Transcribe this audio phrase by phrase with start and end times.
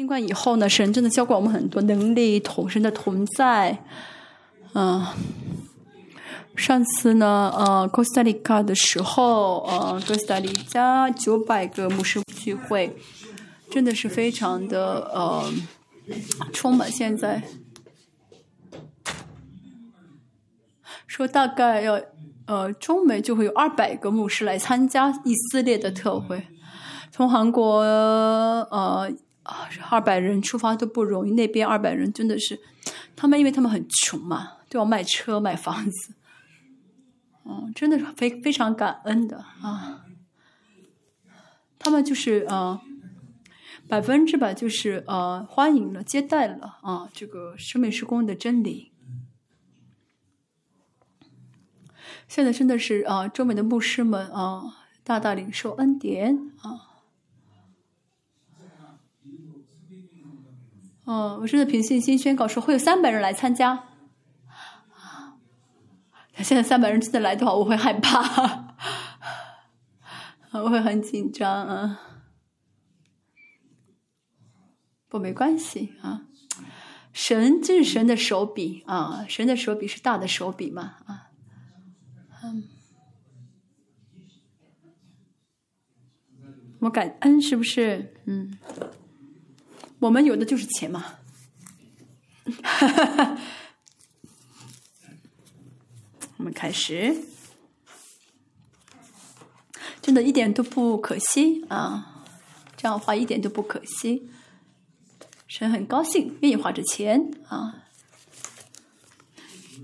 [0.00, 3.84] 新冠以后呢，神真的教过我们很多能力，同神的同在。
[4.72, 5.06] 嗯，
[6.56, 12.96] 上次呢，呃，哥斯达黎加的时候，呃，哥斯达黎加九百个牧师聚会，
[13.70, 15.52] 真的是非常的呃，
[16.50, 16.90] 充满。
[16.90, 17.42] 现在
[21.06, 22.00] 说大概要
[22.46, 26.46] 呃，中美就会有二百个牧师来参加以色列的特会，
[27.12, 29.12] 从韩国呃。
[29.42, 31.32] 啊，二百人出发都不容易。
[31.32, 32.60] 那边二百人真的是，
[33.16, 36.14] 他们因为他们很穷嘛，都要卖车卖房子。
[37.44, 40.04] 嗯，真的是非非常感恩的啊。
[41.78, 42.78] 他们就是呃，
[43.88, 48.92] 百分之百就是呃，欢迎了接待了啊，这个生命施工的真理。
[52.28, 56.89] 现在真的是啊，周美的牧师们啊，大大领受恩典啊。
[61.10, 63.88] 嗯，我真的凭信心宣告说会有三百人来参加。
[66.36, 68.76] 现在三百人真的来的话，我会害怕，
[70.54, 72.00] 我会很紧张啊。
[75.08, 76.26] 不，没关系啊。
[77.12, 81.32] 神就是神的手笔啊，神的手笔是大的手笔嘛啊。
[82.44, 82.68] 嗯，
[86.82, 88.14] 我感恩是不是？
[88.26, 88.56] 嗯。
[90.00, 91.18] 我们有的就是钱嘛，
[92.62, 93.38] 哈 哈
[96.38, 97.24] 我们开始，
[100.00, 102.24] 真的一点都不可惜啊！
[102.78, 104.30] 这样花一点都不可惜，
[105.46, 107.84] 神很高兴，愿意花这钱啊。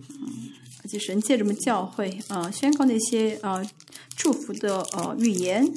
[0.09, 0.51] 嗯，
[0.83, 3.63] 而且神借着我们教会啊，宣告那些啊
[4.17, 5.71] 祝福的呃预言。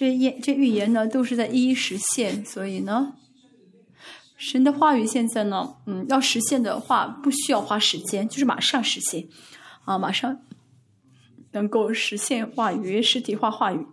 [0.00, 3.16] 这言这预言呢，都是在一一实现，所以呢，
[4.34, 9.28] 神的话语现在呢，嗯，要实现的话，不需要花时间，就是马上实现，
[9.84, 10.40] 啊，马上
[11.52, 13.86] 能够实现话语实体化话语，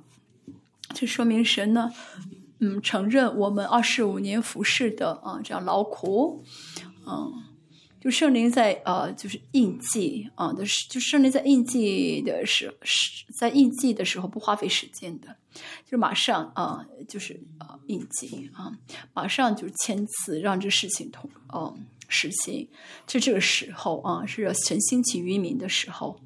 [0.93, 1.91] 这说明神呢，
[2.59, 6.45] 嗯，承认我们二十五年服侍的啊这样劳苦，
[7.05, 7.43] 嗯。
[7.99, 15.35] 就圣灵在呃，就是印记啊的时，就圣灵在印记的时时，在印记的时候不花费时间的，
[15.85, 18.71] 就马上啊，就是啊应急啊，
[19.13, 22.69] 马上就签字让这事情通哦实行。
[23.05, 26.19] 就这个时候啊，是要神兴起于民的时候，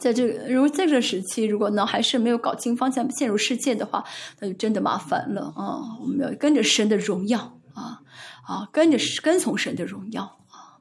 [0.00, 4.04] 在这个如果在这个时期，如果呢还是没有搞清方向，陷入世界的话，
[4.40, 5.98] 那就真的麻烦了啊！
[6.00, 8.00] 我们要跟着神的荣耀啊。
[8.46, 10.76] 啊，跟着跟从神的荣耀啊，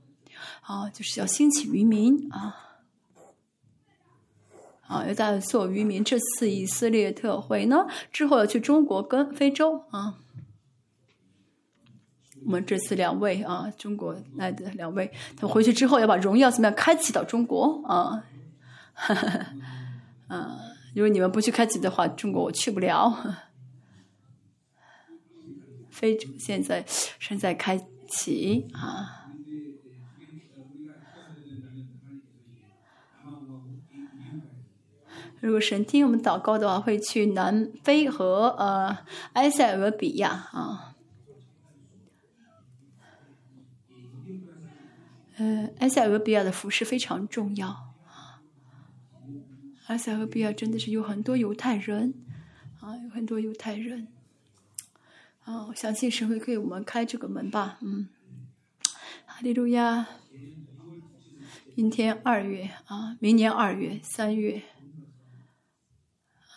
[0.64, 2.73] 啊，就是要兴起于民啊，
[4.94, 6.04] 啊，要在做渔民。
[6.04, 10.20] 这次以色列特会呢，之后要去中国跟非洲啊。
[12.46, 18.24] 我们这次两位啊，中国来的两位，他回去之后要把荣耀怎么样开启到中国啊？
[20.28, 20.60] 啊，
[20.94, 23.38] 如果你们不去开启的话，中国我去不了。
[25.90, 26.86] 非洲现在
[27.20, 29.23] 正在开启啊！
[35.44, 38.98] 如果神听我们祷告的话，会去南非和呃
[39.34, 40.96] 埃塞俄比亚啊。
[45.36, 47.94] 呃，埃塞俄比亚的服饰非常重要。
[49.88, 52.14] 埃塞俄比亚真的是有很多犹太人
[52.80, 54.08] 啊，有很多犹太人。
[55.44, 58.08] 啊，我相信神会给我们开这个门吧，嗯，
[59.26, 60.08] 哈利路亚。
[61.76, 64.62] 明天二月啊，明年二月、三月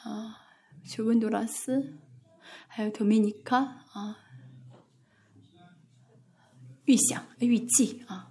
[0.06, 0.38] 啊，
[0.84, 1.98] 去温多拉斯，
[2.68, 3.56] 还有托米尼卡
[3.92, 4.18] 啊，
[6.84, 8.30] 预想、预计啊，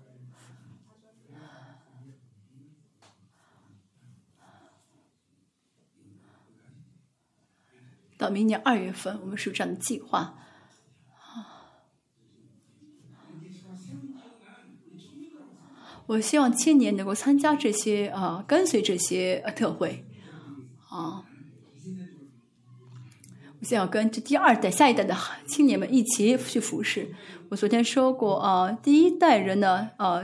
[8.18, 10.40] 到明年二月份，我们是有这样的计划。
[16.08, 20.06] 我希望青年能够参加这些啊，跟随这些特会
[20.88, 21.26] 啊。
[23.48, 25.18] 我想要跟这第二代、下一代的
[25.48, 27.16] 青年们一起去服侍。
[27.50, 30.22] 我昨天说过啊，第一代人呢，啊，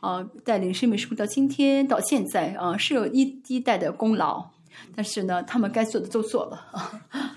[0.00, 4.48] 啊，带领生命树到今天到现在啊，是有一第一代的功劳，
[4.96, 7.02] 但是呢，他们该做的都做了啊。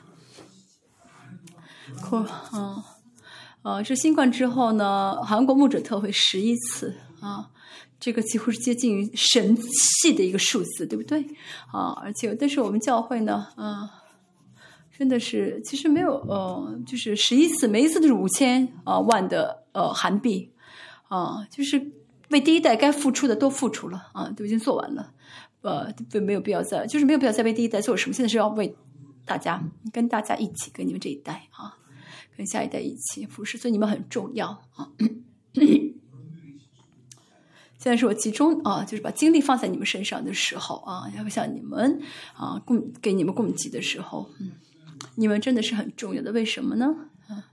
[2.02, 2.86] 可啊
[3.64, 6.96] 呃，这新冠之后呢，韩国牧者特会十一次。
[7.20, 7.52] 啊，
[8.00, 11.24] 这个几乎是接近于神系的一个数字，对不对？
[11.72, 14.01] 啊，而且但是我们教会呢，啊，
[15.02, 20.52] 真的是，其实没有呃，就是十一次，每一次都是五千啊万的呃韩币
[21.08, 21.92] 啊，就是
[22.30, 25.12] 为第一代该付出的都付出了啊，都已经做完了，
[25.62, 28.76] 呃，就没有必要再，就是没有必要再为第一代做什么，现在是要为
[29.26, 29.60] 大家
[29.92, 31.80] 跟大家一起，跟你们这一代啊，
[32.38, 34.92] 跟下一代一起服侍，所以你们很重要啊。
[37.80, 42.00] 现在是我集中啊，就是把精力放在你们身上的时候啊，要向你们
[42.36, 44.52] 啊供给你们供给的时候，嗯，
[45.16, 46.32] 你们真的是很重要的。
[46.32, 46.96] 为什么呢？
[47.28, 47.52] 啊，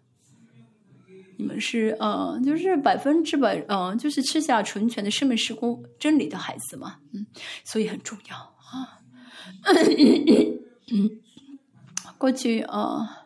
[1.37, 7.27] 你们是呃，就是百分之百，嗯，就是吃下纯全的生命时空真理的孩子嘛，嗯，
[7.65, 9.01] 所以很重要啊。
[12.19, 13.25] 过去啊。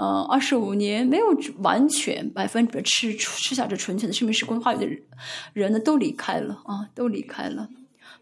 [0.00, 1.26] 呃，二十五年没有
[1.56, 5.02] 完全百分之百吃吃下这纯全的生命时空话语的人，
[5.54, 7.68] 人呢都离开了啊，都离开了。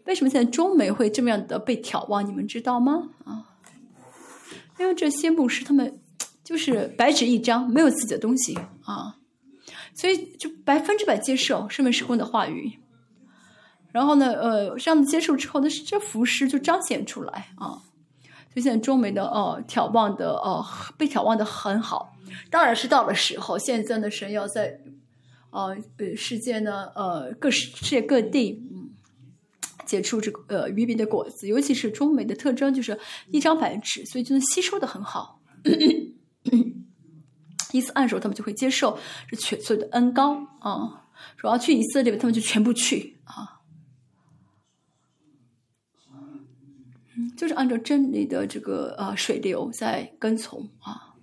[0.05, 2.27] 为什么现在中美会这么样的被眺望？
[2.27, 3.09] 你们知道吗？
[3.25, 3.56] 啊，
[4.79, 5.99] 因为这些牧师他们
[6.43, 9.17] 就是白纸一张，没有自己的东西啊，
[9.93, 12.79] 所以就百分之百接受生命时光的话语。
[13.91, 17.81] 然后呢，呃，这样的接受之后呢，这服饰就彰显出来啊。
[18.53, 20.65] 就现在中美的哦，眺望的哦，
[20.97, 22.15] 被眺望的很好，
[22.49, 23.57] 当然是到了时候。
[23.57, 24.79] 现在的神要在，
[25.51, 28.63] 呃呃，世界呢，呃，各世界各地，
[29.87, 32.99] 结出这个呃鱼饼的果子，尤其是中美的特征就是
[33.31, 35.41] 一张白纸，所以就能吸收的很好。
[37.73, 38.97] 一次按手，他们就会接受
[39.27, 41.07] 这全所有的恩高啊，
[41.37, 43.55] 说要去以色列，他们就全部去啊。
[47.35, 51.15] 就是按照真理的这个呃水流在跟从啊，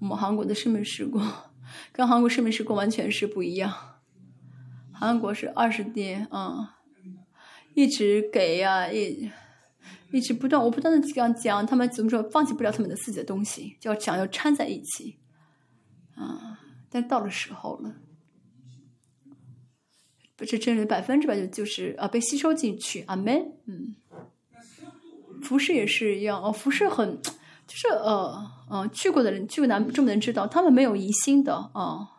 [0.00, 1.52] 我们韩国的生命时光
[1.92, 3.72] 跟韩国生命时光完全是不一样。
[4.92, 6.77] 韩国是二十年啊，
[7.78, 9.30] 一直给呀，一
[10.10, 15.16] 一直不断，我不断的这样讲，他们怎么说放弃不了他们的自己的东西，就要想要掺在一起
[16.16, 16.58] 啊。
[16.90, 17.94] 但到了时候了，
[20.34, 23.94] 不是真理百分之百就就是啊被吸收进去，阿门，嗯。
[25.40, 32.17] 服饰也是一样哦，服饰很，就是呃呃，去过的人，去过南这么人知道，他们没有疑心的啊，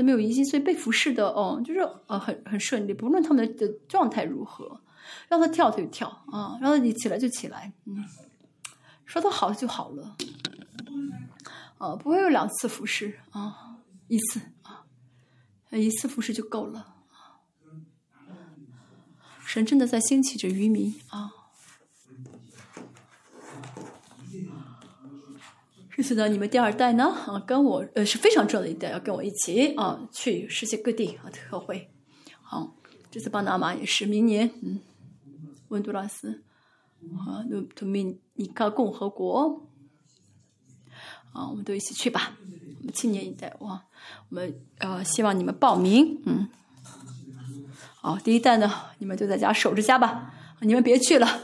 [0.00, 4.80] 的没有疑心，所以被服侍的哦，就是呃很很顺利，不论他们的的状态如何，
[5.28, 8.04] 让他跳他就跳啊，让他你起来就起来，嗯，
[9.04, 10.16] 说他好就好了，
[11.78, 13.76] 啊，不会有两次服侍啊，
[14.08, 14.86] 一次啊，
[15.70, 16.94] 一次服侍就够了，
[19.44, 21.32] 神真的在兴起着渔民啊。
[26.00, 31.90] 这次呢，你们第二代呢，啊，跟我呃是非常重要的一代，要跟我一起啊去世界各地啊特会。
[32.40, 32.74] 好，
[33.10, 34.80] 这次巴拿马也是明年，嗯，
[35.68, 36.42] 温都拉斯
[37.18, 39.68] 啊，都都明尼加共和国
[41.34, 42.32] 啊，我们都一起去吧。
[42.78, 43.84] 我们青年一代哇，
[44.30, 46.48] 我们呃希望你们报名，嗯，
[47.96, 51.42] 好，第一代呢，你们就在家守着家吧，你们别去了。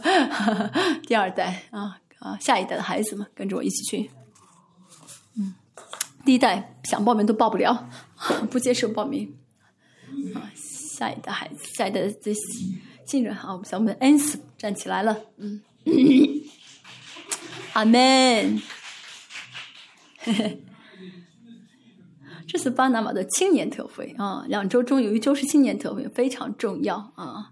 [1.08, 2.00] 第二代啊。
[2.18, 4.10] 啊，下一代的孩子们跟着我一起去。
[5.36, 5.54] 嗯，
[6.24, 7.88] 第一代想报名都报不了，
[8.50, 9.36] 不接受报名。
[10.34, 12.32] 啊，下一代孩子，下一代的这
[13.06, 15.16] 新人啊，我们小们恩斯站起来了。
[15.36, 15.62] 嗯，
[17.74, 18.60] 阿门。
[22.46, 27.50] 这是巴拿马的青年特会啊，两周中有一周是青年特会，非常重要啊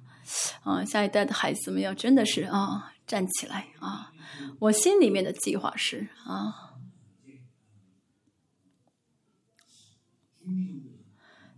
[0.65, 0.85] 啊！
[0.85, 4.13] 下一代的孩子们要真的是啊，站起来啊！
[4.59, 6.75] 我心里面的计划是啊，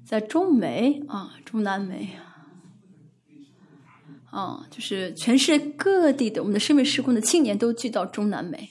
[0.05, 2.17] 在中美啊、中南美
[4.31, 8.71] 啊，就是全世界各地的我们的生命时空的青年都聚到中南美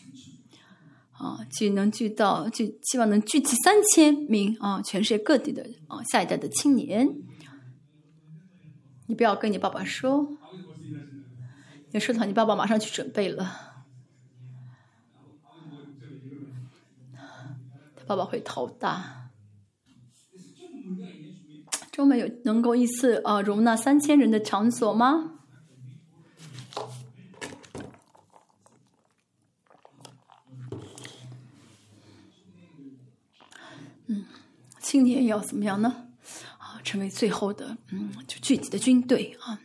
[1.14, 7.10] 啊，聚能聚到聚，希望能聚集三千名啊，全世界各地的啊下一代的青年。
[9.08, 10.38] 你不要跟你爸爸说，
[11.92, 13.86] 你说的话，你爸爸马上去准备了。
[17.96, 19.30] 他爸爸会头大。
[21.92, 25.40] 中美有能够一次啊容纳三千人的场所吗？
[34.06, 34.26] 嗯，
[34.80, 36.10] 青年要怎么样呢？
[36.60, 39.60] 啊，成为最后的嗯，就聚集的军队啊，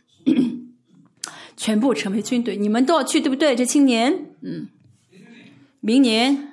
[1.55, 3.55] 全部成为军队，你们都要去，对不对？
[3.55, 4.67] 这青年，嗯，
[5.79, 6.49] 明年。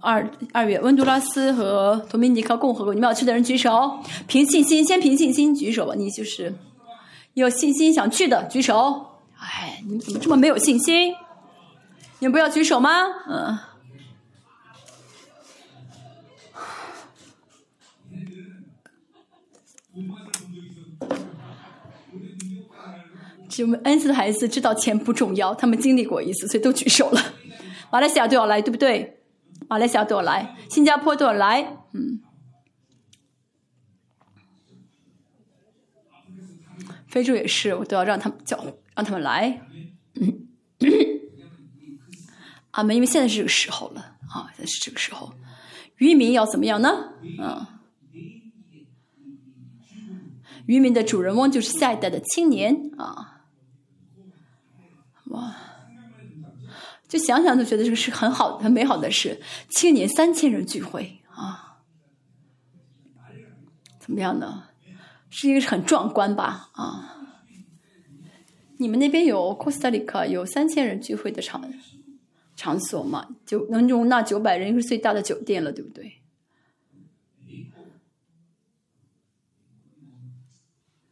[0.00, 5.94] 二二月，温都拉斯和多米尼克共和国，你们要去的人举手，凭信心，先凭信心举手吧。
[5.96, 6.54] 你就是
[7.34, 9.06] 有信心想去的举手。
[9.36, 11.12] 哎，你们怎么这么没有信心？
[12.20, 13.06] 你们不要举手吗？
[13.28, 13.58] 嗯。
[23.62, 27.34] 我们恩赐的孩子知道钱不重要，他们经历过一次，所以都举手了。
[27.90, 29.22] 马来西亚都要来，对不对？
[29.68, 32.20] 马来西亚都要来，新加坡都要来，嗯。
[37.06, 38.62] 非洲也是，我都要让他们叫，
[38.94, 39.66] 让他们来。
[40.14, 40.46] 嗯
[42.72, 45.32] 阿门，因为现在是这个时候了啊，现在是这个时候，
[45.96, 47.14] 渔民要怎么样呢？
[47.40, 47.66] 嗯，
[50.66, 53.37] 渔民的主人翁就是下一代的青年啊。
[55.28, 55.54] 哇，
[57.06, 59.40] 就想想都觉得这个是很好、很美好的事。
[59.68, 61.80] 青年三千人聚会啊，
[63.98, 64.64] 怎么样呢？
[65.30, 66.70] 是一个很壮观吧？
[66.72, 67.26] 啊，
[68.78, 71.70] 你们那边有 Costa Rica 有三千人聚会的场
[72.56, 73.28] 场所吗？
[73.44, 76.22] 就能容纳九百人，是最大的酒店了，对不对？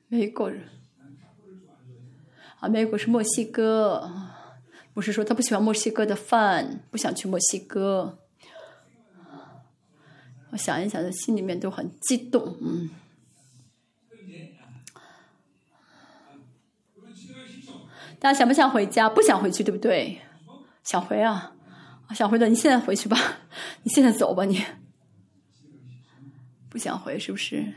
[0.08, 0.68] 美国人。
[2.60, 4.10] 啊，美国是墨西哥，
[4.94, 8.18] 不是说他不喜欢墨西哥的饭，不想去墨西哥。
[10.50, 12.90] 我想一想，他心里面都很激动，嗯。
[18.18, 19.10] 大家想不想回家？
[19.10, 20.18] 不想回去，对不对？
[20.82, 21.52] 想回啊，
[22.14, 23.18] 想回的，你现在回去吧，
[23.82, 24.64] 你现在走吧，你。
[26.70, 27.74] 不想回，是不是？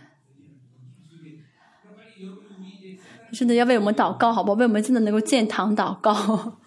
[3.34, 4.58] 真的要为我们祷告，好不好？
[4.58, 6.58] 为我们真的能够建堂祷告。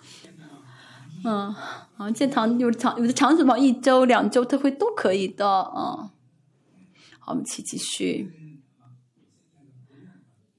[1.24, 1.54] 嗯，
[1.96, 6.10] 啊，建堂有的长有的长什么一周、两周特会都可以的啊。
[7.20, 8.32] 好，我们去继续。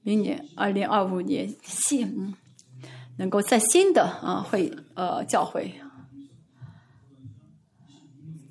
[0.02, 2.34] 明年二零二五年新，
[3.16, 5.80] 能够在新的啊会呃教会，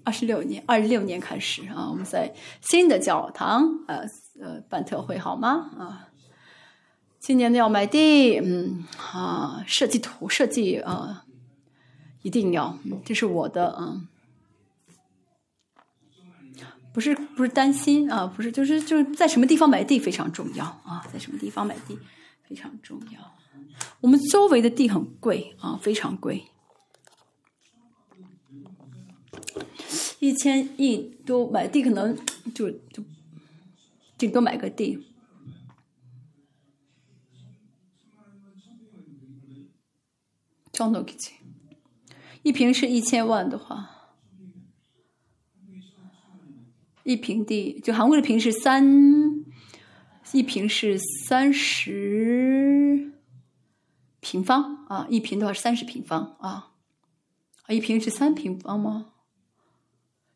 [0.04, 4.04] 二十六年二十六年开始啊，我们在新的教堂呃
[4.42, 5.70] 呃办特会好吗？
[5.78, 6.10] 啊。
[7.24, 11.24] 今年要买地，嗯啊，设计图设计啊，
[12.22, 14.10] 一定要，这是我的嗯，
[16.94, 21.98] 不是不是担心啊，不是就是就是在什么地方买地非常重要啊，在什么地方买地
[22.46, 23.34] 非常重要。
[24.02, 26.48] 我们周围的地很贵啊，非常贵，
[30.20, 32.18] 一千亿都买地可能
[32.54, 33.02] 就就
[34.18, 35.08] 顶多买个地。
[40.74, 41.38] 装多给钱，
[42.42, 44.16] 一平是一千万的话，
[47.04, 49.46] 一平地就韩国的平是三，
[50.32, 53.14] 一平是三十
[54.20, 56.72] 平方啊，一平的话是三十平方啊，
[57.70, 59.14] 一平是三平方吗？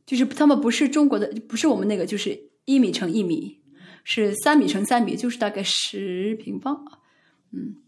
[0.05, 3.63] 就是他们不是中国的，不是我们那个，就是一米乘一米，
[4.03, 6.85] 是三米乘三米，就是大概十平方，
[7.51, 7.81] 嗯。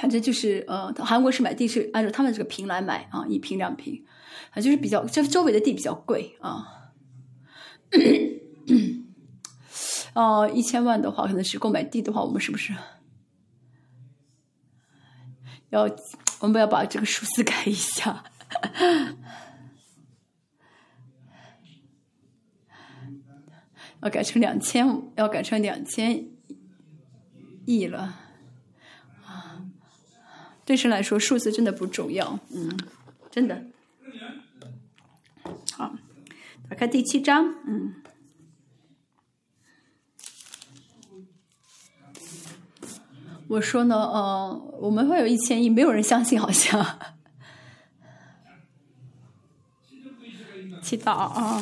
[0.00, 4.02] 反正就是呃，韩国是买地是按照他们这个平来买啊，一平两平，
[4.50, 6.64] 啊，就是比较这周围的地比较贵啊。
[10.14, 12.72] 哦， 一千万的话，可能是购买地的话，我们是不是
[15.68, 15.82] 要
[16.40, 18.24] 我们要把这个数字改一下？
[24.02, 26.26] 要改成两千，要改成两千
[27.66, 28.29] 亿了。
[30.70, 32.78] 对神来说，数字真的不重要，嗯，
[33.28, 33.64] 真的。
[35.72, 35.96] 好，
[36.68, 37.94] 打开第七章，嗯。
[43.48, 47.00] 我说呢，呃，我们会有一千亿，没有人相信，好像。
[50.80, 51.60] 七到啊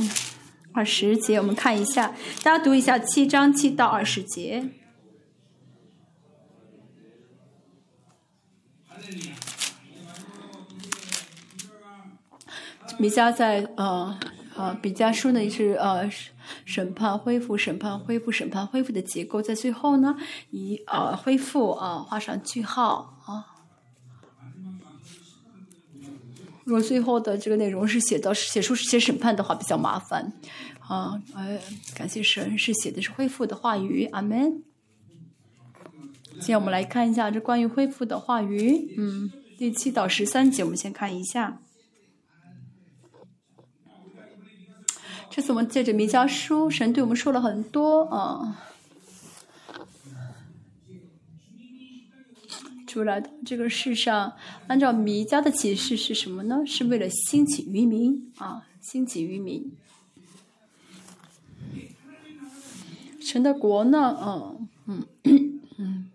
[0.75, 4.69] 二十节，我们看一下，大家读一下七章七到二十节。
[12.99, 14.19] 米迦在呃
[14.57, 16.11] 呃比迦书呢是呃
[16.65, 20.17] 审判恢复审判恢复审判恢复的结构，在最后呢
[20.51, 23.55] 以呃恢复啊画上句号啊。
[26.65, 30.33] 如果最后的这个内容是写到写出写审判的话，比较麻烦
[30.81, 31.23] 啊。
[31.35, 31.59] 哎，
[31.95, 34.63] 感谢神是写的是恢复的话语，阿门。
[36.41, 41.61] 现在我们来看一下这关于恢复的话语，嗯，第七到十三节，我们先看一下。
[45.39, 48.61] 这次我们借着弥迦书，神对我们说了很多啊。
[52.89, 54.33] 主主来到这个世上，
[54.67, 56.67] 按照弥迦的启示是什么呢？
[56.67, 59.71] 是为了兴起渔民啊，兴起渔民。
[63.21, 64.19] 神的国呢？
[64.21, 66.11] 嗯嗯嗯，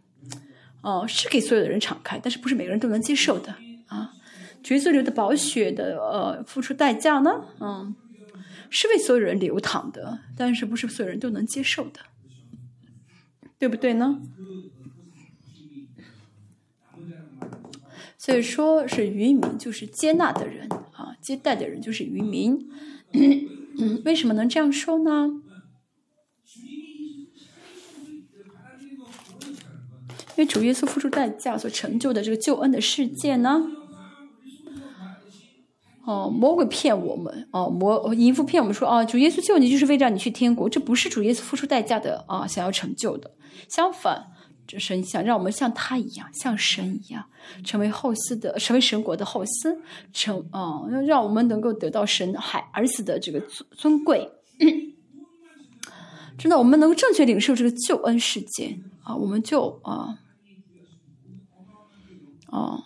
[0.82, 3.56] 哦，是给所有的人敞开，但是不是每个人都能接受的
[3.88, 4.16] 啊？
[4.62, 7.46] 角色流的宝血的呃，付出代价呢？
[7.62, 7.96] 嗯，
[8.76, 12.00] 是为所有人流淌的，但是不是所有人都能接受的，
[13.60, 14.20] 对不对呢？
[18.18, 22.68] 所以说是渔民，就是接纳的人啊，接待的人就是渔民。
[24.04, 25.42] 为什么能这样说呢？
[30.36, 33.68] 因为主耶稣付出代价所成就的这个救恩的世界呢，
[36.06, 43.32] 哦，魔鬼骗我们，哦，魔淫妇骗我们说，啊，主耶稣救你就是为让你去天国，这不是主耶稣付出代价的啊，想要成就的。
[43.70, 44.28] 相反，
[44.68, 47.26] 这神想让我们像他一样，像神一样，
[47.64, 49.78] 成为后嗣的，成为神国的后嗣，
[50.12, 54.30] 成啊，要让我们能够得到神海儿子的这个尊尊贵。
[56.38, 60.20] 真的，我们能够正确领受这个救恩世界啊，我们就啊。
[62.48, 62.84] 啊，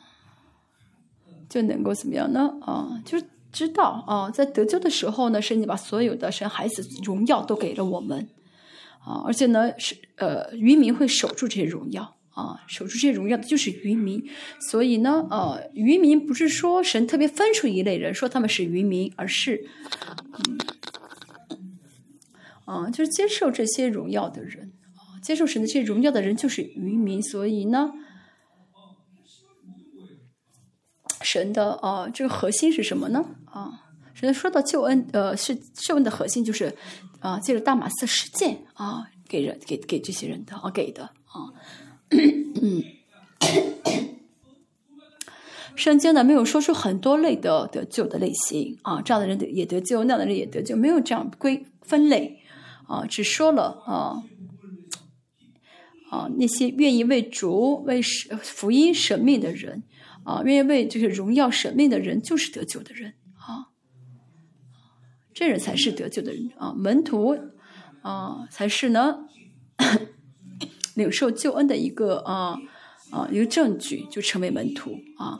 [1.49, 2.53] 就能够怎么样呢？
[2.61, 3.17] 啊，就
[3.51, 8.27] 知道啊，在得救的时候呢，神把所有的神孩子荣耀都给了我们
[8.99, 14.23] 啊，而且呢，是呃，渔民会守住这些荣耀啊，守住这些荣耀的就是渔民。
[14.69, 20.57] 所以呢，呃，渔民不是说神特别分出一类人说他们是渔民，而是嗯
[22.65, 27.23] 啊，就是接受这些荣耀的人啊，接受神的这些荣耀的人就是渔民。
[27.23, 27.93] 所以呢。
[31.29, 33.25] 神的啊，这个核心是什么呢？
[33.45, 33.81] 啊，
[34.13, 36.73] 神说到救恩，呃，是救恩的核心就是
[37.19, 41.51] 啊，借着大马色事件啊，给人给给这些人的啊，给的啊。
[45.75, 52.41] 圣经呢没有说出很多类的得救的类型啊，这样的人也得救，那样的人也得救，没有这样归分类
[52.87, 54.23] 啊，只说了啊
[56.09, 59.83] 啊那些愿意为主为福音舍命的人。
[60.23, 63.71] 啊，愿意为这个荣耀神命的人，就是得救的人啊，
[65.33, 67.37] 这人才是得救的人啊，门徒
[68.01, 69.29] 啊，才是呢
[70.95, 72.59] 领受救恩的一个啊
[73.09, 75.39] 啊一个证据，就成为门徒啊，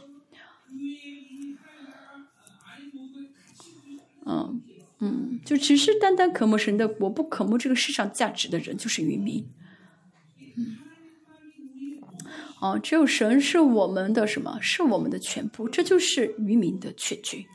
[4.26, 4.62] 嗯
[5.00, 9.46] 嗯，就只是单单渴慕神的国，不渴慕这个世上价值的人，就是渔民。
[12.60, 14.58] 啊，只有神是我们的什么？
[14.62, 17.48] 是我们的全部，这就是渔民的确据。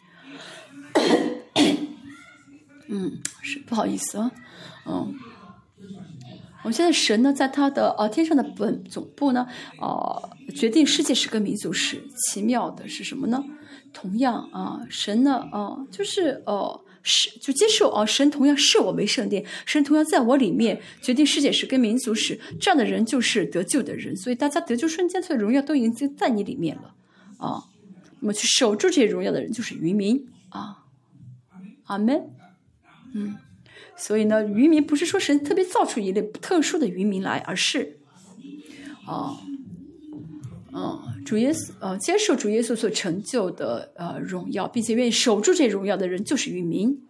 [2.89, 4.31] 嗯，是不好意思啊，
[4.87, 5.15] 嗯，
[6.63, 9.47] 我现在神呢，在他的呃天上的本总部呢，
[9.81, 12.03] 呃，决定世界十个民族史。
[12.27, 13.43] 奇妙的是什么呢？
[13.93, 16.82] 同样啊，神呢，啊，就是呃。
[17.03, 18.07] 是，就接受啊！
[18.07, 24.17] 神同样视我为圣殿，神同样在我里面决定世界史跟民族史，这样的人就是得救的人。
[24.17, 26.95] 所以大家得救瞬间，所有荣耀都已经在你里面了
[27.39, 27.65] 啊！
[28.21, 30.85] 那么去守住这些荣耀的人就是渔民啊！
[31.85, 32.31] 阿门。
[33.15, 33.37] 嗯，
[33.97, 37.99] 所以呢，渔民不是说神特别造出一类特殊的渔民来，而是
[39.07, 39.37] 啊，
[40.75, 47.03] 嗯，主耶稣呃，接受主耶稣所成就的呃荣耀，并且愿意守住这荣耀的人，就是渔民。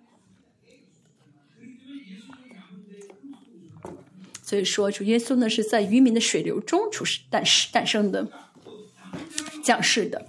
[4.43, 8.29] 所以说，主耶稣呢是在渔民的水流中出世、诞生、诞生的、
[9.63, 10.27] 降世的。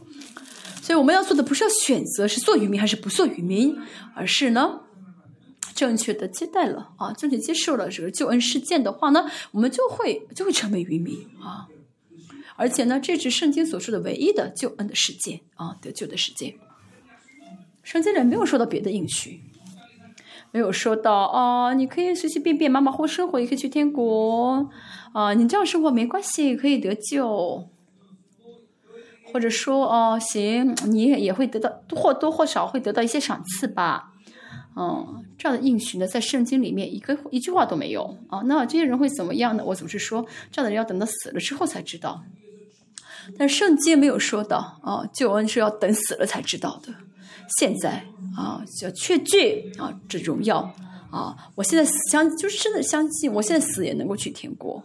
[0.81, 3.77] 所以我们要做的不是要选择是做渔民还是不做渔民，
[4.15, 4.81] 而是呢
[5.73, 11.67] 正确的接待了啊，正确接受了这个救恩事件的话呢，我们就会就会成为渔民啊。
[12.55, 16.55] 而且呢，这是圣经所说的唯一的救恩的世界啊，得救的世界。
[17.81, 19.41] 圣经里没有说到别的应许，
[20.51, 24.69] 没有说到啊，你可以随随便便马马虎生活，也可以去天国
[25.11, 27.67] 啊，你这样生活没关系，可以得救。
[29.33, 34.12] 或者说哦，行，你也会得到或多或少会得到一些赏赐吧。
[34.75, 38.41] 嗯，这样的应许呢，在圣经里面一个一句话都没有啊。
[38.45, 39.63] 那这些人会怎么样呢？
[39.65, 42.23] 我总是说，这样的人要等到死了之后才知道。
[43.37, 46.93] 但圣经没有说到啊，救恩是要等死了才知道的。
[47.57, 48.05] 现在
[48.35, 50.73] 啊，叫确据啊，这荣耀
[51.11, 54.83] 啊，我现在相就是真的相信，我现在死也能够去天国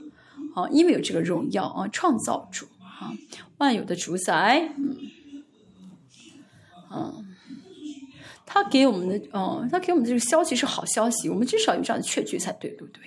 [0.55, 3.13] 啊，因为有这个荣耀啊，创造主啊，
[3.57, 4.97] 万有的主宰，嗯，
[6.93, 7.28] 嗯，
[8.51, 13.03] 他给我们的，嗯，他给我们的这个消息是好消息，我们至少有这样的确据才对，对不对？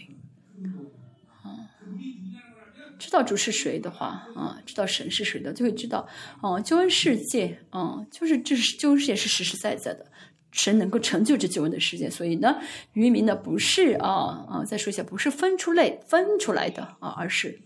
[3.00, 6.08] 知道主是谁的话，啊，知道神是谁的，就会知道，
[6.42, 10.06] 哦，救恩世界，嗯，就是这是救恩世界是实实在在的，
[10.52, 12.08] 神能够成就这救恩的世界。
[12.08, 12.62] 所以呢，
[12.94, 17.60] 渔民呢不是啊啊，再说一下，不是分出类分出来的啊，而是，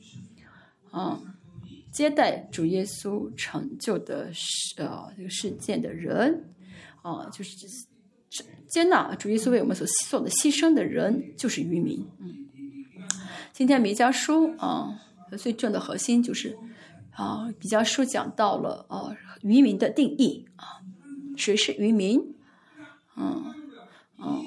[0.91, 1.19] 啊，
[1.91, 4.31] 接待主耶稣成就的
[4.77, 6.45] 呃这个事件的人，
[7.05, 12.05] 啊，就是这接纳主耶稣为我们所做的牺牲的人，就是渔民。
[12.19, 12.47] 嗯，
[13.53, 15.01] 今天弥迦书啊。
[15.37, 16.57] 最重的核心就是，
[17.11, 20.79] 啊，比较书讲到了啊，渔民的定义啊，
[21.35, 22.33] 谁是渔民？
[23.17, 23.53] 嗯
[24.17, 24.45] 嗯，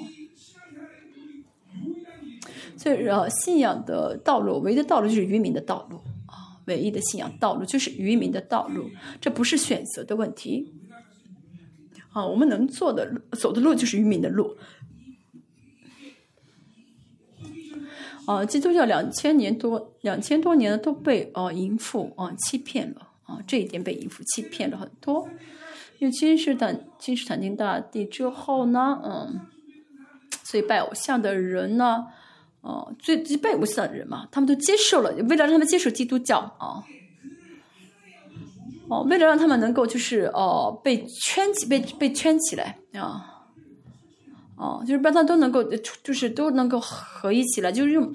[2.75, 8.89] 所以呃，信仰的道路，唯一的道路就是渔民的道路啊，唯一的信仰道路就是渔民的道路，
[9.21, 10.73] 这不是选择的问题
[12.13, 14.57] 啊，我们能做的走的路就是渔民的路。
[18.25, 25.27] 啊，基督教两千年多、两千多年都被哦淫妇啊欺骗了啊，这一点被淫妇欺骗了很多。
[25.97, 29.41] 因为君士坦君士坦丁大帝之后呢，嗯，
[30.43, 32.05] 所以拜偶像的人呢，
[32.61, 36.85] 哦，最拜偶像的人嘛，他们都接受了，为了让他们接受基督教啊，
[38.89, 43.25] 哦，为了让他们能够就是哦被圈起、被被圈起来啊。
[44.57, 45.63] 哦，就是让他都能够，
[46.03, 48.13] 就是都能够合一起来，就是用，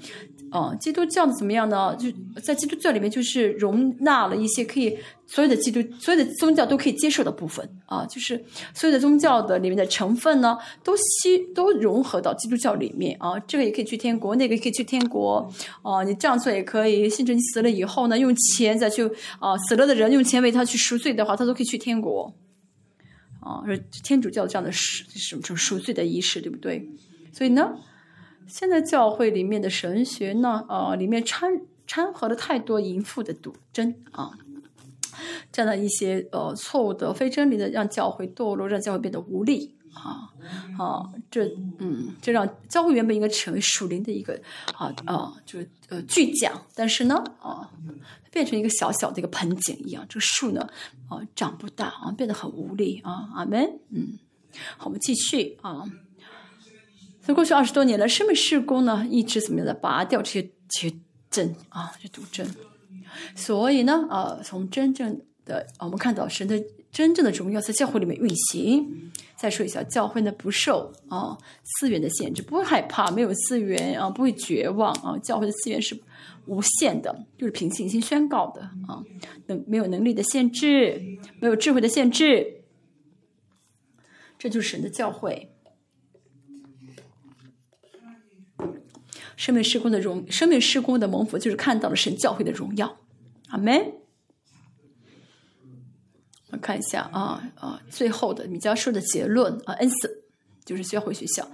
[0.54, 1.96] 啊，基督教怎么样呢？
[1.96, 2.06] 就
[2.40, 8.40] 在基督教里面，就是容纳了一些可以所有的基督所有的宗教都可以接受的部分啊，就是
[8.72, 13.36] 所有的宗教的里面的成分呢，都吸都融合到基督教里面啊。
[13.40, 16.04] 这个也可以去天国，那个也可以去天国啊。
[16.04, 22.32] 你这样做也可以，甚至你死了以后呢，用钱再去啊，死了的人用钱为他去赎罪的话，他都可以去天国。
[23.40, 23.60] 啊，
[24.04, 26.88] 天主教这样的赎什么什么赎罪的仪式，对不对？
[27.32, 27.72] 所以呢，
[28.46, 34.30] 现在教会里面的神学呢，啊，里面掺掺和了太多淫妇的赌真啊，
[35.52, 40.32] 这样的一些呃错误的非真理的，让教会堕落，让教会变得无力啊
[40.78, 41.46] 啊，这
[41.78, 44.40] 嗯，这让教会原本应该成为属灵的一个
[44.74, 47.70] 啊啊，就是呃巨匠，但是呢啊。
[48.30, 50.68] 变成一个小小的一个盆景一样，这个树呢，
[51.08, 53.28] 啊，长不大啊，变得很无力啊。
[53.32, 53.78] 阿门。
[53.90, 54.18] 嗯，
[54.76, 55.84] 好，我们继续啊。
[57.26, 60.94] 在过去二十多年了，生命施工呢，一直怎么样的拔掉这些这些
[61.30, 62.46] 针啊，这毒针。
[63.34, 69.10] 所以呢，啊，从真正的我们看到神的真正的荣耀在教会里面运行。
[69.36, 75.18] 再说一下，教会呢不受啊资源的限制，不会害怕没有资源啊，不会绝望啊。
[75.18, 76.00] 教会的资源是。
[76.46, 79.02] 无限的，就是凭信心宣告的啊，
[79.46, 81.00] 能没有能力的限制，
[81.40, 82.64] 没有智慧的限制，
[84.38, 85.46] 这就是神的教诲。
[89.44, 92.96] 生命施工的荣，生命施工的蒙福，就是看到了神教会的荣耀。
[93.48, 93.92] 阿门。
[96.50, 100.24] 我看一下啊啊，最后的米迦说的结论啊，恩赐
[100.64, 101.46] 就是教会学校。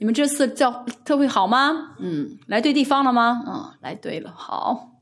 [0.00, 1.94] 你们这次教特会好吗？
[2.00, 3.44] 嗯，来对地方了吗？
[3.46, 4.98] 嗯，来对了，好。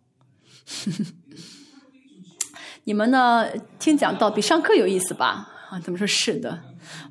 [2.85, 3.47] 你们呢？
[3.79, 5.49] 听讲道比上课有意思吧？
[5.71, 6.61] 啊，他们说是的。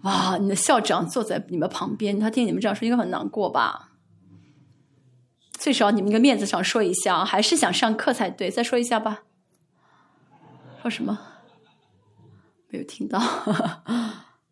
[0.03, 3.93] 哇，你的校长坐在你们旁边，他听你们这样说，应该很难过吧？
[5.65, 8.51] 最少你们一个面子上说一下，还是想上课才对。
[8.51, 9.23] 再说一下吧。
[10.79, 11.17] 说什么？
[12.67, 13.19] 没有听到。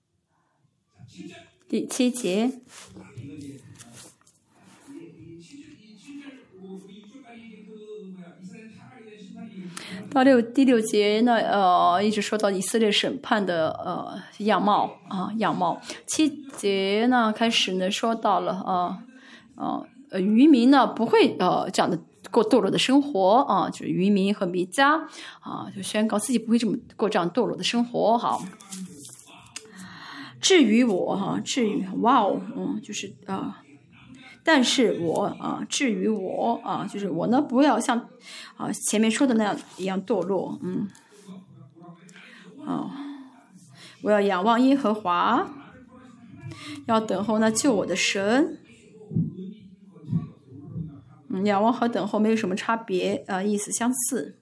[1.69, 2.53] 第七节。
[10.09, 15.79] 到六第六节呢，呃，一直说到以色列审判的呃样貌啊样貌。
[16.07, 19.03] 七节呢开始呢说到了啊
[19.55, 19.87] 啊呃
[20.19, 21.99] 渔民呢不会呃这样的
[22.31, 25.01] 过堕落的生活啊，就是渔民和米迦
[25.39, 28.17] 啊就宣告自己不会这么过这样堕落的生活。
[28.17, 28.43] 好，
[30.39, 33.59] 至于我哈，至于哇哦，嗯，就是啊。
[34.45, 38.09] 但是我啊，至于我啊，就是我呢，不要像
[38.57, 40.89] 啊前面说的那样一样堕落，嗯，
[42.65, 42.91] 啊，
[44.01, 45.47] 我要仰望耶和华，
[46.87, 48.59] 要等候那救我的神，
[51.45, 54.39] 仰望和等候没有什么差别啊，意思相似。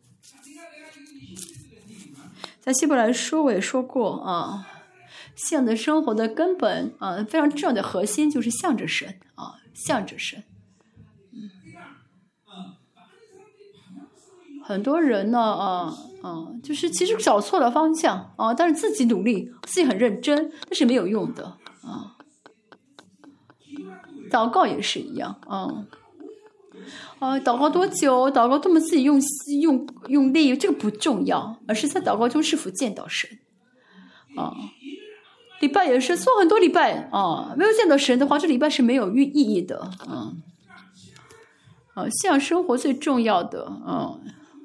[2.59, 4.67] 在希伯来书我也说过啊，
[5.35, 9.55] 信的生活的根本啊，非常重要的核心就是向着神啊。
[9.73, 10.43] 向着神，
[11.31, 11.49] 嗯，
[14.63, 22.17] 很多人呢，啊啊，就是其实找错了方向啊，但是自己努力，自己很认真，那是没有用的啊。
[24.29, 25.87] 祷告也是一样啊，
[27.19, 28.29] 啊，祷告多久？
[28.31, 30.55] 祷告多么自己用心用用力？
[30.55, 33.29] 这个不重要，而是在祷告中是否见到神。
[34.35, 34.53] 啊，
[35.59, 39.79] 礼拜也是做很多礼拜啊，没有见到神的话，这礼拜是没有意意义的。
[39.79, 40.33] 啊，
[41.93, 44.21] 啊，信仰生活最重要的，嗯，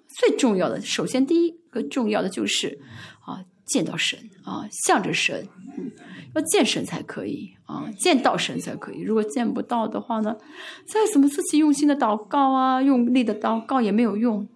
[0.08, 2.78] 最重要的，首先第一个重要的就是
[3.24, 5.92] 啊，见到神啊，向着神，嗯。
[6.36, 9.00] 要见神才可以啊，见到神才可以。
[9.00, 10.36] 如果见不到的话呢，
[10.84, 14.46] 再怎么自己用心的祷告啊，用力的祷告也没有用。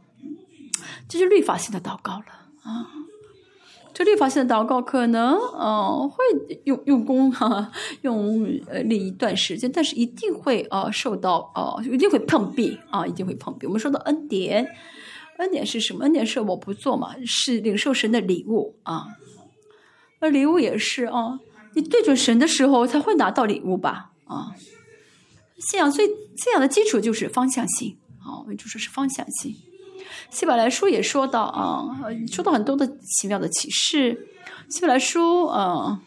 [1.09, 2.27] 这是律法性的祷告了
[2.63, 2.87] 啊。
[3.95, 6.17] 这律法性的祷告可能嗯会
[6.65, 13.67] 用用功哈， 用呃力一段时间，但是一定会啊受到啊一定会碰壁啊，一定会碰壁。
[13.67, 14.67] 我们说的恩典，
[15.39, 16.05] 恩典是什么？
[16.05, 19.07] 恩典是我不做嘛，是领受神的礼物啊。
[20.21, 21.41] 那礼物也是啊。
[21.75, 24.13] 你对准神的时候，才会拿到礼物吧？
[24.25, 24.55] 啊，
[25.59, 29.55] 信仰最信仰的基础就是方向性啊，我就说是方向性。
[30.31, 31.97] 希伯来书也说到啊，
[32.31, 34.29] 说到很多的奇妙的启示。
[34.69, 36.01] 希伯来书啊，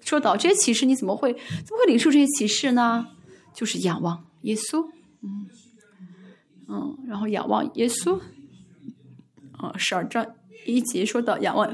[0.00, 3.08] 说到这些启示，你怎么会怎么会领受这些启示呢？
[3.52, 4.88] 就是仰望耶稣，
[5.22, 5.46] 嗯
[6.68, 8.20] 嗯，然后仰望耶稣。
[9.58, 10.26] 啊，十二章
[10.66, 11.68] 一节说到仰望，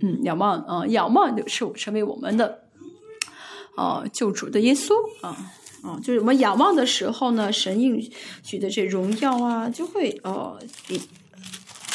[0.00, 2.65] 嗯，仰望啊，仰望就是成为我们的。
[3.76, 5.36] 啊，救主的耶稣啊，
[5.82, 8.02] 啊，就是我们仰望的时候呢，神应
[8.42, 10.58] 许的这荣耀啊，就会呃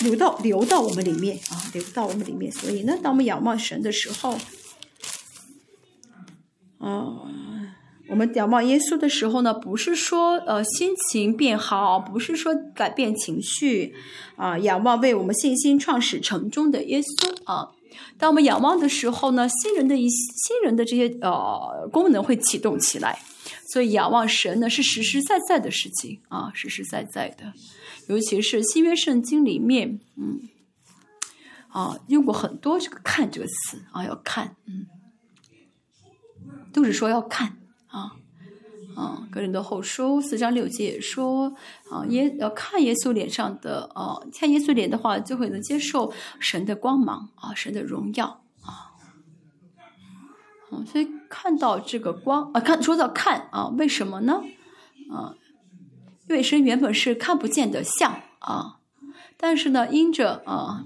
[0.01, 2.51] 流到流到我们里面啊，流到我们里面。
[2.51, 4.37] 所以呢，当我们仰望神的时候，
[6.77, 7.07] 啊，
[8.09, 13.95] 我们仰望耶稣的时候呢，不是说呃心情变好，不是说改变情绪
[14.35, 17.71] 啊，仰望为我们信心创始成终的耶稣啊。
[18.17, 23.19] 当我们仰望的时候呢，新人的一新人的这些呃功能会启动起来，
[23.73, 27.53] 所以仰望神呢是实实在在的事情啊，实实在在的。
[28.07, 30.39] 尤其是新约圣经里面，嗯，
[31.69, 34.87] 啊用过很多这个“看”这个词啊，要看，嗯，
[36.73, 38.17] 都是说要看啊。
[38.95, 41.53] 啊，格林的后书四章六节也说，
[41.89, 48.91] 啊，耶要看耶稣脸上的，啊，看耶稣脸的话，就会能接受神的光芒，啊，神的荣耀，啊，
[50.71, 54.41] 嗯，所以看到这个光，啊，看说到看，啊，为什么呢？
[55.09, 55.35] 啊，
[56.27, 58.79] 因为神原本是看不见的像，啊，
[59.37, 60.85] 但是呢，因着，啊，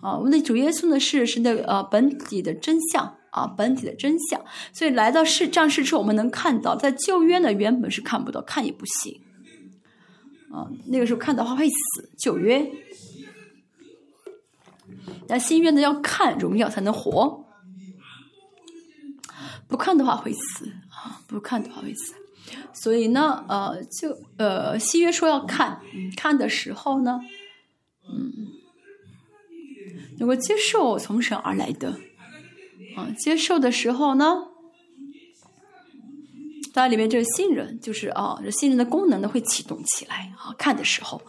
[0.00, 3.16] 啊，我们的主耶稣呢是神的，呃，本体的真相。
[3.34, 4.40] 啊，本体的真相，
[4.72, 9.20] 所以来到世降世之后，我们能看到，在旧约呢原本是看不到，看也不行。
[10.52, 12.70] 啊，那个时候看的话会死，旧约。
[15.26, 17.44] 但新约呢要看荣耀才能活，
[19.66, 22.14] 不看的话会死啊，不看的话会死。
[22.72, 25.80] 所以呢，呃，就呃，新约说要看，
[26.16, 27.20] 看的时候呢，
[28.08, 28.30] 嗯，
[30.18, 31.98] 能够接受从神而来的。
[32.96, 34.48] 啊，接受的时候呢，
[36.72, 40.54] 当然里面这个新人就是啊，这新人的功能呢会启动起来啊。
[40.56, 41.20] 看的时候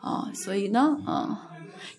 [0.00, 1.50] 啊，所以呢，啊，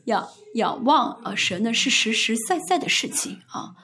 [0.06, 3.76] 仰仰望啊，神呢是实实在在的事情啊。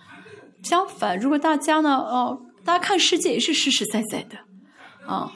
[0.63, 4.39] 相反，如果大家呢，哦，大家看世界也是实实在在的
[5.05, 5.31] 啊。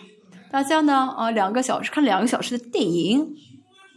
[0.51, 3.35] 大家呢，啊，两个小时看两个小时的电影。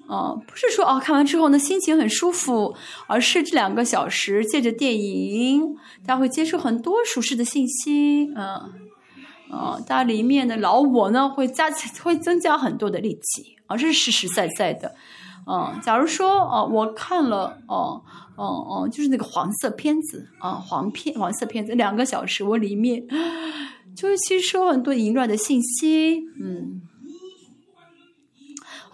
[0.07, 2.75] 啊，不是说哦，看完之后呢心情很舒服，
[3.07, 8.45] 而是这两个小时借着电影，大家会接受很多舒适的信息，嗯，
[9.51, 11.71] 啊，大家里面的老我呢会加
[12.03, 14.95] 会增加很多的力气，啊，是实实在在的，
[15.47, 18.03] 啊，假如说哦，我看了哦
[18.37, 23.07] 哦哦，就是那个黄色片子啊，黄片黄色片子两个小时，我里面
[23.97, 26.83] 就会吸收很多淫乱的信息，嗯。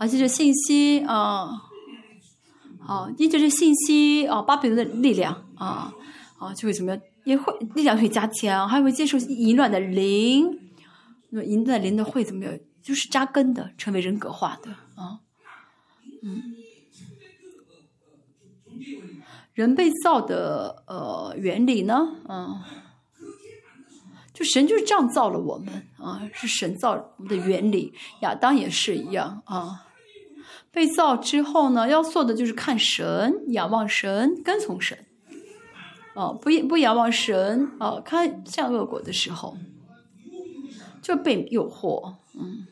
[0.00, 1.60] 而且这信息啊，
[2.88, 5.92] 啊，依着这信息啊，巴比伦的力量啊，
[6.38, 7.00] 啊，就会怎么样？
[7.24, 10.58] 也会力量会加强，还会接受淫乱的灵，
[11.28, 12.58] 那淫乱的灵的会怎么样？
[12.82, 15.20] 就是扎根的，成为人格化的啊，
[16.22, 16.54] 嗯，
[19.52, 22.62] 人被造的呃原理呢，嗯。
[24.32, 27.92] 就神就是这样造了我们啊，是神造我们的原理。
[28.22, 29.84] 亚当也是一样啊。
[30.72, 34.96] 被造之后呢，要做的就是看神，仰望神，跟从神。
[36.14, 39.56] 哦，不不仰望神，哦，看善恶果的时候，
[41.00, 42.14] 就被诱惑。
[42.34, 42.66] 嗯，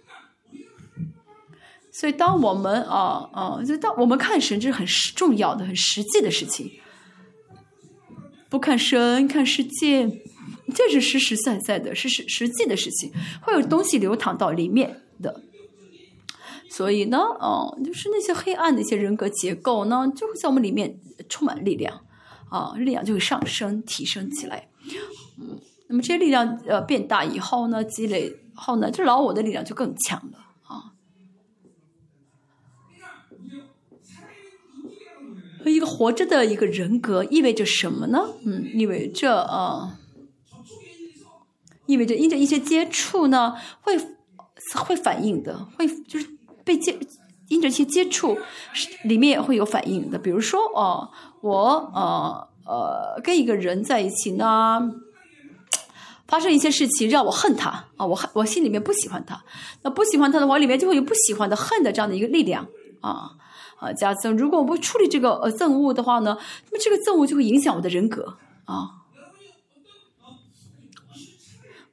[1.93, 6.71] 所以当我们啊啊，就当我们看神，这是很重要的、很实际的事情。
[8.49, 10.09] 不看神，看世界，
[10.75, 15.43] 这是实实在在的、是实实际的事情，会有东西流淌到里面的。
[16.71, 22.05] 所以呢，嗯，就是那些黑暗的一些人格结构呢，就会在我们里面充满力量，
[22.51, 24.69] 啊，力量就会上升、提升起来。
[25.39, 30.93] 嗯，那么这些力量呃变大以后呢，积累后呢，这老我的力量就更强了啊。
[35.65, 38.35] 一个活着的一个人格意味着什么呢？
[38.45, 39.99] 嗯，意味着啊。
[41.87, 43.99] 意味着因着一些接触呢，会
[44.75, 46.38] 会反应的，会就是
[46.69, 46.95] 被接
[47.49, 48.37] 因着一些接触，
[49.05, 50.19] 里面也会有反应的。
[50.19, 51.09] 比如说，哦，
[51.41, 54.93] 我呃呃跟一个人在一起呢，
[56.27, 59.43] 发生一些事情让我恨他啊，我恨我心里面不喜欢他，
[59.83, 62.69] 那不喜欢他的话，里面就会有不喜欢的恨的这样的一个力量
[63.01, 63.31] 啊
[63.79, 64.37] 啊加增。
[64.37, 66.37] 如果我不处理这个呃憎恶的话呢，
[66.71, 68.98] 那么这个憎恶就会影响我的人格啊。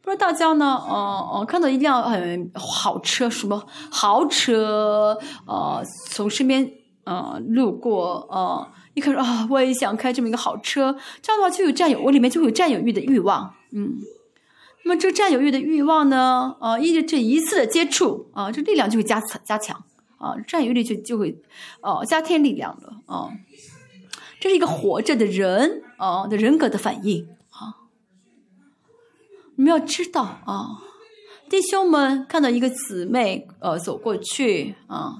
[0.06, 6.72] 不知道大家呢，呃呃，看到一辆很好车，什么豪车，呃，从身边
[7.06, 13.96] 呃路过，呃，一看说啊，我也想开这么一个好车，这样的话就有占有，我里面就会有占有欲的欲望，嗯，
[14.84, 19.84] 那么这占有欲的欲望呢，呃，因为这一次的接触，啊，这力量就会加加强，
[20.20, 21.36] 啊，占有欲就就会，
[21.82, 23.30] 哦，加添力量了，啊，
[24.40, 27.28] 这是一个活着的人，啊的人格的反应。
[29.56, 30.82] 你们要知道啊，
[31.50, 35.16] 弟兄们看到一个姊妹呃走过去啊，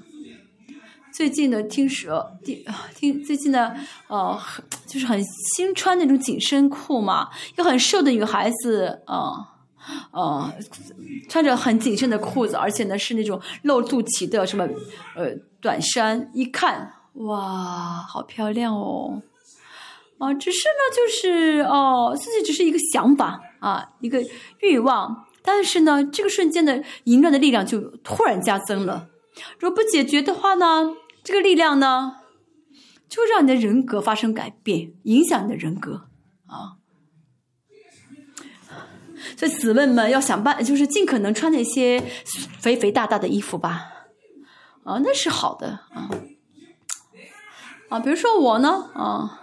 [1.14, 2.64] 最近的听说，听
[2.96, 3.76] 听最近的
[4.08, 4.40] 呃，
[4.88, 5.24] 就是很
[5.56, 9.52] 新穿那种紧身裤嘛，一个很瘦的女孩子啊。
[10.10, 10.52] 啊，
[11.30, 14.68] 穿着很紧身的裤子，而且呢是那种露肚脐的什么
[15.16, 15.28] 呃
[15.62, 19.22] 短衫，一看哇，好漂亮哦。
[20.18, 24.24] 啊，只是呢，就是哦，自己只是一个想法啊，一个
[24.60, 29.10] 欲望，但是呢，这个瞬间的淫乱的力量就突然加增了。
[29.58, 32.18] 如果不解决的话呢，这个力量呢，
[33.10, 36.10] 就让你的人格发生改变，影响你的人格
[36.46, 36.78] 啊。
[39.36, 42.00] 所以姊妹们要想办，就是尽可能穿那些
[42.60, 43.88] 肥肥大大的衣服吧。
[44.84, 46.12] 啊，那是好的啊。
[47.90, 49.42] 啊，比如说我呢，啊。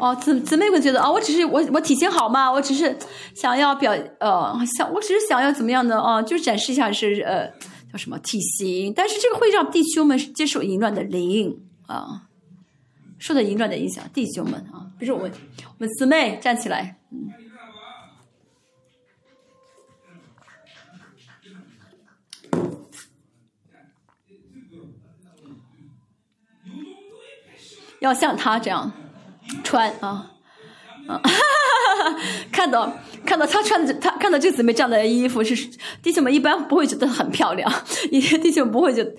[0.00, 2.96] 哦，姊姊妹会觉得啊，我只是我我体型好嘛，我只是
[3.34, 7.46] 想要表呃想，我只是想要怎么样的啊，就展示一下是呃
[7.92, 12.22] 叫什么体型，但是这个会让弟兄们接受淫乱的灵啊，
[13.18, 15.30] 受到淫乱的影响，弟兄们啊，比如我们
[15.66, 17.28] 我们姊妹站起来，嗯，
[28.00, 28.90] 要像他这样。
[29.70, 30.32] 穿啊，
[31.06, 31.22] 啊，
[32.50, 32.92] 看到
[33.24, 35.54] 看到他穿的他看到这姊妹这样的衣服是
[36.02, 37.72] 弟兄们一般不会觉得很漂亮，
[38.10, 39.14] 一弟兄不会觉得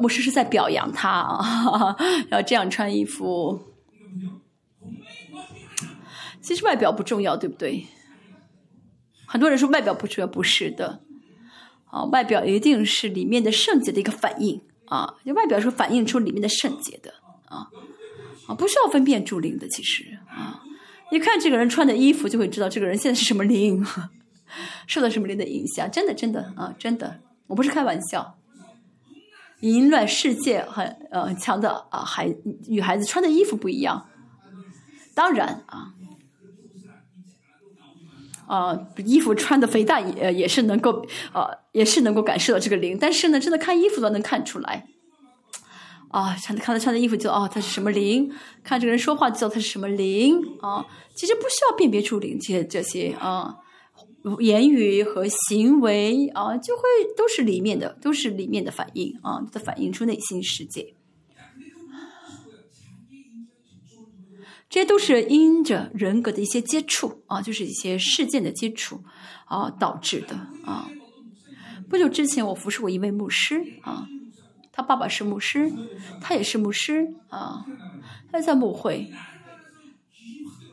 [0.00, 1.96] 牧师是在表扬他啊，
[2.30, 3.60] 要这样穿衣服。
[6.40, 7.86] 其实外表不重要，对不对？
[9.26, 11.00] 很多人说外表不重要，不是的，
[11.90, 17.14] 啊，外表一定是里面的圣洁的一个反应啊，就外表是反映出里面的圣洁的
[17.46, 17.66] 啊。
[18.48, 20.62] 啊，不需要分辨主灵的，其实啊，
[21.12, 23.84] 一看这个人穿的衣服就会知道这个人现在是什么灵，
[24.88, 25.88] 受到什么灵的影响。
[25.90, 28.36] 真的，真的啊，真的，我不是开玩笑。
[29.60, 32.34] 淫乱世界很呃强的啊，孩
[32.68, 34.08] 女孩子穿的衣服不一样。
[35.14, 35.94] 当然啊，
[38.46, 44.86] 啊，衣服穿的肥大也也是能够呃也是能够感受到这个灵，但是呢，真的看衣服都能看出来。
[46.10, 48.32] 啊，穿看他穿的衣服就哦，他是什么灵？
[48.64, 50.86] 看这个人说话就知道他是什么灵啊。
[51.14, 53.56] 其实不需要辨别出灵，这这些啊，
[54.38, 56.82] 言语和行为啊，就会
[57.16, 60.94] 都是里面的，都是里面的反应啊，在反映出内心世界。
[64.70, 69.02] 这些都是因着人格的一些接触啊，就是一些事件的接触
[69.46, 70.90] 啊导致的啊。
[71.88, 74.06] 不久之前，我服侍过一位牧师啊。
[74.78, 75.72] 他爸爸是牧师，
[76.20, 77.66] 他也是牧师啊，
[78.30, 79.12] 他在牧会。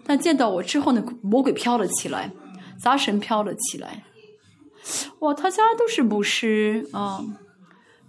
[0.06, 2.32] 但见到我之后呢，魔鬼飘了起来，
[2.78, 4.04] 杂神飘了起来。
[5.22, 7.20] 哇，他家都是牧师啊，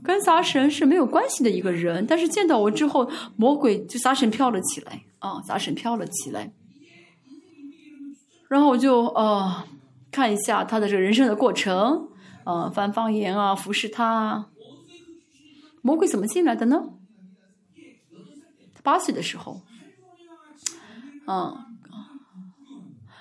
[0.03, 2.07] 跟杂神是没有关系的一个人。
[2.07, 6.53] 但是见到我之后，魔鬼就杂神飘了起来啊，杂神飘了起来。
[8.51, 9.64] 然后我就呃
[10.11, 12.11] 看一下他的这个人生的过程，
[12.44, 14.49] 呃，翻方言啊，服侍他啊。
[15.87, 16.82] 魔鬼怎么进来的呢？
[18.74, 19.62] 他八岁的时候，
[21.28, 21.57] 嗯，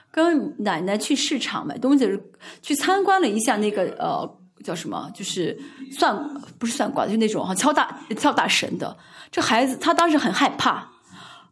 [0.10, 2.10] 跟奶奶去市场买东西，
[2.64, 5.62] 去参观了一下那个呃叫什么，就是
[5.92, 6.18] 算
[6.58, 8.98] 不是算卦，就那种哈敲大敲大神的。
[9.30, 10.90] 这孩子他当时很害怕，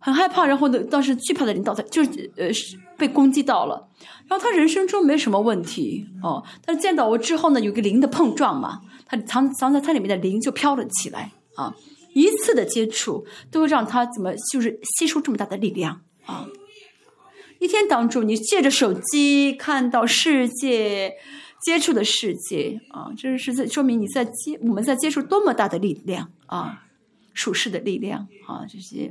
[0.05, 2.49] 很害怕，然后呢，当时惧怕的领导他就是呃
[2.97, 3.87] 被攻击到了，
[4.27, 11.73] 然后他人生中没什么问题哦，但是见到我之后呢，有个灵的碰撞嘛，他藏藏在他里面的灵就飘了起来啊，
[12.13, 16.47] 一次的接触都会让他怎么就是吸收这么大的力量啊。
[17.59, 21.13] 一天当中，你借着手机看到世界
[21.65, 26.83] 接触的世界啊，这是在说明你在接我们在接触多么大的力量啊，
[27.33, 29.09] 属世的力量啊，这些，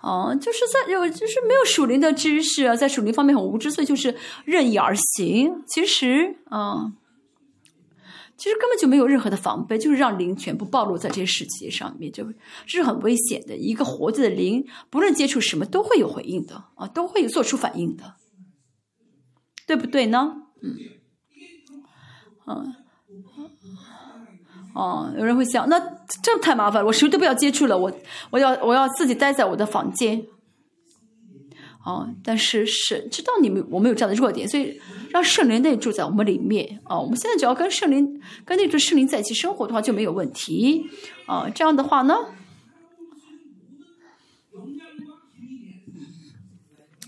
[0.00, 5.64] 哦，就是在有就是没有属灵的知识，在属灵方面很无知，所以就是任意而行。
[5.66, 6.92] 其实啊。
[8.36, 12.22] 其实根本就没有任何的防备，就是让灵全部暴露在这些世界上面，就
[12.66, 13.56] 这是很危险的。
[13.56, 18.14] 一个活着的灵，不论接触什么，都会有回应的啊，都会有做出反应的，
[19.66, 20.36] 对不对呢？
[20.62, 20.76] 嗯，
[22.46, 22.74] 嗯，
[24.78, 25.76] 哦，有人会想，那
[26.22, 27.92] 这太麻烦了，我谁都不要接触了，我
[28.30, 30.22] 我要我要自己待在我的房间。
[31.84, 36.78] 哦，但是神知道你们我们有这样的弱点，所以让圣灵内住在我们里面。
[36.84, 40.86] 哦，我们现在只要跟圣灵跟那住圣灵在一起生活的话就没有问题。
[41.26, 42.14] 啊，这样的话呢，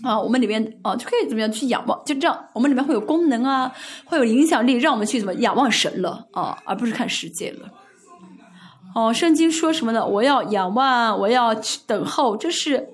[0.03, 2.03] 啊，我们里面啊就可以怎么样去仰望？
[2.05, 3.73] 就这样，我们里面会有功能啊，
[4.05, 7.71] 会有影响力，让我们去怎么仰望神了啊，而不是看世界了。
[8.95, 10.05] 哦，圣经说什么呢？
[10.05, 12.89] 我要仰望，我要去等候，这是。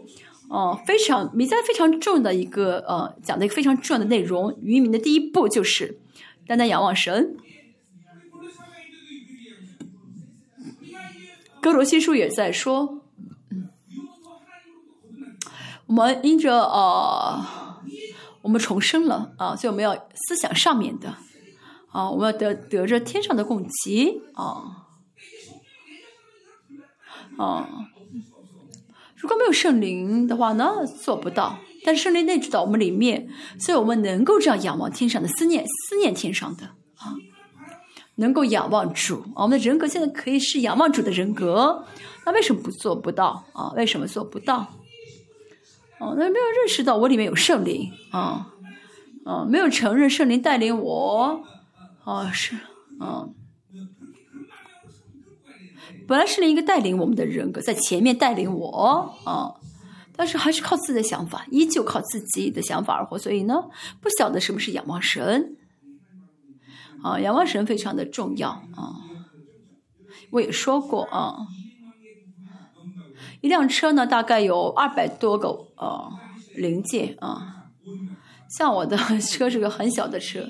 [0.49, 4.58] 哦，非常弥赛非常重要的一个呃，讲的一个非常重要的内容。
[4.62, 5.99] 渔民的第一步就是
[6.47, 7.36] 单单仰望神。
[11.60, 13.01] 哥罗西书也在说，
[15.88, 17.46] 我们因着呃，
[18.42, 21.16] 我们重生了啊，所以我们要思想上面的
[21.92, 24.88] 啊，我们要得得着天上的供给啊，
[27.38, 27.70] 啊。
[29.16, 31.58] 如果没有圣灵的话呢，做不到。
[31.86, 36.66] 但圣灵内住到我们里面，所以我们能够这样仰望天上的思念，思念天上的
[36.98, 37.16] 啊，
[38.16, 39.24] 能够仰望主。
[39.36, 41.86] 我们的人格现在可以是仰望主的人格，
[42.26, 43.72] 那为什么不做不到啊？
[43.78, 44.68] 为什么做不到？
[46.00, 48.54] 哦，那没有认识到我里面有圣灵啊，
[49.26, 51.43] 啊，没有承认圣灵带领我，
[52.04, 52.56] 啊是，
[53.00, 53.30] 啊。
[56.08, 59.56] 本来是另一个带领我们的人格在前面带领我啊，
[60.16, 63.66] 但是还是靠自己的想法，依旧靠自己的想法而活，所以呢，
[64.00, 65.58] 不晓得什么是仰望神
[67.04, 69.04] 啊，仰望神非常的重要啊。
[70.32, 71.36] 我也说过啊，
[73.48, 76.12] 一辆车呢大概有二百多个呃
[76.56, 77.70] 零件啊，
[78.50, 80.41] 像我的 车是个很小的车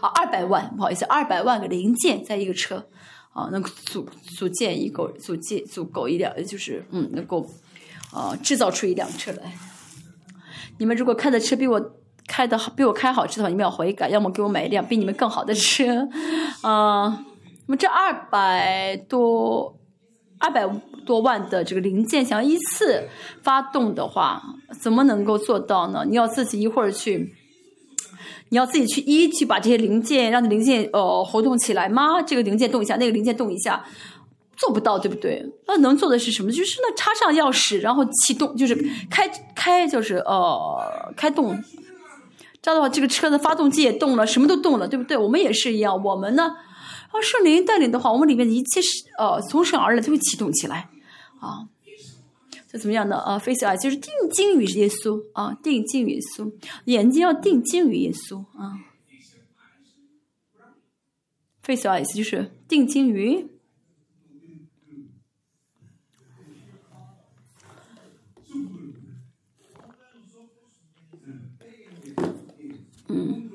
[0.00, 2.86] 啊，二百万不好意思，二百万个零件在一个车。
[3.32, 7.46] 啊，能组组建一个组建足够一辆，就是嗯，能够
[8.12, 9.52] 啊制造出一辆车来。
[10.78, 11.80] 你们如果开的车比我
[12.26, 16.08] 开的好，比我开好车的话，你们要悔改，要么给我买一辆比你们更好的车。
[16.62, 17.24] 啊，
[17.66, 19.78] 那么这二百多
[20.40, 20.68] 二百
[21.06, 23.08] 多万的这个零件，想要依次
[23.42, 24.42] 发动的话，
[24.80, 26.04] 怎么能够做到呢？
[26.08, 27.36] 你要自己一会儿去。
[28.52, 32.20] 你要自己去一去把这些零件让零件呃活动起来吗？
[32.20, 33.84] 这个零件动一下，那个零件动一下，
[34.56, 35.46] 做不到，对不对？
[35.68, 36.50] 那能做的是什么？
[36.50, 38.74] 就是那插上钥匙，然后启动，就是
[39.08, 41.62] 开开，就是呃开动。
[42.60, 45.16] 这样的话，这个车的发动机也动了，什么都动了，对不对？
[45.16, 46.50] 我们也是一样，我们呢，
[47.10, 48.88] 啊圣灵带领的话，我们里面的一切是
[49.18, 50.88] 呃从神而来，就会启动起来
[51.40, 51.68] 啊。
[52.68, 56.52] 这怎么样的啊？face eye，就是定睛于耶稣啊，定睛于耶稣，
[56.84, 58.78] 眼睛要定睛于耶稣啊。
[61.62, 63.48] face 啊，意思就是定睛于，
[73.08, 73.50] 嗯，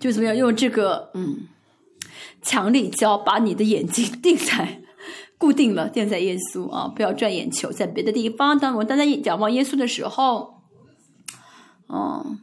[0.00, 1.46] 就怎么样用这个嗯
[2.42, 4.82] 强力胶把你的眼睛定在。
[5.38, 6.86] 固定了，定在耶稣啊！
[6.94, 8.58] 不要转眼球在别的地方。
[8.58, 10.60] 当我单单仰望耶稣的时候，
[11.88, 12.38] 嗯，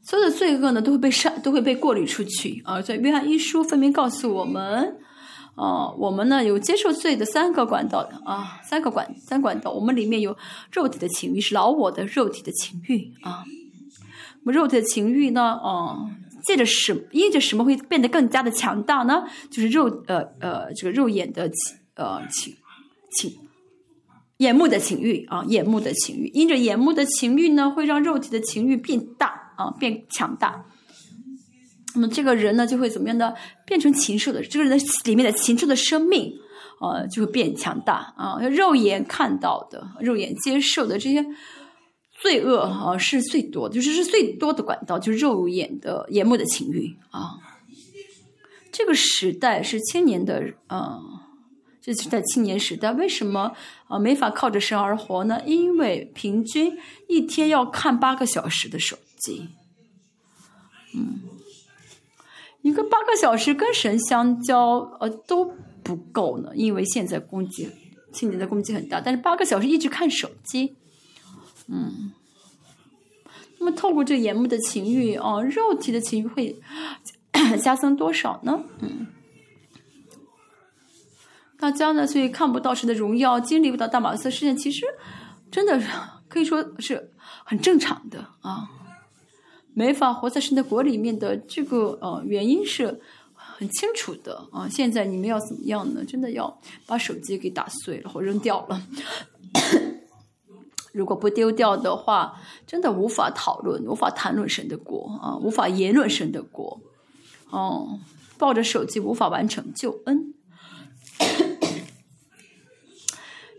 [0.00, 2.80] 所有的罪恶呢都会被删，都会被过滤出去啊！
[2.80, 4.96] 在约翰一书分明告诉我们，
[5.56, 9.70] 啊，我们呢有接受罪的三个管道的啊，三个管三管道。
[9.70, 10.34] 我们里面有
[10.72, 13.44] 肉体的情欲，是老我的肉体的情欲啊。
[14.44, 15.98] 我们肉体的情欲呢，啊。
[16.46, 19.24] 借着什因着什么会变得更加的强大呢？
[19.50, 22.54] 就是肉呃呃这个肉眼的情呃情
[23.16, 23.32] 情
[24.38, 30.64] 眼目的情欲啊，眼目的情欲，因着眼目的情欲呢，会让肉体的情欲变大啊，变强大。
[31.94, 33.32] 那么这个人呢，就会怎么样呢？
[33.64, 36.32] 变成禽兽的，这个人的里面的禽兽的生命，
[36.80, 38.36] 呃，就会变强大啊。
[38.48, 41.24] 肉眼看到的，肉眼接受的这些
[42.14, 47.36] 罪恶啊，是最多，就是是最多的管道，就是肉眼的眼目的情欲啊。
[48.72, 51.00] 这个时代是青年的，呃，
[51.80, 53.52] 这是在青年时代，为什么
[53.88, 55.42] 啊没法靠着神而活呢？
[55.44, 56.76] 因为平均
[57.08, 59.48] 一天要看八个小时的手机，
[60.94, 61.20] 嗯。
[62.62, 65.52] 一个八个小时跟神相交，呃都
[65.82, 67.68] 不够呢，因为现在攻击
[68.10, 70.74] 青年的攻击很大，但是八个小时一直看手机，
[71.68, 72.12] 嗯，
[73.58, 76.60] 那么透过这眼目的情欲啊，肉体的情欲会
[77.62, 78.62] 加增多少呢？
[78.80, 79.06] 嗯，
[81.58, 84.84] 大家呢，所以看不到神的荣耀，经历不到大马色事件，其实
[85.50, 85.82] 真的
[86.28, 87.12] 可以说是
[87.44, 88.68] 很正常的啊。
[89.72, 93.00] 没法活在神的国里面的这个呃原因是
[93.34, 94.68] 很清楚的啊！
[94.68, 96.04] 现在你们要怎么样呢？
[96.04, 98.80] 真的要把手机给打碎了或扔掉了。
[100.94, 106.80] 如果不丢掉的话，真的无法讨论、无法谈论神的国啊，无法言论神的国。
[107.50, 107.98] 哦，
[108.38, 110.34] 抱着手机无法完成救恩。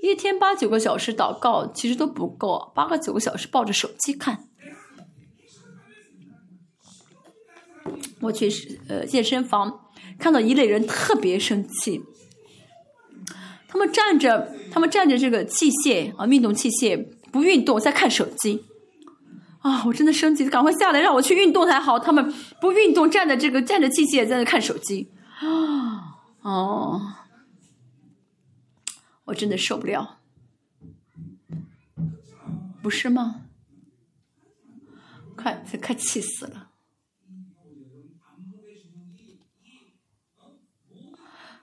[0.02, 4.48] 一天八九个小时祷告其实都不够，八个九个小时抱着手机看。
[8.22, 12.04] 我去呃健身房，看到一类人特别生气，
[13.68, 17.06] 他们站着，他们站着这个器械啊，运动器械
[17.36, 18.64] 不运动，在看手机，
[19.60, 22.00] 啊，我真的生气，赶快下来让我去运动才好。
[22.00, 25.12] 他们不运动，站在这个站着器械在那看手机，
[25.42, 27.02] 啊，哦，
[29.26, 30.20] 我真的受不了，
[32.82, 33.42] 不是吗？
[35.36, 36.70] 快，快气死了。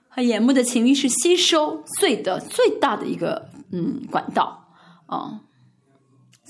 [0.07, 4.67] 和眼目的情欲是吸收罪的最大的一个嗯管道
[5.07, 5.41] 啊，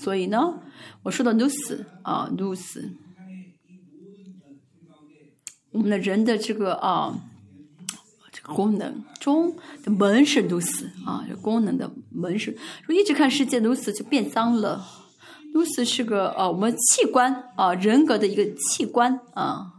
[0.04, 0.60] 所以呢，
[1.02, 2.90] 我说的 lose 啊 lose，
[5.72, 7.18] 我们的人的这个啊
[8.30, 12.50] 这个功能中的门是 lose 啊，这功能的门是，
[12.82, 14.86] 如果一直看世界 lose 就变脏了
[15.54, 19.72] ，lose 是个啊我们器官啊人格的一个器官啊，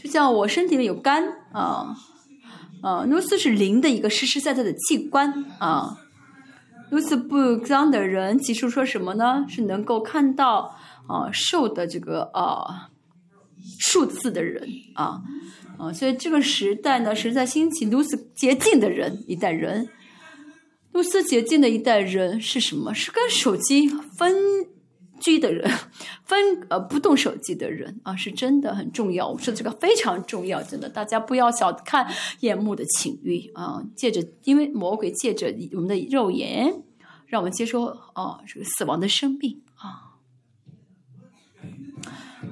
[0.00, 1.96] 就像我身体里有肝啊。
[2.80, 5.98] 啊，露丝是灵的一个实实在在的器官啊。
[6.92, 9.46] 如此不脏的人，其实说什么呢？
[9.48, 10.76] 是能够看到
[11.08, 12.90] 啊瘦的这个啊
[13.80, 15.22] 数字的人啊
[15.78, 19.88] 啊，所以这个时代呢实在兴起如此洁净的人一代人。
[20.92, 22.92] 如此洁净的一代人是什么？
[22.92, 24.36] 是跟手机分。
[25.22, 25.70] 居的人，
[26.26, 29.28] 分呃不动手机的人啊，是真的很重要。
[29.28, 32.06] 我说这个非常重要，真的，大家不要小看
[32.40, 33.82] 眼目的情欲啊。
[33.96, 36.82] 借着，因为魔鬼借着我们的肉眼，
[37.26, 40.18] 让我们接收啊这个死亡的生命啊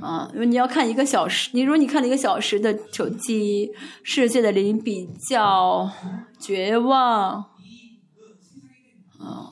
[0.00, 0.30] 啊。
[0.32, 5.90] 因为你要看一个小时，你如果你看了一个小时的手机，世界的灵比较
[6.38, 7.49] 绝望。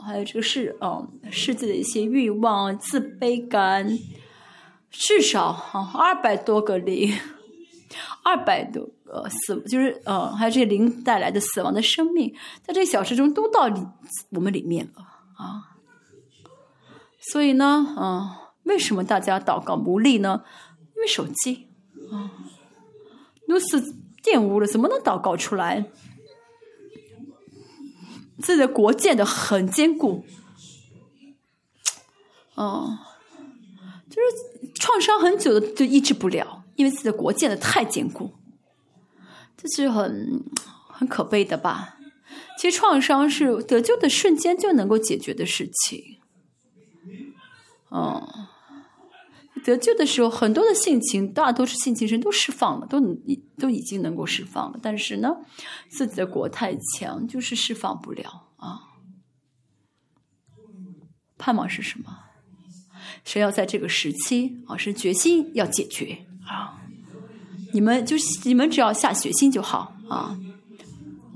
[0.09, 3.86] 还有这个世，嗯，世界的一些欲望、自卑感，
[4.90, 7.14] 至少啊二百多个零，
[8.24, 13.82] 二百多个死，就是呃，还有这些灵带来的死亡的生命，在这小时中都到里
[14.30, 15.02] 我们里面了
[15.36, 15.76] 啊。
[17.20, 18.30] 所以呢，嗯，
[18.62, 20.42] 为什么大家祷告无力呢？
[20.96, 21.68] 因为手机
[22.11, 22.32] 啊，
[23.46, 23.82] 都是
[24.24, 25.84] 玷污了，怎么能祷告出来？
[28.41, 30.24] 自己的国建的很坚固，
[32.55, 32.99] 哦，
[34.09, 38.32] 就是创伤很久的就抑制不了，因为自己的国建的太坚固，
[39.57, 40.45] 这是很
[40.89, 41.97] 很可悲的吧？
[42.59, 46.18] 其实创伤是得救的瞬间就能够解决的事情，
[47.89, 48.49] 哦。
[49.59, 54.78] 得救的时候，很多的性情，大多数性情人都释放了，都已都已经能够释放了。
[54.82, 55.36] 但是呢，
[55.88, 58.80] 自己的国太强，就是释放不了啊。
[61.36, 62.06] 盼望是什么？
[63.24, 66.80] 谁要在这个时期啊，是决心要解决啊？
[67.72, 70.38] 你们就你们只要下决心就好啊。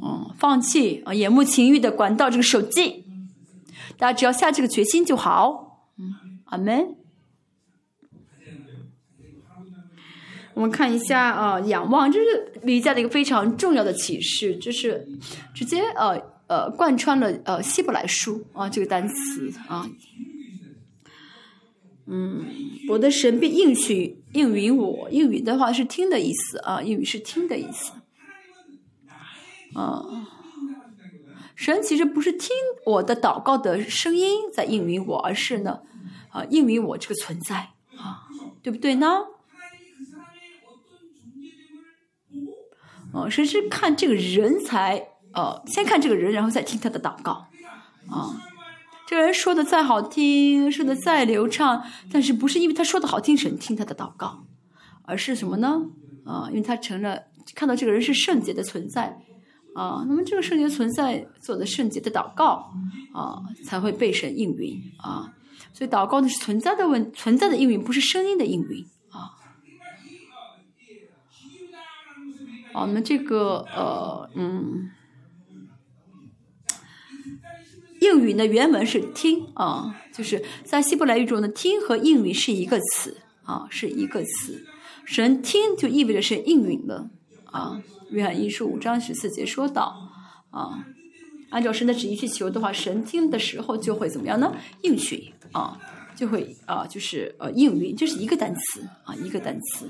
[0.03, 3.05] 嗯，放弃啊，眼目情欲的管道，这个手机，
[3.97, 5.89] 大家只要下这个决心就好。
[5.97, 6.97] 嗯，阿门。
[10.55, 15.07] 我们看一下啊，仰望，这是离家的一个非常重要的启示，就是
[15.55, 19.89] 直接呃呃贯穿了呃希伯来书啊这个单词啊。
[22.07, 22.45] 嗯，
[22.91, 27.93] 我的神必应许应允我，应允的话是听的意思啊，应允是听的意思。
[29.75, 30.05] 啊，
[31.55, 32.51] 神其实不是听
[32.85, 35.81] 我的祷告的声音在应允我，而是呢，
[36.29, 38.29] 啊，应允我这个存在啊，
[38.63, 39.07] 对不对呢？
[43.13, 47.47] 哦，神是看这个人才，呃，先看这个人，然后再听他的祷告，
[48.11, 48.49] 啊。
[49.07, 54.47] 这个人说的再好听，说的再流畅，但是不是因为他说的好听，神听他的祷告，
[55.03, 55.83] 而是什么呢？
[56.25, 57.19] 啊，因为他成了
[57.55, 59.19] 看到这个人是圣洁的存在，
[59.75, 62.73] 啊，那么这个圣洁存在做的圣洁的祷告，
[63.13, 65.31] 啊，才会被神应允啊。
[65.75, 68.87] 所以祷告呢是存在的问存在的应允，不是声音的应允
[72.73, 72.81] 啊。
[72.81, 74.91] 好，那这个呃，嗯。
[78.01, 84.67] 应允的原文是听啊，就是在希伯来语中的听和应允是一个词啊，是一个词。
[85.05, 87.11] 神听就意味着是应允了
[87.45, 87.81] 啊。
[88.11, 90.11] 约翰一书五章十四节说到
[90.51, 90.85] 啊，
[91.51, 94.53] 按照神的旨意去求的话，神听的时候就会怎么样呢？
[94.83, 95.79] 应许啊，
[96.17, 99.89] 就会啊，就是呃应允，这是一个单词啊，一个单词。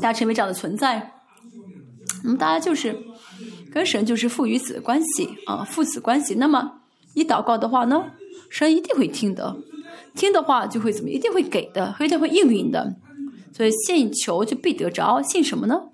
[0.00, 1.12] 大家成为这样的存在，
[2.24, 3.04] 那么大家就是。
[3.72, 6.34] 跟神就是父与子的关系啊，父子关系。
[6.34, 6.82] 那么
[7.14, 8.10] 你祷告的话呢，
[8.50, 9.56] 神一定会听的，
[10.14, 12.96] 听的话就会怎么，一定会给的，一定会应允的。
[13.56, 15.84] 所以信求就必得着，信什么呢？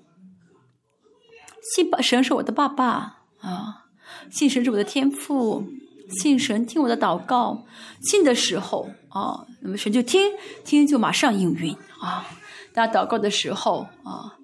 [1.73, 3.87] 信神是我的爸爸啊，
[4.29, 5.65] 信神是我的天父，
[6.11, 7.65] 信神听我的祷告，
[8.01, 10.33] 信的时候啊，那么神就听，
[10.65, 12.27] 听就马上应允啊。
[12.79, 14.39] 大家祷告的时候啊。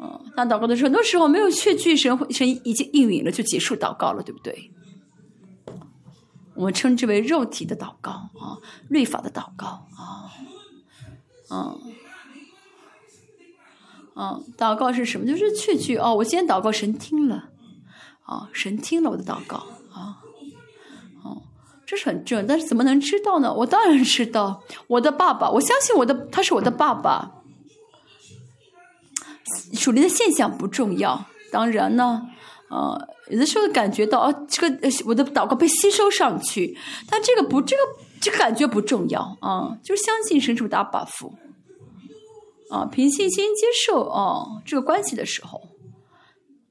[0.00, 4.72] 嗯，那祷告的时候，很多时候没有确据，神神已经应允了，就结束祷告了，对不对？
[6.54, 10.32] 我们称之为肉体的祷告啊，律法的祷告啊，
[11.50, 11.78] 嗯，
[14.16, 15.26] 嗯，祷告是什么？
[15.26, 17.50] 就是确据哦，我今天祷告，神听了，
[18.24, 19.58] 啊，神听了我的祷告
[19.92, 20.18] 啊，
[21.22, 21.42] 哦，
[21.86, 23.54] 这是很正，但是怎么能知道呢？
[23.54, 27.38] 我当然知道，我的爸爸，我相信我的，他是我的爸爸。
[29.74, 32.22] 属灵的现象不重要，当然呢，
[32.70, 36.76] 呃，有的时候感觉到哦，这个我的祷告被吸收上去，
[37.08, 37.82] 但这个不，这个
[38.20, 41.32] 这个感觉不重要啊，就是相信神主打 buff，
[42.70, 45.60] 啊，凭信心接受啊这个关系的时候，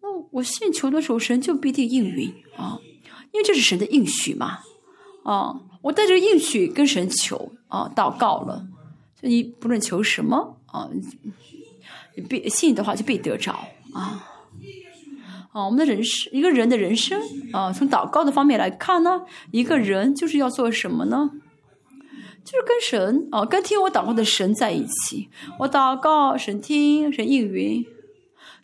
[0.01, 2.80] 那我信求的时候，神就必定应允啊，
[3.32, 4.59] 因为这是神的应许嘛，
[5.24, 8.65] 啊，我带着应许跟神求啊祷告了，
[9.19, 10.89] 所以不论求什么啊。
[12.28, 13.53] 必信的话就必得着
[13.93, 14.28] 啊！
[15.53, 21.32] 啊，我们的人生，一个人的人生啊，从祷告的方面来看呢，一个人就是要做什么呢？
[22.43, 25.30] 就是跟神啊，跟听我祷告的神在一起。
[25.59, 27.86] 我祷告，神听，神应允，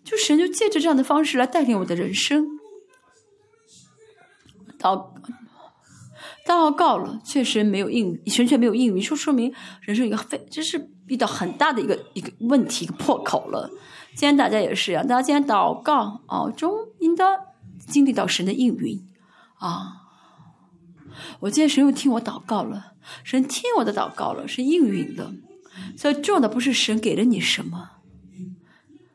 [0.03, 2.47] 就神就借着这样的方式来带领我的人生。
[4.79, 5.09] 祷
[6.45, 10.89] 祷告了，确实没有应，神却没有应允，说说明人生一个非，这是。
[11.07, 13.69] 遇到很大的一个一个问题，一个破口了。
[14.15, 17.37] 今天大家也是啊，大家今天祷告啊，中应当
[17.79, 19.07] 经历到神的应允
[19.59, 20.03] 啊。
[21.41, 22.93] 我今天神又听我祷告了，
[23.23, 25.31] 神听我的祷告了，是应允的。
[25.95, 27.91] 所以重要的不是神给了你什么，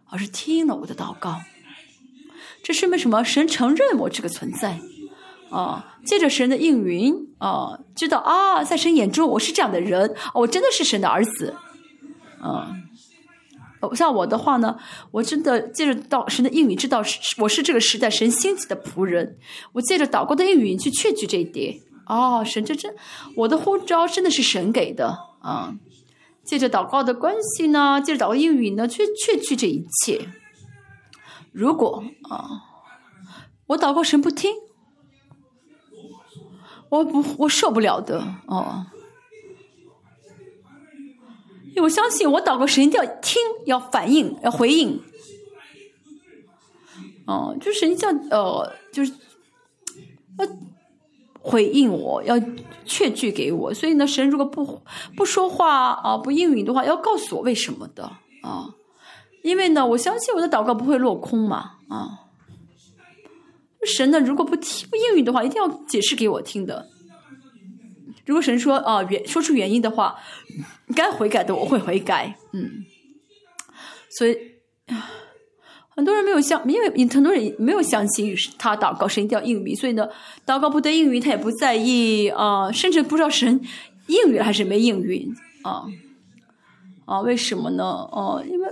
[0.06, 1.40] 而是听了我的祷告。
[2.62, 3.24] 这说明什么？
[3.24, 4.80] 神承认我这个存在
[5.50, 11.56] 啊，借着神的应允啊，知道啊，在神眼中我是这样的人，我真的是神的儿子。
[12.42, 14.78] 嗯，像我的话呢，
[15.10, 17.02] 我真的借着祷神的应允，知道
[17.38, 19.38] 我是这个时代神兴起的仆人。
[19.72, 21.80] 我借着祷告的应允去确据这一点。
[22.06, 22.94] 哦，神这这，
[23.36, 25.74] 我的呼召真的是神给的啊！
[26.44, 30.28] 借着祷告的关系呢，借着祷告应允呢，去确据这一切。
[31.52, 32.62] 如果啊，
[33.68, 34.50] 我祷告神不听，
[36.88, 38.86] 我不我受不了的哦。
[41.80, 45.00] 我相信，我祷告神一定要听，要反应，要回应。
[47.26, 49.12] 哦，就是神叫呃，就是
[50.38, 50.46] 要
[51.40, 52.34] 回应我，要
[52.84, 53.72] 确据给我。
[53.72, 54.82] 所以呢，神如果不
[55.16, 58.04] 不说话啊，不应允的话，要告诉我为什么的
[58.42, 58.74] 啊？
[59.42, 62.18] 因为呢，我相信我的祷告不会落空嘛啊。
[63.84, 66.88] 神呢，如果不听不应允的话，一定要解释给我听的。
[68.24, 70.16] 如果神说啊原说出原因的话，
[70.94, 72.84] 该悔改的我会悔改，嗯，
[74.18, 74.36] 所以
[75.94, 80.08] 很多人没有相，因为很多人没有相信他祷告神一定要应允，所以呢，
[80.46, 83.60] 祷告不得应允，他也不在意啊，甚至不知道神
[84.06, 85.84] 应允还是没应允啊
[87.04, 87.20] 啊？
[87.20, 87.84] 为什么呢？
[87.84, 88.68] 哦，因为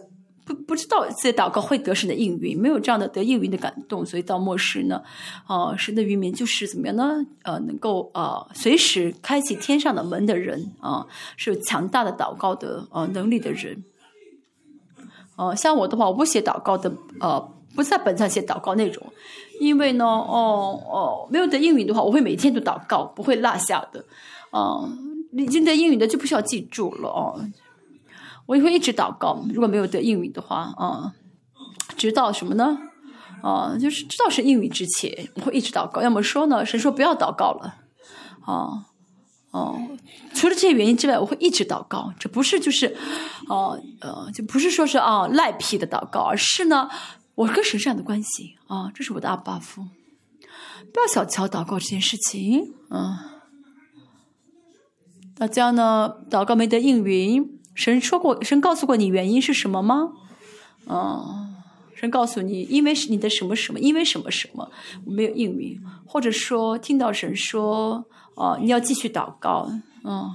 [0.51, 5.01] 不不知道自己祷告会得神的应允，没有这样的得应允的感动，所以到末世呢，
[5.47, 7.25] 啊，神的渔民就是怎么样呢？
[7.43, 13.85] 呃，能够呃随时开启天上的门的人啊，是有强大的祷告的呃能力的人。
[15.37, 17.41] 哦，像我的话，我不写祷告的，呃，
[17.77, 19.07] 不在本上写祷告内容，
[19.61, 24.05] 因为呢，哦哦，没有得应允的话，我会每天都祷告，不会落下的，
[24.51, 24.91] 哦，
[25.33, 27.41] 已经得应允的就不需要记住了哦，
[28.51, 31.15] 我也会一直祷告，如果没有得应允的话，啊，
[31.97, 32.77] 直到什么呢？
[33.45, 37.77] 啊，就是知道是应允之前，我会一直祷告，要么说呢，神说不要祷告了，
[38.45, 38.87] 啊。
[39.53, 39.81] 哦，
[40.35, 42.13] 除了这些原因之外，我会一直祷告。
[42.19, 42.97] 这不是就是，
[43.49, 46.89] 哦呃，就不是说是啊赖皮的祷告，而是呢，
[47.37, 49.83] 我跟神这样的关系啊，这是我的阿爸夫。
[50.93, 53.17] 不要小瞧祷告这件事情，嗯。
[55.37, 60.13] 大家呢，祷告没得应允，神说过，神告诉过你原因是什么吗？
[60.87, 61.55] 嗯，
[61.95, 64.71] 神告诉你，因为是你的什么什么，因为什么什么，
[65.07, 68.05] 我没有应允，或者说听到神说。
[68.37, 69.71] 哦，你要继续祷告，
[70.03, 70.35] 嗯，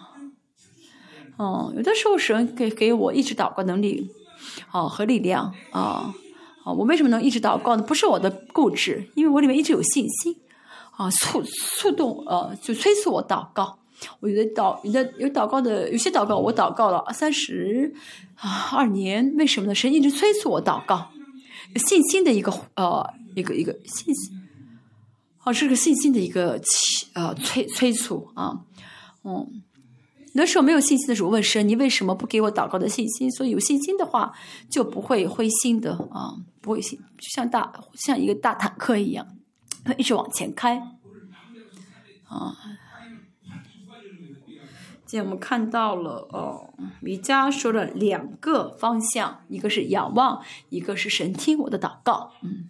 [1.38, 4.12] 哦，有的时候神给给我一直祷告能力，
[4.72, 6.14] 哦和力量，啊，
[6.64, 7.82] 啊，我为什么能一直祷告呢？
[7.82, 10.36] 不是我的固执，因为我里面一直有信心，
[10.92, 13.80] 啊，促促动，呃，就催促我祷告。
[14.20, 17.94] 我觉得祷，有的有祷告的，有些祷告我祷告了三十
[18.36, 19.76] 啊二年，为什么呢？
[19.76, 21.10] 神一直催促我祷告，
[21.76, 24.42] 信心的一个呃一个一个信心。
[25.44, 28.62] 哦，是个信心的一个催呃催催促啊，
[29.24, 29.62] 嗯，
[30.34, 33.30] 那时候没有信心的时候问神，你为什么不给我祷告的信心？
[33.30, 34.34] 所以有信心的话
[34.72, 39.28] 就不会灰心的啊，不会心就像大像一个大坦克一样，
[39.84, 40.78] 它一直往前开
[42.28, 42.58] 啊。
[45.06, 52.70] 今天我们看到了哦，米迦说了两个方向，一个是仰望，一个是神听我的祷告，嗯。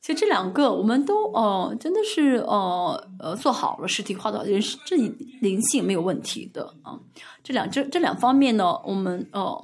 [0.00, 6.98] 其实这两个我们都哦，真的是呃呃做好了实体化的人，这灵性没有问题的啊。
[7.44, 9.62] 这两这这两方面呢，我们哦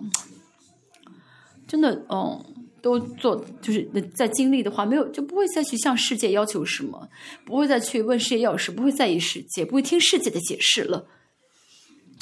[1.66, 2.44] 真的哦
[2.86, 3.82] 都做，就是
[4.14, 7.08] 在经历的话，没有就不会再去向世界要求什么，
[7.44, 11.08] 不会再去问世界要什，不会在意世界，不会听世界的解释了。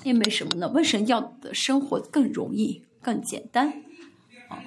[0.05, 0.71] 因为什么呢？
[0.75, 3.69] 问神要的生活更容易、更简单
[4.49, 4.65] 啊。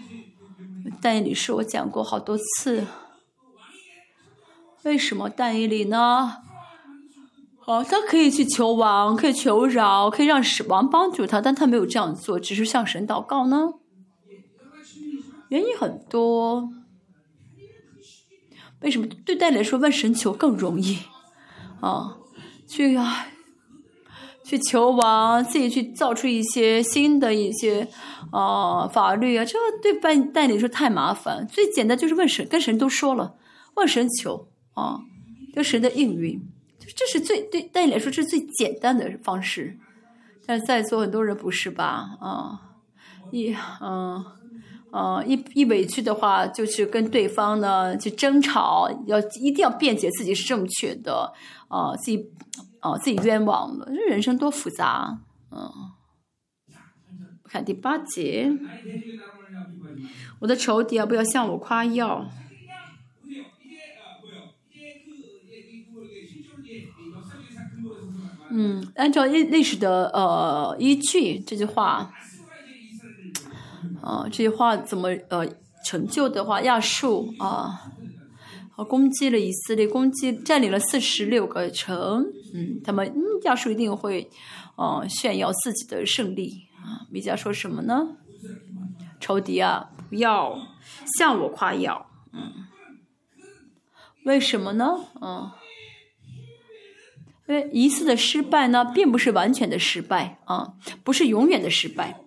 [1.01, 2.85] 但你是我讲过好多次。
[4.83, 6.37] 为什么但以理呢？
[7.65, 13.73] 哦，他可以去求王，可以求饶，可以让王帮助他，但他没有这样做，只是向神祷告呢？
[15.49, 16.69] 原因很多。
[18.81, 20.99] 为什么对但来说问神求更容易？
[21.81, 22.17] 啊，
[22.67, 23.27] 去啊，
[24.43, 27.87] 去求王，自己去造出一些新的一些
[28.31, 31.47] 啊法律啊，这对办代理说太麻烦。
[31.47, 33.35] 最简单就是问神，跟神都说了，
[33.75, 34.49] 问神求。
[34.73, 34.99] 啊，
[35.55, 36.39] 跟神的应允，
[36.95, 39.79] 这是最对对你来说这是最简单的方式，
[40.45, 42.15] 但是在座很多人不是吧？
[42.21, 42.61] 啊，
[43.31, 44.23] 一嗯
[44.91, 51.33] 呃一一委屈的话，就去跟对方呢去争吵，要一定要辩解自己是正确的，
[51.67, 52.31] 啊自己
[52.79, 55.19] 啊自己冤枉了，这人生多复杂，
[55.51, 55.71] 嗯，
[57.43, 58.51] 看第八节，
[60.39, 62.29] 我的仇敌啊，不要向我夸耀。
[68.49, 72.13] 嗯，按照历历史的呃依据，这句话，
[74.01, 75.47] 啊，这句话怎么呃
[75.85, 77.91] 成就的话，亚述啊，
[78.87, 84.29] 攻击了以色列，攻击占领了四十六个城，嗯，他们嗯亚述一定会
[84.75, 88.17] 啊炫耀自己的胜利啊，米迦说什么呢？
[89.19, 90.57] 仇敌啊，不要
[91.17, 92.67] 向我夸耀，嗯，
[94.25, 94.99] 为什么呢？
[95.21, 95.51] 嗯。
[97.49, 100.73] 因为一次的失败呢，并不是完全的失败啊，
[101.05, 102.19] 不是永远的失败。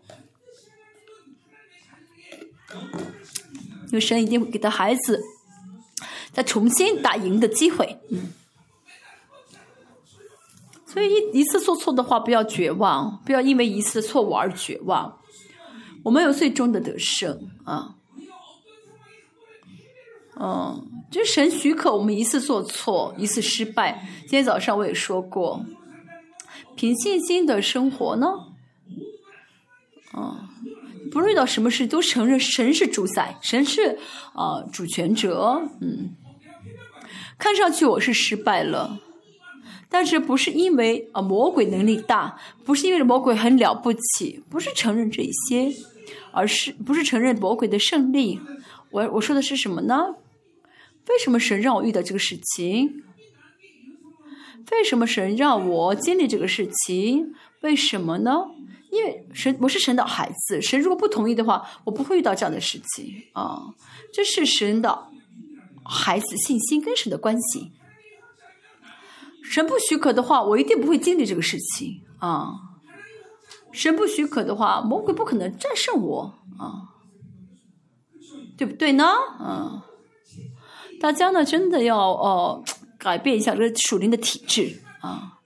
[3.87, 5.21] 因为神一定会给他孩子
[6.33, 8.33] 再重新打赢的机会，嗯。
[10.87, 15.19] 所以一一次做错的话，不要绝望，不要因为一次错误而绝望。
[16.03, 17.97] 我们有最终的得胜啊，
[20.39, 20.87] 嗯。
[21.11, 24.07] 就神许可我们一次做错，一次失败。
[24.21, 25.67] 今天早上我也说过，
[26.77, 28.29] 凭信心的生活呢，
[30.17, 30.49] 嗯，
[31.11, 33.99] 不论遇到什么事都承认神是主宰，神是
[34.33, 35.63] 啊、主权者。
[35.81, 36.15] 嗯，
[37.39, 39.01] 看上去我是失败了，
[39.89, 45.73] 但是不是因为啊、魔鬼能力大，不是因为魔鬼很了不起，不是承认这一些，
[46.33, 48.41] 而是不是承认魔鬼的胜利。
[48.91, 50.15] 我我说的是什么呢？
[51.09, 53.03] 为什么神让我遇到这个事情？
[54.71, 57.35] 为什么神让我经历这个事情？
[57.63, 58.47] 为什么呢？
[58.91, 63.75] 因为神我是神的孩子，神如果不同意的话，我不会遇到这样的事情啊。
[64.13, 65.07] 这是神的
[65.85, 67.73] 孩子信心跟神的关系。
[69.45, 72.53] 神不许可的话，我一定不会经历这个事情啊。
[73.73, 76.99] 神不许可的话，魔鬼不可能战胜我啊，
[78.57, 79.07] 对不对呢？
[79.41, 79.81] 嗯，
[81.01, 82.65] 大家呢真的要哦、
[82.99, 85.40] 改变一下这个属灵的体质啊。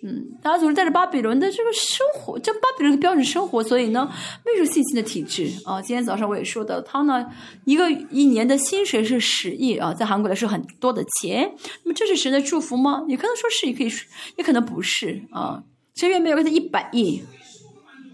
[0.00, 4.08] 嗯，大家总是带着巴比伦的这个生活，这巴比伦的标准生活，所以呢，
[4.46, 5.82] 没有信心的体质啊。
[5.82, 7.26] 今天早上我也说到，他呢
[7.64, 11.52] 一个一年的薪水是十亿啊，在韩国来说很多的钱。
[11.82, 13.04] 那么这是神的祝福吗？
[13.08, 15.64] 你可能说是，也可以说，也可能不是啊。
[15.96, 17.24] 神原本有给他一百亿，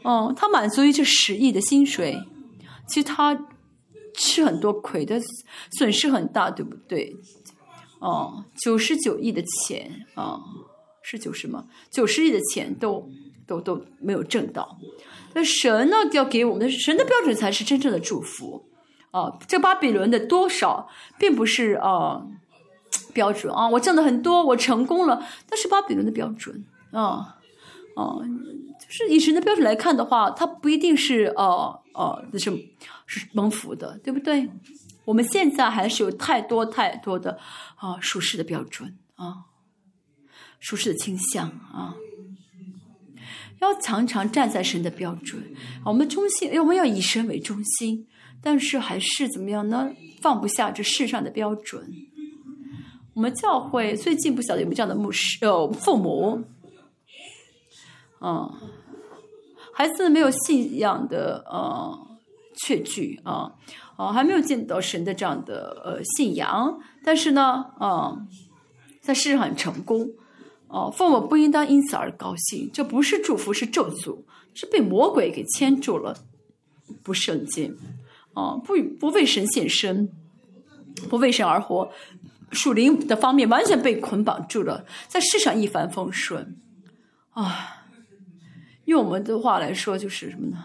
[0.04, 2.18] 哦、他满足于这十亿的薪水，
[2.88, 3.38] 其实他
[4.14, 5.20] 吃很多亏的，
[5.78, 7.14] 损失很大，对不对？
[7.98, 10.40] 哦，九十九亿的钱啊。
[11.06, 11.66] 是九十吗？
[11.90, 13.06] 九十亿的钱都
[13.46, 14.78] 都都没有挣到，
[15.34, 18.64] 那神呢要给我们的神的标准才是真正的祝福
[19.10, 19.38] 啊！
[19.46, 20.88] 这巴比伦的多少
[21.18, 22.24] 并不是啊
[23.12, 27.36] 标准啊，我挣的很多，我成功了，那是巴比伦的标准啊
[27.96, 28.16] 啊，
[28.80, 32.50] 就是以神的标准来看的话，它不一定是呃呃那是
[33.04, 34.48] 是蒙福的，对不对？
[35.04, 37.38] 我们现在还是有太多太多的
[37.76, 39.52] 啊属实的标准啊。
[40.64, 41.94] 舒适的倾向啊，
[43.60, 45.54] 要常常站在神的标准。
[45.84, 48.06] 我们中心，我们要以神为中心，
[48.40, 49.90] 但是还是怎么样呢？
[50.22, 51.92] 放不下这世上的标准。
[53.12, 56.44] 我们教会最近不晓得有没有这样的牧师呃父母，
[58.22, 58.50] 嗯，
[59.74, 62.18] 孩子没有信仰的呃
[62.56, 63.52] 确据啊，
[63.98, 68.26] 哦、还没有见到神的这样的呃信仰，但是呢，嗯，
[69.02, 70.08] 在世上很成功。
[70.74, 76.16] 哦，父母不应当因此而高兴，这不是祝福，是咒诅，是被魔鬼给牵住了，
[77.04, 77.72] 不圣洁。
[78.32, 80.10] 哦，不不为神献身，
[81.08, 81.92] 不为神而活，
[82.50, 86.56] 属灵的方面完全被捆绑住了，在世上一帆风顺。
[87.30, 87.86] 啊，
[88.86, 90.64] 用我们的话来说，就是什么呢？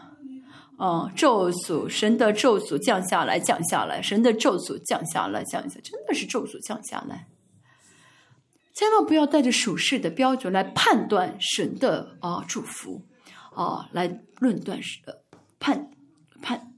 [0.78, 7.28] 啊，咒诅，神的咒诅降下来，降下来，神的咒诅降下来，降下来，真的是咒诅降下来。
[8.80, 13.02] 千万不要带着属世的标准来判断神的啊祝福，
[13.54, 15.02] 啊来论断是
[15.60, 15.92] 判
[16.42, 16.72] 判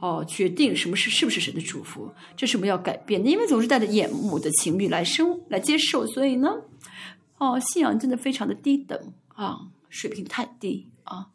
[0.00, 3.30] 哦决定什么是是不是神的祝福，这是我们要改变的。
[3.30, 6.62] 因为总是带着眼目的情欲来生来接受，所以呢，
[7.38, 11.28] 哦信仰真的非常的低等啊，水平太低啊。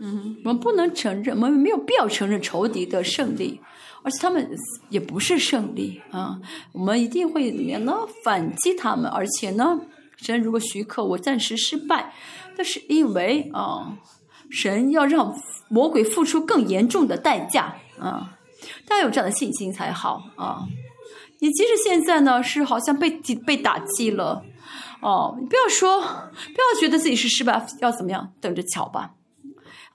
[0.00, 3.60] 嗯，我们不能承认，我们没有必要承认仇敌的胜利。
[4.04, 4.50] 而且他们
[4.88, 6.40] 也不是胜利啊，
[6.72, 7.96] 我们一定会怎么样呢？
[8.24, 9.80] 反击他们，而且呢，
[10.16, 12.12] 神如果许可，我暂时失败，
[12.56, 13.96] 但是因为啊，
[14.50, 15.34] 神要让
[15.68, 18.38] 魔鬼付出更严重的代价啊，
[18.86, 20.66] 大家有这样的信心才好啊。
[21.38, 23.10] 你即使现在呢是好像被
[23.46, 24.44] 被打击了
[25.00, 28.32] 哦，你不要说，不要觉得自己是失败，要怎么样？
[28.40, 29.14] 等着瞧吧，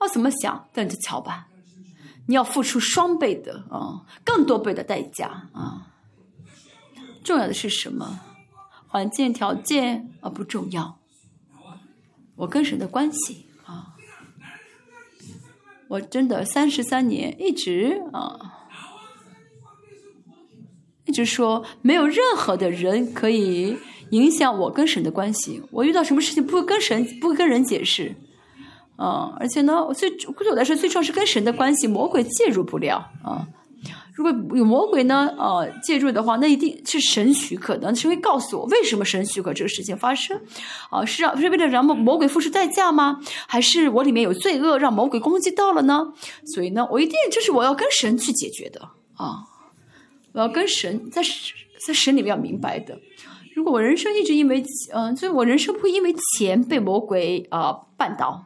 [0.02, 0.68] 要怎么想？
[0.74, 1.48] 等着瞧吧。
[2.28, 5.88] 你要付出双倍的啊，更多倍的代价啊！
[7.24, 8.20] 重要的是什么？
[8.88, 11.00] 环境条件啊不重要，
[12.36, 13.96] 我跟神的关系啊，
[15.88, 18.68] 我真的三十三年一直啊，
[21.06, 23.78] 一直说没有任何的人可以
[24.12, 25.64] 影响我跟神的关系。
[25.72, 28.16] 我遇到什么事情不会跟神，不会跟人解释。
[28.98, 33.48] 啊、而且呢，最对我来说，最重要是跟神的关系，魔鬼介入不了啊。
[34.16, 37.94] 如果有魔鬼呢，呃，介入的话，那一定是神许可的。
[37.94, 40.42] 神会告诉我为什么神许可这个事情发生，
[40.90, 43.22] 啊，是让是为了让魔魔鬼付出代价吗？
[43.48, 46.14] 还是我里面有罪恶让魔鬼攻击到了呢？
[46.48, 49.44] 所以呢，我一定这是我要跟神去解决的啊，
[50.32, 51.22] 我要跟神在
[51.86, 52.98] 在神里面要明白的。
[53.54, 58.46] 如果我人生一直因为嗯、所以我人生不会因为钱被魔鬼啊、呃、绊倒。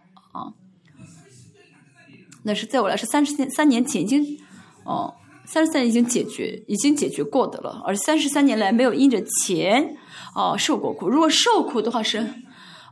[2.43, 4.25] 那是在我来说，三十三年前已经，
[4.83, 5.13] 哦，
[5.45, 7.81] 三十三年已经解决，已经解决过的了。
[7.85, 9.95] 而三十三年来没有因着钱，
[10.35, 11.07] 哦，受过苦。
[11.07, 12.19] 如果受苦的话是，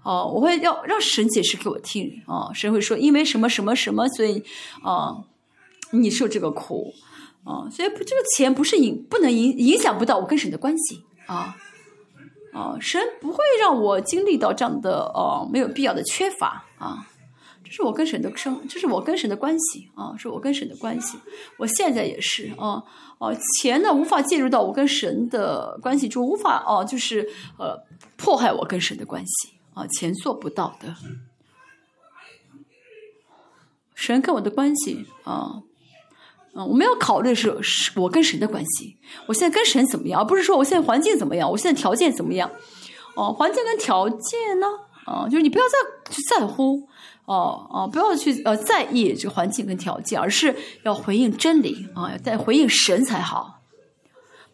[0.03, 4.43] 哦，我会要让神解释给我听啊，神会说因为什么什么什么，所以
[4.83, 5.17] 啊，
[5.91, 6.93] 你受这个苦
[7.43, 11.55] 啊，所以不这个钱不是影不能影影响不到我跟神的关系啊
[12.53, 17.08] 啊，神不会让我经历到这样的哦没有必要的缺乏啊。
[17.69, 21.19] 是我跟神的生，这是我跟神的关系啊，是我跟神的关系。
[21.57, 22.83] 我现在也是啊，
[23.19, 27.79] 哦，钱呢无法介入到我跟神的关系中，无法哦，就是呃
[28.17, 30.95] 迫害我跟神的关系啊，钱做不到的。
[33.93, 35.61] 神跟我的关系啊，
[36.55, 38.97] 嗯，我们要考虑是是我跟神的关系。
[39.27, 42.49] 我现在跟神怎么样，而不是说我现在环境怎么样，我现在条件怎么样。
[43.15, 44.67] 哦，环境跟条件呢，
[45.05, 46.87] 啊，就是你不要再去在乎。
[47.29, 53.61] 哦哦，不要去呃在意这个环境跟条件，而是要回应真理啊，要在回应神才好。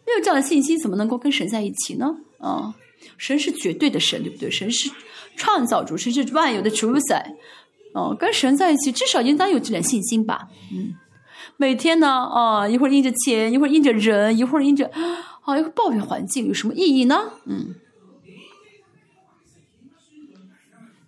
[0.06, 2.18] 没有这样的信心，怎么能够跟神在一起呢？
[2.38, 2.76] 啊，
[3.18, 4.52] 神是绝对的神，对不对？
[4.52, 4.92] 神是
[5.38, 7.34] 创造主，神是万有的主宰。
[7.94, 10.50] 哦，跟神在一起，至少应当有这点信心吧。
[10.74, 10.96] 嗯，
[11.56, 14.92] 每天呢，啊，一会儿应着钱，一会儿应着人，一会儿应着
[15.44, 17.32] 啊，一会儿抱怨环境，有什么意义呢？
[17.46, 17.76] 嗯。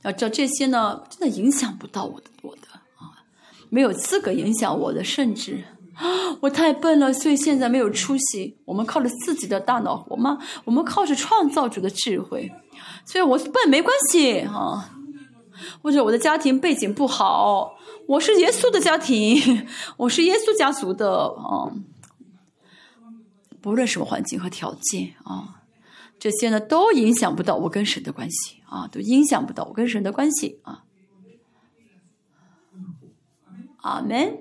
[0.04, 2.62] 要知道这些呢，真的影响不到我的，我的
[2.96, 3.26] 啊，
[3.70, 5.64] 没有资格影响我的，甚至
[5.96, 6.06] 啊，
[6.42, 8.58] 我太笨了，所以现在没有出息。
[8.66, 10.38] 我们靠着自己的大脑活吗？
[10.66, 12.52] 我们靠着创造主的智慧，
[13.06, 14.94] 所以我笨没关系啊。
[15.82, 17.76] 或者我的家庭背景不好，
[18.08, 19.68] 我是耶稣的家庭，
[19.98, 21.74] 我是耶稣家族的啊，
[23.60, 25.57] 不论什么环境和条件啊。
[26.20, 30.84] 这些呢，都影响不到我跟神的关系啊，都影响不到我跟神的关系啊。
[33.78, 34.40] 阿门。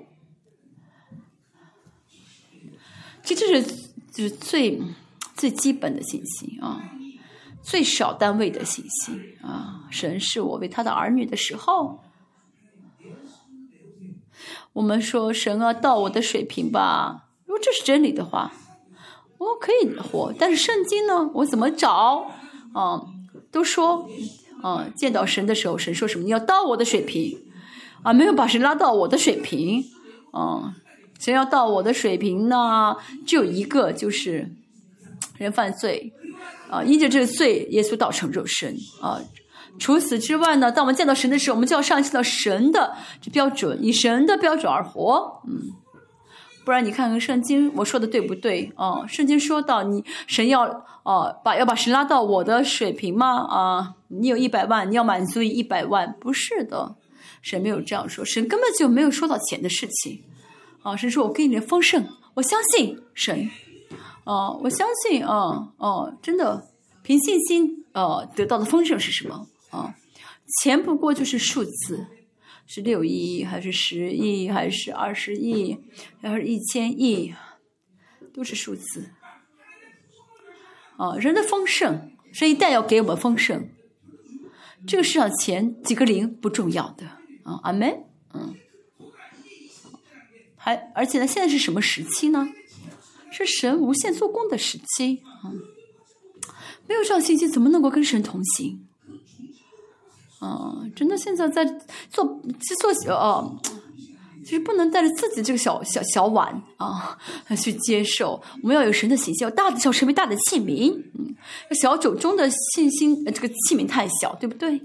[3.22, 4.81] 其实这是就是最
[5.35, 6.91] 最基本的信息啊，
[7.62, 9.87] 最少单位的信息啊。
[9.91, 12.03] 神是我为他的儿女的时候，
[14.72, 17.29] 我们说神啊，到我的水平吧。
[17.45, 18.53] 如果这是真理的话。
[19.39, 21.30] 我可以活，但是圣经呢？
[21.34, 22.30] 我怎么找？
[22.72, 23.01] 啊，
[23.51, 24.09] 都说，
[24.62, 26.24] 啊，见到神的时候，神说什么？
[26.24, 27.39] 你要到我的水平，
[28.03, 29.84] 啊，没有把神拉到我的水平，
[30.32, 30.74] 啊，
[31.18, 34.51] 神要到我的水平呢，只有一个，就是
[35.39, 36.12] 人犯罪，
[36.70, 39.20] 啊，因着这个罪，耶稣道成肉身，啊，
[39.78, 45.72] 除此之外呢，当我们见到神的时候，我们就要上升到神的这标准，以神的标准而活，嗯。
[46.66, 49.06] 不然你看看圣经，我说的对不对啊？
[49.06, 50.64] 圣经说到你神要
[51.04, 53.36] 哦把要把神拉到我的水平吗？
[53.48, 56.16] 啊，你有一百万，你要满足于一百万？
[56.20, 56.96] 不是的，
[57.40, 60.24] 神没有这样说，神根本就没有说到钱的事情
[60.82, 60.96] 啊。
[60.96, 62.04] 神说我给你的丰盛，
[62.34, 63.48] 我相信神
[64.24, 66.64] 啊，我相信啊哦，真的
[67.04, 69.94] 凭信心呃得到的丰盛是什么啊？
[70.60, 72.06] 钱不过就是数字。
[72.66, 75.78] 是六亿还是十亿还是二十亿
[76.20, 77.34] 还是一千亿，
[78.34, 79.10] 都是数字。
[80.96, 83.68] 啊，人的丰盛，神一旦要给我们丰盛，
[84.86, 87.06] 这个世上钱几个零不重要的
[87.44, 88.04] 啊，阿门，
[88.34, 88.54] 嗯。
[90.56, 92.48] 还而且呢，现在是什么时期呢？
[93.30, 95.52] 是神无限做工的时期啊。
[96.88, 98.86] 没有这样信息，怎么能够跟神同行？
[100.41, 101.64] 嗯，真的，现在在
[102.11, 102.24] 做，
[102.80, 103.59] 做呃，
[104.45, 107.18] 就是不能带着自己这个小小小碗啊
[107.57, 108.43] 去接受。
[108.62, 110.93] 我们要有神的形象，大的要成为大的器皿。
[111.14, 111.34] 嗯，
[111.80, 114.82] 小酒中的信心，这个器皿太小，对不对？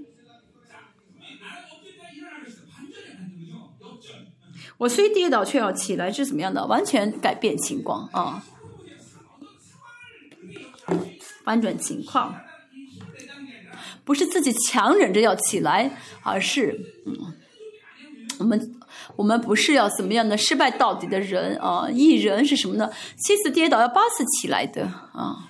[4.78, 6.66] 我虽跌倒，却要起来，是怎么样的？
[6.66, 8.42] 完全改变情况啊，
[11.44, 12.34] 翻转情况。
[14.04, 17.14] 不是自己强忍着要起来，而是，嗯，
[18.38, 18.74] 我们
[19.16, 21.88] 我们不是要怎么样的失败到底的人啊？
[21.90, 22.90] 一人是什么呢？
[23.16, 25.48] 七次跌倒要八次起来的啊！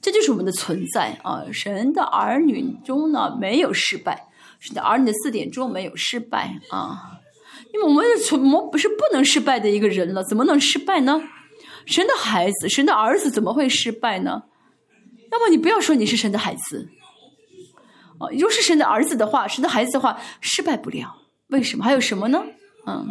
[0.00, 1.44] 这就是我们的存在啊！
[1.52, 4.28] 神的儿女中呢没有失败，
[4.60, 7.18] 神的儿女的四点中没有失败啊！
[7.72, 11.20] 因为我们是从我们不是不能失败的一个人了，怎么能失败呢？
[11.86, 14.42] 神的孩子，神的儿子怎么会失败呢？
[15.30, 16.90] 那么你不要说你是神的孩子。
[18.20, 21.16] 哦，如果是神的儿子的话，神的孩子的话，失败不了。
[21.48, 21.84] 为什么？
[21.84, 22.44] 还有什么呢？
[22.86, 23.06] 嗯，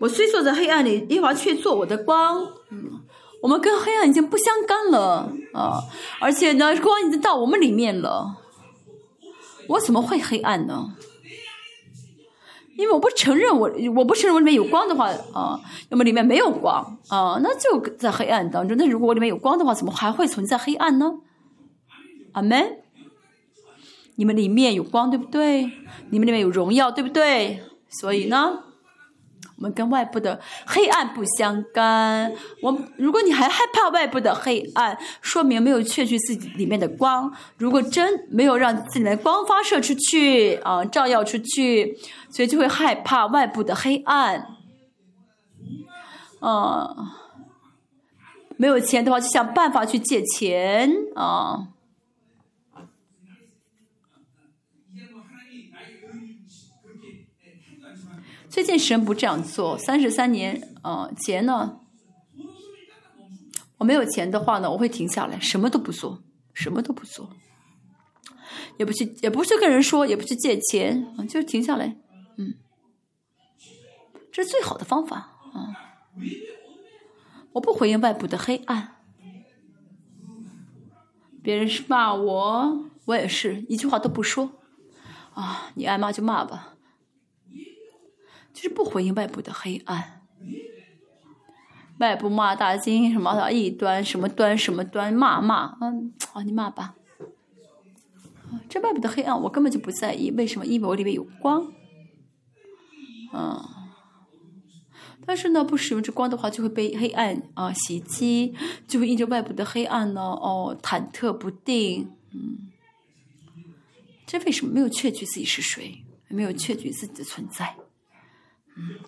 [0.00, 2.42] 我虽坐在黑暗里，耶和华却做我的光。
[2.70, 3.02] 嗯，
[3.42, 5.80] 我们跟黑暗已经不相干了啊！
[6.18, 8.36] 而且呢，光已经到我们里面了。
[9.68, 10.94] 我怎么会黑暗呢？
[12.76, 18.76] 因为我不承认我，我不承认我里面有光的话啊，那么里面没有光啊，那就在黑暗当中。
[18.76, 21.12] 那如果我里面有光的话，怎么还会存在黑暗呢？
[22.32, 22.78] 阿门。
[24.16, 25.70] 你们里面有光，对不对？
[26.10, 27.62] 你们里面有荣耀，对不对？
[27.88, 28.60] 所以呢，
[29.56, 32.32] 我们跟外部的黑暗不相干。
[32.62, 37.32] 我如果你还害怕外部的黑暗，说明没有确去自己里面的光。
[37.58, 41.96] 如果真没有让自己的光发射出去啊，照耀出去，
[42.30, 44.46] 所以就会害怕外部的黑暗。
[46.40, 47.08] 嗯，
[48.56, 51.68] 没有钱的话，就想办法去借钱啊。
[58.54, 61.80] 最近神不这样做，三十三年，呃，钱呢，
[63.78, 67.30] 我没有钱的话呢，我会停下来，什么都不做，什么都不做，
[68.76, 71.96] 也不去，也不去跟人说，也不去借钱，啊，就停下来，
[72.36, 72.54] 嗯，
[74.30, 75.16] 这是最好的方法
[75.52, 75.74] 啊。
[77.54, 78.98] 我不回应外部的黑暗，
[81.42, 84.52] 别人是骂我，我也是一句话都不说，
[85.32, 86.73] 啊，你爱骂就骂吧。
[88.54, 90.22] 就是不回应外部的黑暗，
[91.98, 96.94] 外部骂大金什么的异端什么端什么端骂骂，嗯，好你骂吧。
[98.68, 100.64] 这外部的黑暗我根本就不在意，为什么？
[100.64, 101.72] 因为我里面有光，
[103.32, 103.60] 嗯。
[105.26, 108.54] 但是呢，不使用这光的话，就会被黑暗啊袭击，
[108.86, 112.70] 就会因着外部的黑暗呢，哦，忐忑不定，嗯。
[114.26, 116.04] 这为什么没有确据自己是谁？
[116.28, 117.76] 没有确据自己的存在？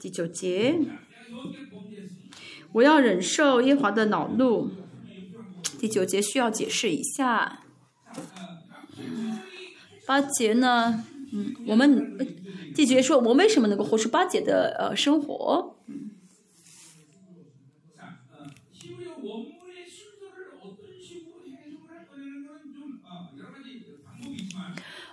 [0.01, 0.79] 第九节，
[2.73, 4.71] 我要忍受耶华的恼怒。
[5.79, 7.61] 第九节需要解释一下。
[10.07, 11.05] 八节呢？
[11.33, 12.17] 嗯，我们
[12.75, 15.76] 第九节说，我为什么能够活出八节的呃生活？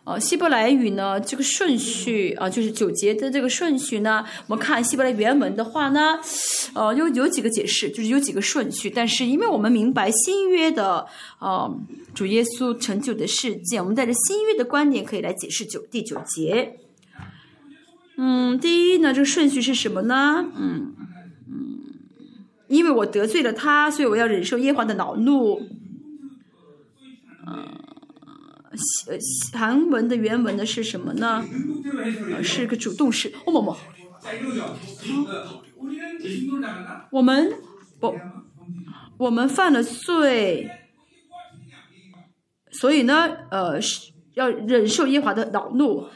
[0.06, 6.20] 呃，希伯来语呢，这个顺序啊，就是九节的这个顺序呢，我们看希伯来原文的话呢，
[6.74, 11.08] 呃，有有几个解释，就是有几个顺序，但是因为我们明白新约的
[11.40, 11.74] 呃
[12.14, 16.80] 主耶稣成就的事件，我们带着新约的观点可以来解释九第九节。
[18.18, 20.46] 嗯，第一呢，这个顺序是什么呢？
[20.58, 20.94] 嗯
[21.48, 21.80] 嗯，
[22.68, 25.62] 因为我得罪了他，所以我要忍受耶和华的恼怒。
[29.08, 29.18] 呃，
[29.58, 31.46] 韩文的原文呢是什么呢？
[32.42, 33.32] 是个主动式。
[33.46, 33.78] 哦么么，
[37.12, 37.54] 我们
[38.00, 38.16] 不，
[39.18, 40.70] 我们犯了罪，
[42.72, 46.08] 所以呢，呃，是要忍受耶华的恼怒。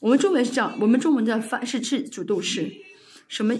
[0.00, 2.72] 我们中文是这样，我们中文的犯是是主动式，
[3.28, 3.54] 什么？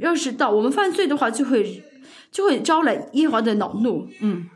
[0.00, 1.84] 要是到我们犯罪的话，就会
[2.32, 4.08] 就会招来耶华的恼怒。
[4.20, 4.48] 嗯。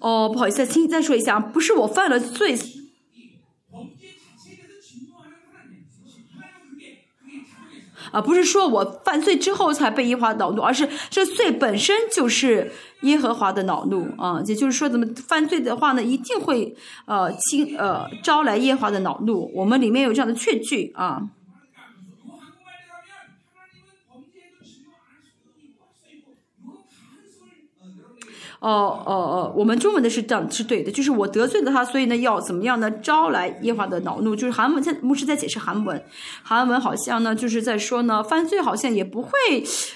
[0.00, 2.56] 哦，不好意思，请再说一下，不是我犯了罪，
[8.10, 12.72] 啊，不是说我犯罪之后才被耶和华恼怒，而是这罪本身就是
[13.02, 16.74] 耶和华的恼怒啊，也就是说，怎么犯罪的话呢，一定会
[17.04, 21.30] 呃亲呃招来耶和华的恼怒，我们里面有这样的劝句啊。
[28.60, 28.68] 哦
[29.06, 32.90] 哦哦，我们中文的是这样是对的，就是我得罪了他，所以呢要怎么样呢？
[32.90, 36.02] 招来耶华的恼怒，就是韩文在牧师在解释韩文，
[36.42, 39.30] 韩文好像呢就是在说呢，犯罪好像也不会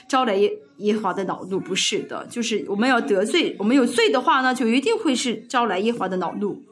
[0.09, 6.63] 招来耶耶华的恼怒，不是的，就是我们要得罪，我们有罪的话呢，就一定会是招来耶华的恼怒。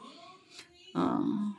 [0.94, 1.54] 嗯，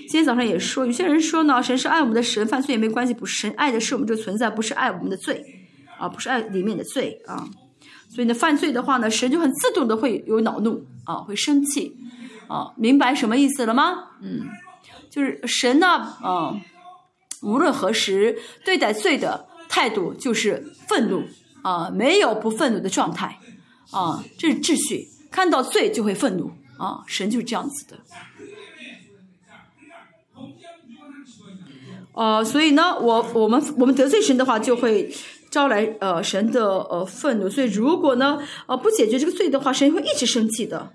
[0.00, 5.42] 今天早上也说，有些人说呢，神是爱我们的神，犯罪也没关系，不是神爱的是我们这个存在，不是爱我们的罪，
[5.98, 7.48] 啊，不是爱里面的罪啊。
[8.10, 11.94] 所以呢，犯罪的话呢，神就很自动的会有恼怒啊，会生气
[12.48, 14.12] 啊，明白什么意思了吗？
[14.22, 14.48] 嗯，
[15.10, 16.58] 就是神呢，啊，
[17.42, 21.22] 无论何时对待罪的态度就是愤怒
[21.62, 23.38] 啊，没有不愤怒的状态
[23.92, 27.98] 啊，这是秩序，看到罪就会愤怒啊，神就是这样子的。
[32.14, 35.14] 呃，所以呢，我我们我们得罪神的话就会。
[35.50, 40.92] 招来呃神的呃愤怒，所以如果呢呃不解决这个罪的话，神会一直生气的。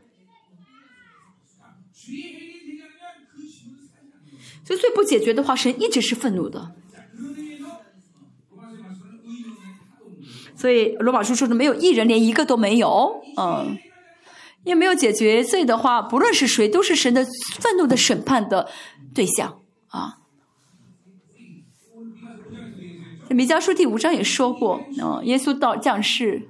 [4.66, 6.72] 所以罪不解决的话，神一直是愤怒的。
[10.56, 13.78] 所以罗马书说的没有一人，连一个都没有，嗯，
[14.64, 17.26] 也没有解决罪的话，不论是谁，都是神的
[17.60, 18.70] 愤怒的审判的
[19.14, 20.20] 对象啊。
[23.34, 26.50] 弥迦书第五章也说过，嗯，耶稣到降世，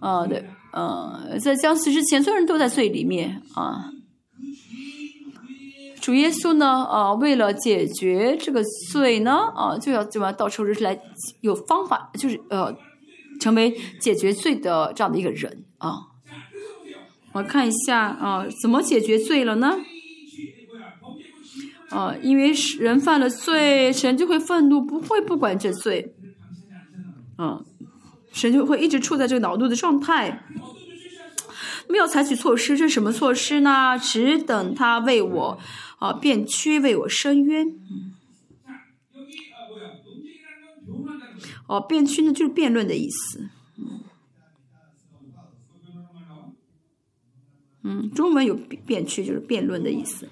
[0.00, 3.90] 啊对，呃，在降世之前，所有人都在罪里面啊。
[6.00, 8.62] 主耶稣呢，啊，为了解决这个
[8.92, 11.00] 罪呢，啊，就要怎么到仇日来
[11.40, 12.76] 有方法，就是呃，
[13.40, 16.00] 成为解决罪的这样的一个人啊。
[17.32, 19.78] 我看一下啊，怎么解决罪了呢？
[21.90, 26.14] 啊，因为人犯了罪，神就会愤怒，不会不管这罪。
[27.38, 27.64] 嗯，
[28.32, 30.44] 神就会一直处在这个恼怒的状态，
[31.88, 33.98] 没有采取措施，这是什么措施呢？
[33.98, 35.58] 只等他为我。
[35.98, 37.78] 啊，辩屈为我伸冤。
[41.66, 43.48] 哦，辩屈呢就是辩论的意思。
[47.82, 50.28] 嗯，中文有辩屈就是辩论的意思，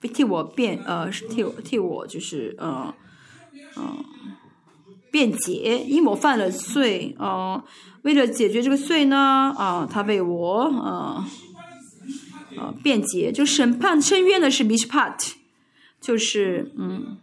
[0.00, 2.94] 替我辩呃，替我替我就是呃，
[3.74, 4.04] 呃，
[5.10, 7.64] 辩解，因为我犯了罪啊，
[8.02, 11.28] 为了解决这个罪呢啊，他为我啊。
[12.58, 15.32] 呃，辩解就审判申冤的是 mishpat，
[16.00, 17.18] 就是嗯，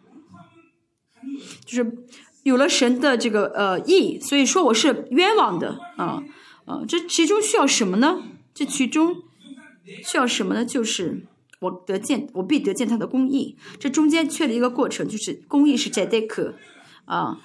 [1.66, 2.06] 就是
[2.44, 6.22] 有了神的这个呃意，所以说我是冤枉的啊
[6.66, 8.22] 啊，这其中需要什么呢？
[8.54, 9.24] 这其中
[10.06, 10.64] 需要什么呢？
[10.64, 11.26] 就是
[11.64, 13.56] 我得见，我必得见他的公义。
[13.80, 16.54] 这中间缺了一个过程，就是公义是 jadek
[17.06, 17.40] 啊，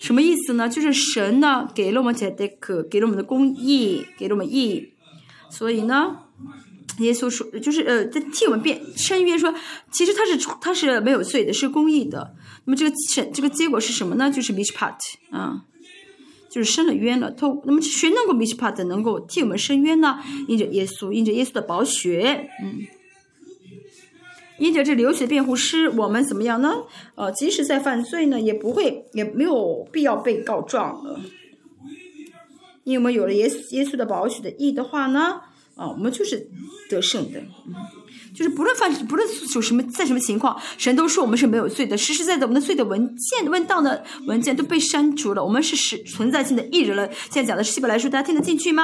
[0.00, 0.68] 什么意思呢？
[0.68, 4.92] 就是神呢给了我们 jadek，给了我们的公义，给了我们义，
[5.48, 6.18] 所以呢。
[6.98, 9.52] 耶稣说，就是呃，在替我们辩申冤，说
[9.90, 12.36] 其实他是他是没有罪的，是公义的。
[12.66, 14.30] 那么这个审这个结果是什么呢？
[14.30, 14.96] 就是 mishpat
[15.30, 15.64] 啊，
[16.50, 17.30] 就是申了冤了。
[17.30, 20.18] 透那么谁能够 mishpat 能够替我们申冤呢？
[20.46, 22.82] 因着耶稣，因着耶稣的宝血，嗯，
[24.62, 26.84] 因着这流血辩护师，我们怎么样呢？
[27.16, 31.20] 呃，即使在犯罪呢，也不会也没有必要被告状了，
[32.84, 35.40] 因为我们有了耶耶稣的宝血的义的话呢。
[35.74, 36.48] 啊，我们就是
[36.90, 37.40] 得胜的，
[38.36, 41.96] 就是不论犯，不论有什么，在什么情况，神都说我们是没有罪的。
[41.96, 47.10] 实实在在，我们的罪的文件、问当的文件都被删除了，我们是实存在性的艺人了。
[47.30, 48.82] 现在讲的是希伯来书，大家听得进去吗？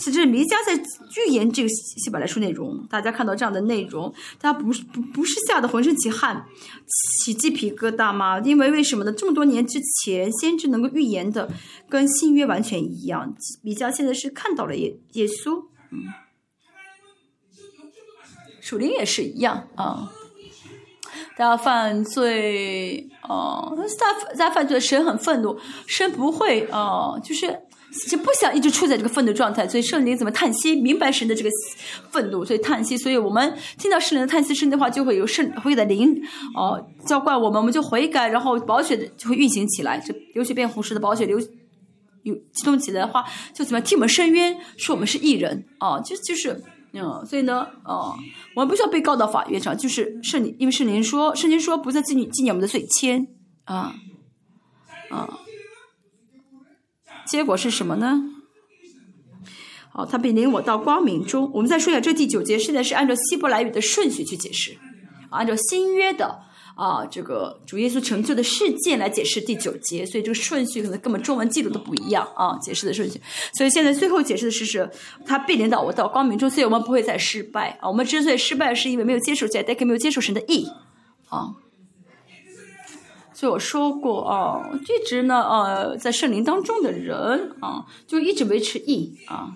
[0.00, 6.46] 其实弥迦在预言这个希伯来书内容，大家看到这样的内容，大家不是不不是吓得浑身起汗、
[7.22, 8.40] 起鸡皮疙瘩吗？
[8.40, 9.12] 因为为什么呢？
[9.12, 11.52] 这么多年之前，先知能够预言的
[11.88, 13.36] 跟新约完全一样。
[13.62, 15.66] 弥迦现在是看到了耶耶稣。
[15.90, 16.04] 嗯，
[18.60, 20.10] 属灵也是一样啊。
[21.36, 27.62] 大家犯罪啊，在在犯罪，神很愤怒，神不会啊，就是
[28.08, 29.66] 就不想一直处在这个愤怒状态。
[29.66, 31.50] 所以圣灵怎么叹息，明白神的这个
[32.10, 32.96] 愤怒，所以叹息。
[32.96, 36.22] 所以我们听到圣灵的叹息声的话，就会有圣会的灵
[36.54, 41.40] 哦浇灌我们，我们就悔改，然后宝血就会运行起来，就流血变红时的宝血流。
[42.22, 46.62] 有激动起来的话，就怎么替我们伸冤，说我们是艺人啊，就就是，
[46.92, 48.12] 嗯，所以呢，啊，
[48.54, 53.26] 我们不需要被告到法院上，就是圣灵，因为圣灵说，圣经说不再纪念纪念我们的罪愆，
[53.64, 53.94] 啊，
[55.08, 55.38] 啊，
[57.26, 58.22] 结果是什么呢？
[59.92, 61.50] 好，他被领我到光明中。
[61.54, 64.76] 我们再说一下这第九节，现在是按照希伯来语的顺序去解释，
[65.30, 66.42] 按照新约的。
[66.76, 73.20] 啊，这个主耶稣成就的事件来解释第九节，所以这个顺序可能跟我们中文记录都不一样啊，解释的顺序。
[73.52, 74.88] 所以现在最后解释的是是，
[75.26, 77.88] 他被领导我到光明中，所以我们不会再失败啊。
[77.88, 80.66] 我们之所以失败，是因为没有接受在，但没有接受神的意
[81.28, 81.50] 啊。
[83.40, 89.54] 所以我说过啊，一直呢，呃，在圣灵当中的人啊，就一直维持义啊。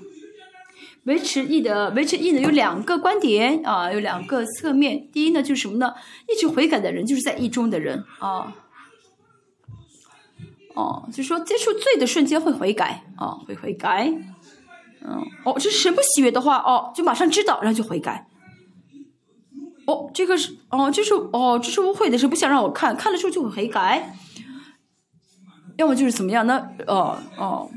[1.02, 5.06] 维持义的维持义呢有两个观点啊，有两个侧面。
[5.12, 5.92] 第一呢就是什么呢？
[6.26, 8.54] 一直悔改的人就是在义中的人啊。
[10.74, 14.10] 哦，就说接触罪的瞬间会悔改啊，会悔改。
[15.02, 18.26] 嗯，哦，这是神不喜悦的话哦，就马上知道，然后就悔改。
[19.86, 24.16] 哦，这个是哦，这是哦，这是误会的是，不想让我看，看了之后就会悔改。
[25.76, 26.68] 要么就是怎么样呢？
[26.86, 27.70] 哦哦。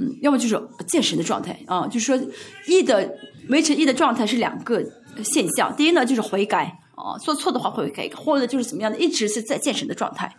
[0.00, 2.28] 嗯，要么就是见神的状态啊，就是说
[2.66, 3.16] 义的
[3.48, 4.82] 维持义的状态是两个
[5.22, 5.72] 现象。
[5.76, 10.34] 第一呢，就是悔改啊，做错的话会改；或者就是怎么样的，一直是在见神的状态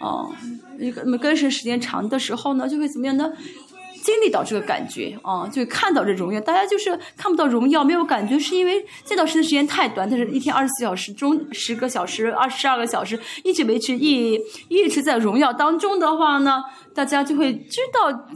[0.00, 0.24] 啊。
[0.78, 3.30] 那么跟神时间长的时候呢，就会怎么样呢？
[4.06, 6.40] 经历到这个感觉啊，就看到这荣耀。
[6.40, 10.08] 大家就是看不到荣耀，没有感觉，是因为见到神的时间太短。
[10.08, 16.62] 但是一天二十四小时中，十个小时、二十二个小时，一直维持一，一直在荣耀当中的话呢，
[16.94, 18.28] 大家就会知道。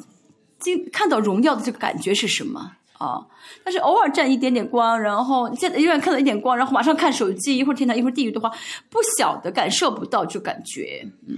[0.58, 3.24] 经看到荣耀的这个感觉是什么啊？
[3.64, 8.50] 但是偶尔沾一点点光，然后现在永远看到一点光，然后马上看手机，一会儿天堂，一会儿地狱的话，
[8.90, 11.34] 不晓得感受不到这感觉，嗯，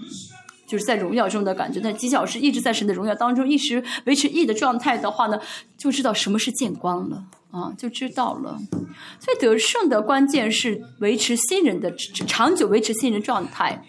[0.73, 1.79] 就是在荣耀中的感觉。
[1.79, 5.39] 但几小时一直在神的荣耀当中，一直维持义的状态的话呢，
[5.77, 8.59] 就知道什么是见光了啊，就知道了。
[9.21, 11.95] 所以得胜的关键是维持新人的
[12.27, 13.85] 长久维持新人状态。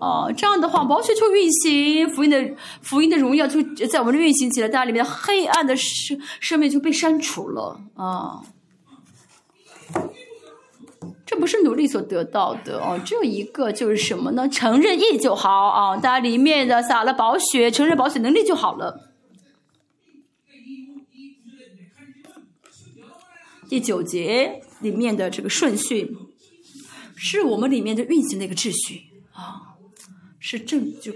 [0.00, 2.50] 啊，这样的话，宝血就运行，福音的
[2.82, 8.42] 福音的荣耀就在我们这运行起来，大家里面黑暗的生生命就被删除了啊。
[11.34, 14.48] 这不是努力所得到的哦，只有一个就是什么呢？
[14.48, 19.10] 承认义就好啊，大家里面的撒了宝血，承认宝血能力就好了。
[23.68, 26.16] 第九节里面的这个顺序，
[27.16, 29.00] 是我们里面的运行的一个秩序
[29.32, 29.74] 啊。
[30.38, 31.10] 是正就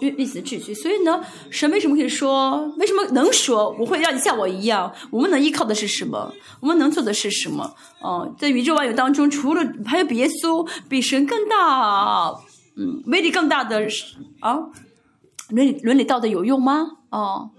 [0.00, 2.66] 运运行的秩序，所以呢，神为什么可以说？
[2.78, 3.74] 为什么能说？
[3.78, 4.92] 我会让你像我一样？
[5.10, 6.32] 我们能依靠的是什么？
[6.60, 7.74] 我们能做的是什么？
[8.00, 12.34] 哦，在宇宙万有当中，除了还有比耶稣、比神更大，
[12.76, 13.86] 嗯，威力更大的
[14.40, 14.58] 啊，
[15.50, 16.98] 伦理伦理道德有用吗？
[17.10, 17.50] 哦，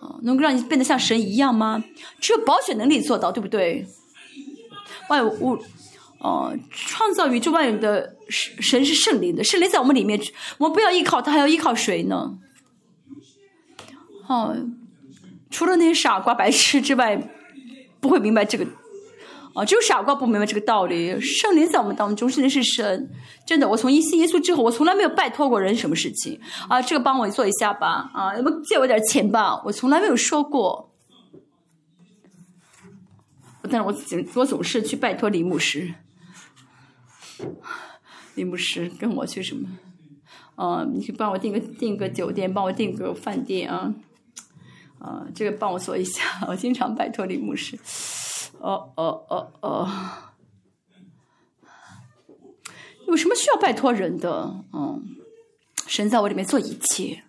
[0.00, 1.82] 哦，能够让你变得像神一样吗？
[2.20, 3.86] 只有保险能力做到，对不对？
[5.08, 5.58] 万有物。
[6.18, 10.20] 哦，创造宇宙万有的神是圣灵的，圣灵在我们里面，
[10.58, 12.38] 我们不要依靠他，还要依靠谁呢？
[14.26, 14.56] 哦，
[15.48, 17.30] 除了那些傻瓜白痴之外，
[18.00, 18.66] 不会明白这个。
[19.54, 21.20] 哦，只有傻瓜不明白这个道理。
[21.20, 23.10] 圣灵在我们当中，圣灵是神，
[23.46, 23.68] 真的。
[23.68, 30.92] 我从一信耶稣之后，我从来没有拜托过人什么事情啊，这个帮我做一下吧，啊，要不借我点钱吧，我从来没有说过。
[33.70, 35.94] 但是我总我总是去拜托李牧师。
[38.34, 39.68] 李牧师跟我去什么？
[40.56, 43.94] 嗯，你去帮我订个订个酒店，帮我订个饭店啊！
[44.98, 47.78] 啊，这个帮我做一下，我经常拜托李牧师。
[48.60, 49.88] 哦哦哦哦，
[53.06, 54.64] 有什么需要拜托人的？
[54.72, 55.16] 嗯，
[55.86, 57.22] 神在我里面做一切。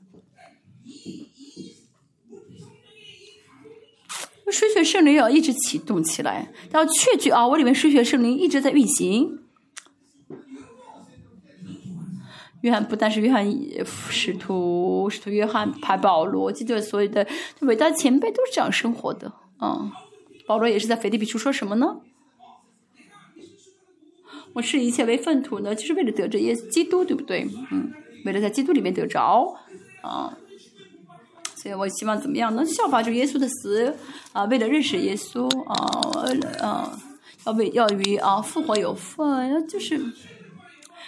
[4.51, 9.38] 水血圣灵要一直启动起来，要确据啊，我里面水血圣灵一直在运行。
[12.61, 13.45] 约翰不但是约翰
[13.83, 17.25] 使徒，使徒约翰、派保罗，记得所有的
[17.61, 19.31] 伟大前辈都是这样生活的。
[19.61, 19.91] 嗯，
[20.45, 22.01] 保罗也是在腓立比书说什么呢？
[24.53, 27.47] 我视一切为粪土呢，就是为了得着耶稣基督，对不对？
[27.71, 27.93] 嗯，
[28.25, 29.55] 为了在基督里面得着。
[30.01, 30.37] 啊，
[31.55, 33.95] 所以我希望怎么样能效法就耶稣的死
[34.33, 34.43] 啊？
[34.45, 36.99] 为了认识耶稣啊，啊，
[37.45, 40.01] 要为要与啊复活有份，就是。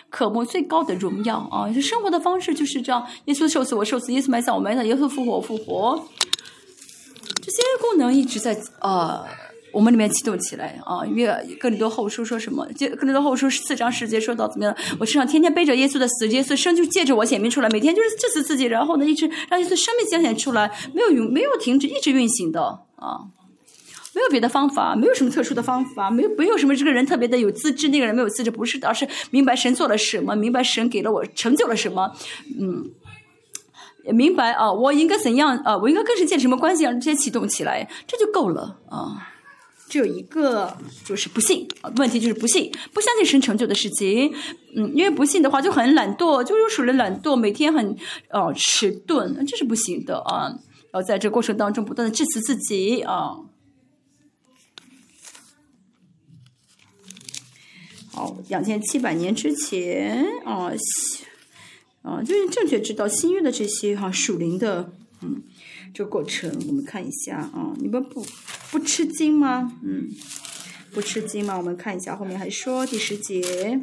[0.09, 1.69] 渴慕最高的荣耀啊！
[1.69, 6.07] 就生活的方式就是这样：耶稣受死，我受死；耶稣埋葬，我埋葬；耶稣复活，我复活。
[7.41, 9.25] 这些功能一直在呃
[9.73, 11.05] 我们里面启动起来啊！
[11.05, 12.67] 因为哥林多后书说什么？
[12.73, 14.75] 就更多后书四章十节说到怎么样？
[14.99, 22.61] 我身上天天背着耶稣的死，耶稣生就借着我显明出来，每天就是这次自己，然后呢，一直让耶稣生命彰显出来，没有永没有停止，一直运行的
[22.97, 23.21] 啊。
[24.13, 32.11] 没有别的方法，没有什么特殊的方法，没有没有什么这个人特别的有资质，那个人没有资质，不是的，而是明白神做了什么，明白神给了我成就了什么，
[32.59, 32.91] 嗯，
[34.13, 39.27] 明白啊，我应该怎样啊，我应该跟神建什么关系，让这些启动起来，这就够了啊。
[39.87, 41.67] 只有一个就是不信，
[41.97, 44.33] 问题就是不信，不相信神成就的事情，
[44.75, 47.95] 嗯，因为不信的话就很懒惰，就有属于懒惰，每天很
[48.29, 50.51] 哦迟钝，这是不行的啊。
[50.93, 53.31] 要在这过程当中不断的致死自己啊。
[58.13, 60.69] 好，两千七百年之前啊，
[62.01, 65.41] 啊，就是正确知道新约的这些哈属灵的嗯
[65.93, 68.25] 这个过程，我们看一下啊，你们不
[68.69, 69.77] 不吃惊吗？
[69.81, 70.09] 嗯，
[70.91, 71.57] 不吃惊吗？
[71.57, 73.79] 我们看一下后面还说第十节，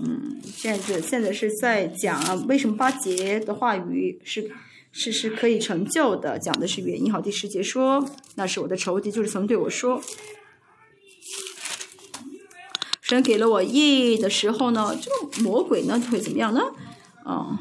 [0.00, 4.48] 嗯，现在现在是在讲为什么八节的话语是
[4.92, 7.12] 是是可以成就的，讲的是原因。
[7.12, 10.00] 好，第十节说那是我的仇敌，就是曾对我说。
[13.12, 16.62] 神给了我义的时候呢，这个魔鬼呢就会怎么样呢？
[17.24, 17.60] 啊，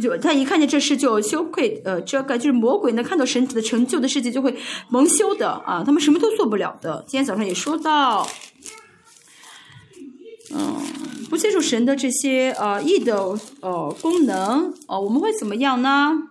[0.00, 4.56] 就他一看见这事就羞愧，呃，这个就是魔鬼呢看到神子的成就的世界就会
[4.88, 7.04] 蒙羞的啊，他们什么都做不了的。
[7.06, 8.26] 今天早上也说到，
[10.54, 10.78] 嗯，
[11.28, 16.30] 不接受神的这些呃义的呃功能，哦，我们会怎么样呢？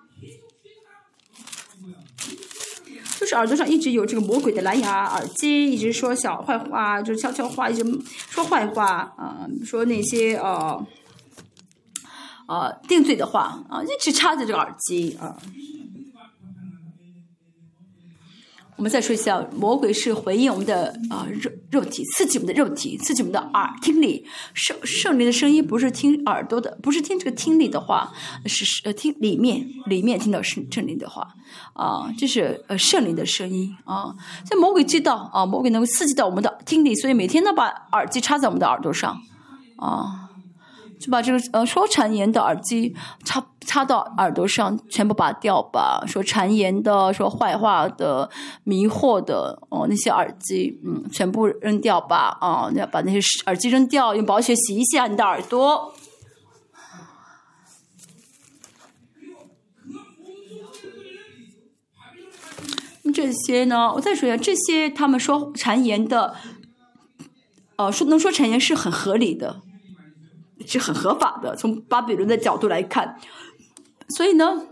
[3.36, 7.84] 耳朵上一直有这个魔鬼的蓝牙耳机，一直说小坏话，就悄悄话，一直
[8.30, 8.88] 说坏话
[9.18, 10.86] 啊，说那些呃
[12.48, 15.36] 呃定罪的话啊，一直插着这个耳机啊。
[18.82, 24.26] 我们再说一下，魔鬼是回应我们的啊肉肉体，刺激我们的肉体，刺激我们的耳听力。
[24.56, 28.12] 圣圣灵的声音不是听耳朵的，不是听这个听力的话，
[28.48, 31.28] 是呃听里面里面听到圣圣灵的话
[31.74, 34.16] 啊，这是呃圣灵的声音啊。
[34.48, 39.22] 所以魔鬼知道啊，魔鬼能够刺激到我们的听力，所以每天都把耳机插在我们的耳朵上
[39.78, 40.31] 啊。
[41.02, 42.95] 就把这个呃说谗言的耳机
[43.26, 46.03] 插插到耳朵上，全部拔掉吧。
[46.06, 48.30] 说谗言的、说坏话的、
[48.64, 52.38] 迷惑的哦，那些耳机，嗯，全部扔掉吧。
[52.40, 55.94] 啊，要把那些耳机扔掉，用宝血洗一下你的耳朵。
[63.14, 66.36] 这些呢，我再说一下，这些他们说谗言的，
[67.76, 69.61] 呃，说能说谗言是很合理的。
[70.66, 73.20] 是很合法的，从巴比伦的角度来看，
[74.10, 74.68] 所以呢，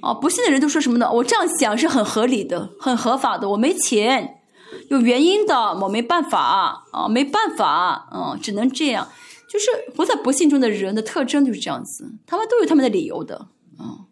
[0.00, 1.10] 哦，不信的人都说什么呢？
[1.12, 3.50] 我这样想是很合理的，很合法的。
[3.50, 4.40] 我没钱，
[4.88, 9.08] 有原因的，我没办法啊，没办法，嗯，只能这样。
[9.48, 9.66] 就是
[9.96, 13.48] 活在不幸中的人的特征就是这样子，他们都有他们的理由的，
[13.78, 14.06] 啊，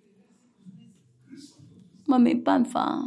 [2.07, 3.03] 我没办法。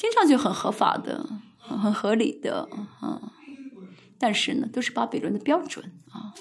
[0.00, 1.28] 听上去很合法的，
[1.58, 2.66] 很合理的，
[3.00, 3.32] 啊，
[4.18, 6.32] 但是呢，都是巴比伦的标准啊，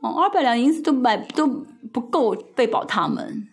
[0.00, 1.46] 哦，二百两银子都买都
[1.92, 3.46] 不够喂饱他们，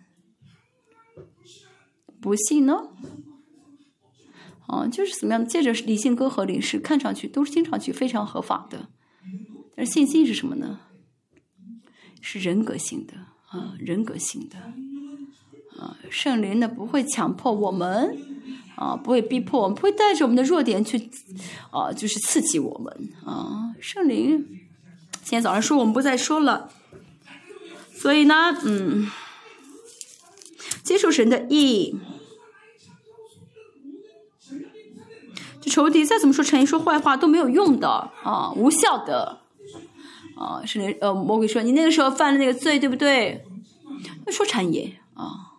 [2.19, 2.89] 不信呢？
[4.65, 5.45] 啊，就是怎么样？
[5.45, 8.89] 借着理性跟合理是看上去都是听上去非常合法的，
[9.75, 10.79] 但是信心是什么呢？
[12.19, 13.13] 是人格性的
[13.49, 14.57] 啊，人格性的
[15.79, 18.30] 啊，圣灵呢不会强迫我们。
[18.75, 21.09] 啊，不会逼迫我们，不会带着我们的弱点去，
[21.71, 23.75] 啊，就是刺激我们啊。
[23.79, 24.47] 圣灵，
[25.23, 26.71] 今天早上说我们不再说了，
[27.93, 29.11] 所以呢，嗯，
[30.83, 31.99] 接受神的意，
[35.61, 37.87] 这仇敌再怎么说陈毅说坏话都没有用的
[38.23, 39.41] 啊，无效的
[40.35, 40.65] 啊。
[40.65, 43.45] 圣灵，呃，魔鬼说你那个时候犯了那个罪，对不对？
[44.25, 45.50] 那说谗言啊。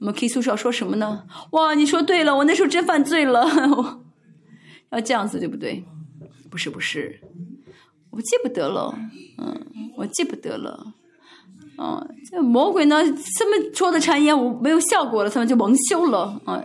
[0.00, 1.24] 我们 K 宿舍说什么呢？
[1.50, 4.00] 哇，你说对了，我那时候真犯罪了，
[4.90, 5.84] 要这样子对不对？
[6.50, 7.20] 不是不是，
[8.10, 8.94] 我记不得了，
[9.38, 10.92] 嗯，我记不得了，
[11.78, 16.64] 嗯，这魔鬼呢，这么说的谗言，我没有效果了，他们就蒙羞了，嗯，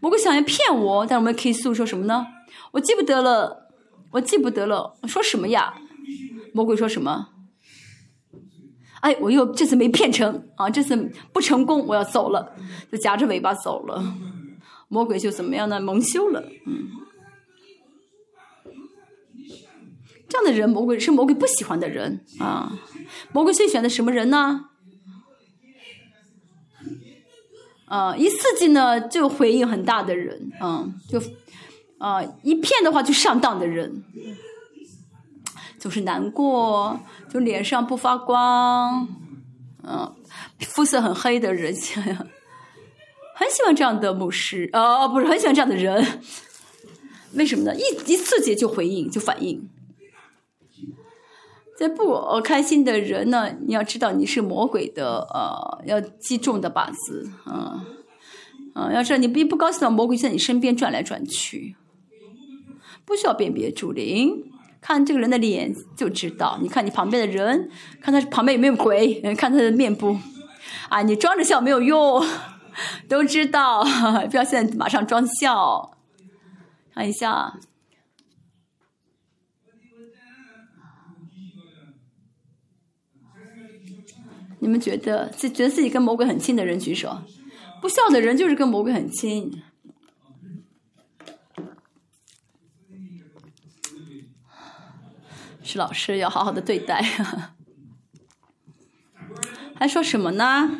[0.00, 2.26] 魔鬼想要骗我，但我们 K 宿说什么呢？
[2.72, 3.68] 我记不得了，
[4.12, 5.74] 我记不得了，说什么呀？
[6.54, 7.28] 魔鬼说什么？
[9.00, 10.70] 哎，我又这次没骗成啊！
[10.70, 10.96] 这次
[11.32, 12.54] 不成功，我要走了，
[12.90, 14.02] 就夹着尾巴走了。
[14.88, 15.80] 魔鬼就怎么样呢？
[15.80, 16.42] 蒙羞了。
[16.66, 16.88] 嗯，
[20.28, 22.72] 这样的人，魔鬼是魔鬼不喜欢的人啊。
[23.32, 24.70] 魔鬼最喜欢的什么人呢？
[27.86, 31.22] 啊，一刺激呢就回应很大的人，啊，就
[31.98, 34.02] 啊一骗的话就上当的人。
[35.86, 36.98] 就是难过，
[37.30, 39.06] 就脸上不发光，
[39.84, 40.12] 嗯，
[40.58, 41.72] 肤色很黑的人，
[43.36, 46.20] 很喜欢这样的牧师，哦，不是很喜欢这样的人，
[47.34, 47.72] 为什么呢？
[47.76, 49.68] 一一刺激就回应，就反应。
[51.78, 57.80] 在不开心的人呢，你要知道你是魔鬼的，呃，要击中的靶子，嗯，
[58.74, 61.76] 嗯，要知道你不不高兴的魔鬼在你身边转来转去，
[63.04, 64.50] 不需要辨别主灵。
[64.86, 67.68] 看这个人的脸就知道，你看你旁边的人，
[68.00, 70.16] 看他旁边有没有鬼，看他的面部，
[70.88, 72.24] 啊，你装着笑没有用，
[73.08, 73.82] 都知道，
[74.30, 75.98] 不要现在马上装笑，
[76.94, 77.58] 看一下，
[84.60, 87.22] 你们觉得自觉得自己跟魔鬼很亲的人举手，
[87.82, 89.64] 不笑的人就是跟魔鬼很亲。
[95.66, 97.02] 是老师要好好的对待，
[99.74, 100.70] 还说什么呢？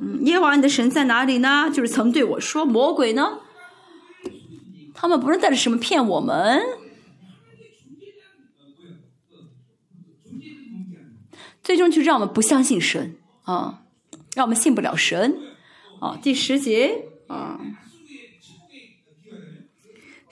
[0.00, 1.70] 嗯，耶和华你的神在哪里呢？
[1.70, 3.38] 就是曾对我说，魔鬼呢？
[4.92, 6.60] 他们不是带着什么骗我们？
[11.62, 13.84] 最终就让我们不相信神啊，
[14.34, 15.38] 让我们信不了神
[16.00, 16.18] 啊。
[16.20, 17.60] 第十节啊。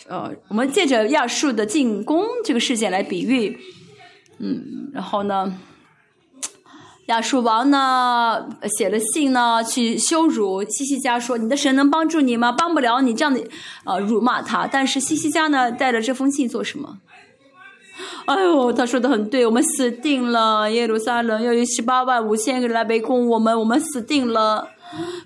[0.09, 3.59] 呃，我们借着亚述的进攻这个事件来比喻，
[4.39, 5.52] 嗯，然后呢，
[7.06, 8.48] 亚述王呢
[8.78, 12.51] 写了信呢去羞辱西西家，说你的神能帮助你吗？
[12.51, 13.43] 帮不了你，这样的
[13.85, 14.66] 呃辱骂他。
[14.66, 16.98] 但是西西家呢带着这封信做什么？
[18.26, 24.68] 哎呦，他说的很对，我们死定了，耶路撒冷要有十八万五千个人来围攻我们，我们死定了。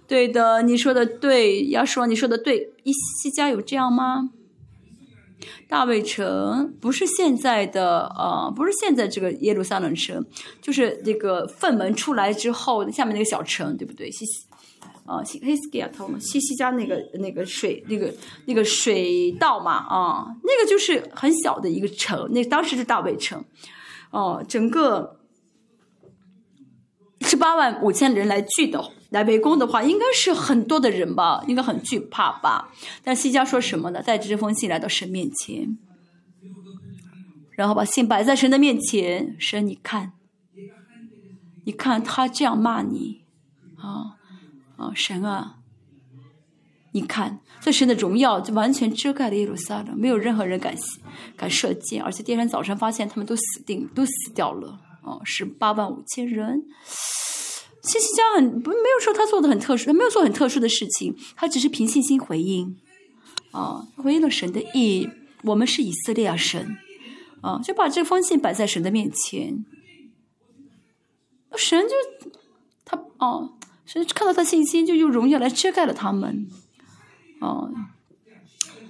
[0.09, 4.31] 对的，你说的对，要说你说的对，伊西家有这样吗？
[5.69, 10.25] 大卫城不是现在的呃，不是现在这个耶路撒冷城，
[10.61, 14.11] 就是那个粪门出来之后下面那个小城，对不对？
[14.11, 14.47] 西西
[15.05, 18.13] 啊，西黑斯基亚头嘛，西西家那个那个水那个
[18.47, 23.45] 那个水道嘛啊，那个就是很小的一个城，那当时是大卫城，
[24.11, 25.19] 哦，整个
[27.23, 28.83] 十八万五千人来聚的。
[29.13, 32.73] 来围攻的话，应该是很多的人吧，应该很惧怕吧。
[33.05, 34.03] 但西家说什么呢？
[34.03, 35.77] 带着这封信来到神面前，
[37.51, 39.37] 然后把信摆在神的面前。
[39.39, 40.13] 神，你看，
[41.65, 43.23] 你看他这样骂你，
[43.77, 44.17] 啊
[44.77, 45.59] 啊，神啊，
[46.93, 50.75] 你看，在神的荣耀就完全遮盖了耶路撒冷，没有任何人敢
[51.37, 54.81] 敢射箭，而且第二天早晨发现他们都死定，都死掉了。
[55.03, 56.65] 啊，十八万五千人。
[57.83, 62.77] 信息家很不没有说他做的很特殊，他没有做很特殊的事情，他只是凭信心回应，
[63.51, 65.11] 啊，回应了神的意。
[65.43, 66.77] 我们是以色列啊，神，
[67.41, 69.65] 啊，就把这封信摆在神的面前，
[71.57, 71.95] 神就
[72.85, 76.47] 他哦，神看到他信心，就用荣耀来遮盖了他们，
[77.41, 77.73] 哦，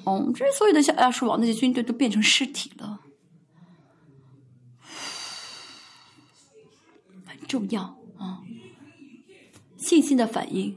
[0.05, 3.01] 哦，这所有的像亚述王那些军队都变成尸体了，
[7.25, 8.02] 很重要。
[9.83, 10.77] 信心的反应，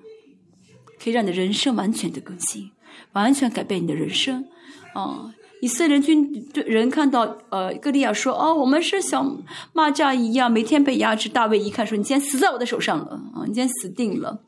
[1.01, 2.71] 可以让你的人生完全的更新，
[3.13, 4.45] 完全改变你的人生。
[4.93, 14.41] 啊，以色列军对人看到，呃，歌利亚说：“哦，我们是像蚂蚱一样，每天被压制。”大卫一看说：“你今天死在我的手上了，啊，你今天死定了。”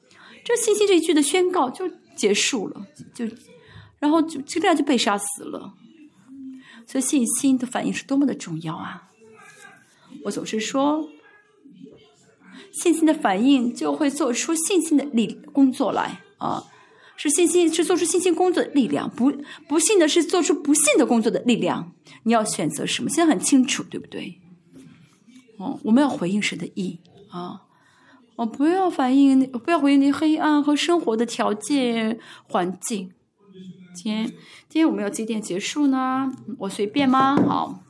[0.44, 3.26] 这信心这一句的宣告就结束了，就，
[4.00, 5.74] 然后就这样就被杀死了。
[6.88, 9.10] 所以信心的反应是多么的重要啊！
[10.24, 11.08] 我总是说。
[12.82, 16.64] 信心的反应就会做出信心的力工作来啊，
[17.16, 19.32] 是信心是做出信心工作的力量，不
[19.68, 21.92] 不信的是做出不信的工作的力量。
[22.24, 23.10] 你要选择什么？
[23.10, 24.40] 现在很清楚，对不对？
[25.58, 27.00] 哦，我们要回应神的意
[27.30, 27.64] 啊，
[28.36, 33.12] 我不要反应，不要回应那黑暗和生活的条件环境。
[33.96, 34.28] 今天
[34.70, 36.32] 今天我们要几点结束呢？
[36.60, 37.36] 我随便吗？
[37.36, 37.84] 好。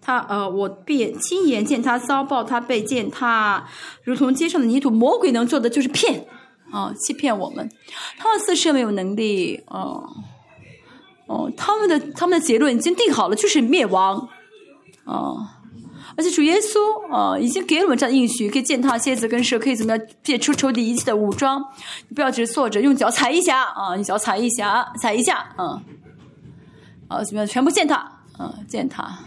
[0.00, 3.66] 他呃，我便亲眼见他遭报，他被践踏，
[4.02, 4.90] 如同街上的泥土。
[4.90, 6.26] 魔鬼能做的就是骗，
[6.70, 7.70] 啊，欺骗我们。
[8.18, 10.08] 他们自身没有能力，哦，
[11.26, 14.28] 哦，他们的他们的结论已经定好了，就是灭亡，
[15.04, 15.56] 啊。
[16.16, 21.64] 而且主耶稣啊，已经给了我们这样应许，可以践踏蝎子跟蛇，可以怎么样撇出仇敌一切的武装。
[22.08, 25.80] 你不要只是坐着，用脚踩一下啊，你脚踩一下，踩一下，嗯，
[27.08, 29.18] 啊，怎么样，全部践踏，嗯，践踏。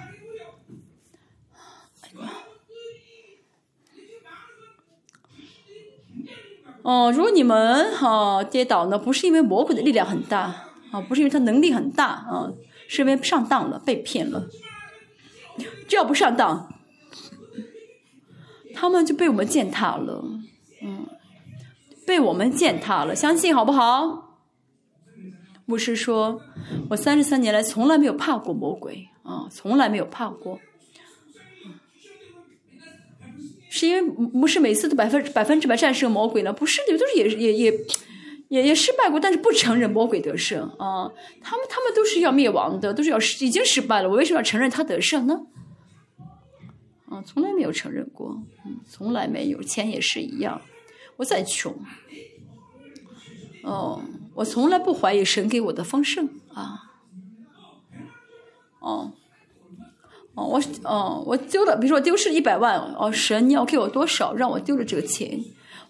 [6.84, 10.53] 哦，如果你们哈跌倒呢，不是因为魔鬼的力量很大
[10.91, 12.51] 啊，不是因为他能力很大啊，
[12.88, 14.47] 是因为上当了，被骗了。
[15.88, 16.73] 只要不上当，
[18.73, 20.23] 他们就被我们践踏了，
[20.81, 21.07] 嗯，
[22.05, 24.39] 被我们践踏了，相信好不好？
[25.65, 26.41] 牧师说，
[26.89, 30.60] 我三十三年来从来没有怕过魔鬼啊，从来没有怕过。
[33.76, 37.72] 是因为不是每次都百分百分之百战胜魔鬼了，不是的，都是也也也
[38.50, 41.12] 也也失败过，但是不承认魔鬼得胜啊。
[41.41, 44.08] 他们他们都是要灭亡的，都是要已经失败了。
[44.08, 45.48] 我为什么要承认他得胜呢？
[47.10, 49.64] 啊，从来没有承认过，嗯，从来没有。
[49.64, 50.62] 钱也是一样，
[51.18, 51.76] 我再穷，
[53.64, 54.04] 哦，
[54.36, 56.91] 我从来不怀疑神给我的丰盛啊，
[58.82, 59.14] 哦。
[60.35, 64.34] 哦，我哦，我丢了，比如说我丢失一百万，哦，神你要给我多少？
[64.34, 65.39] 让我丢了这个钱，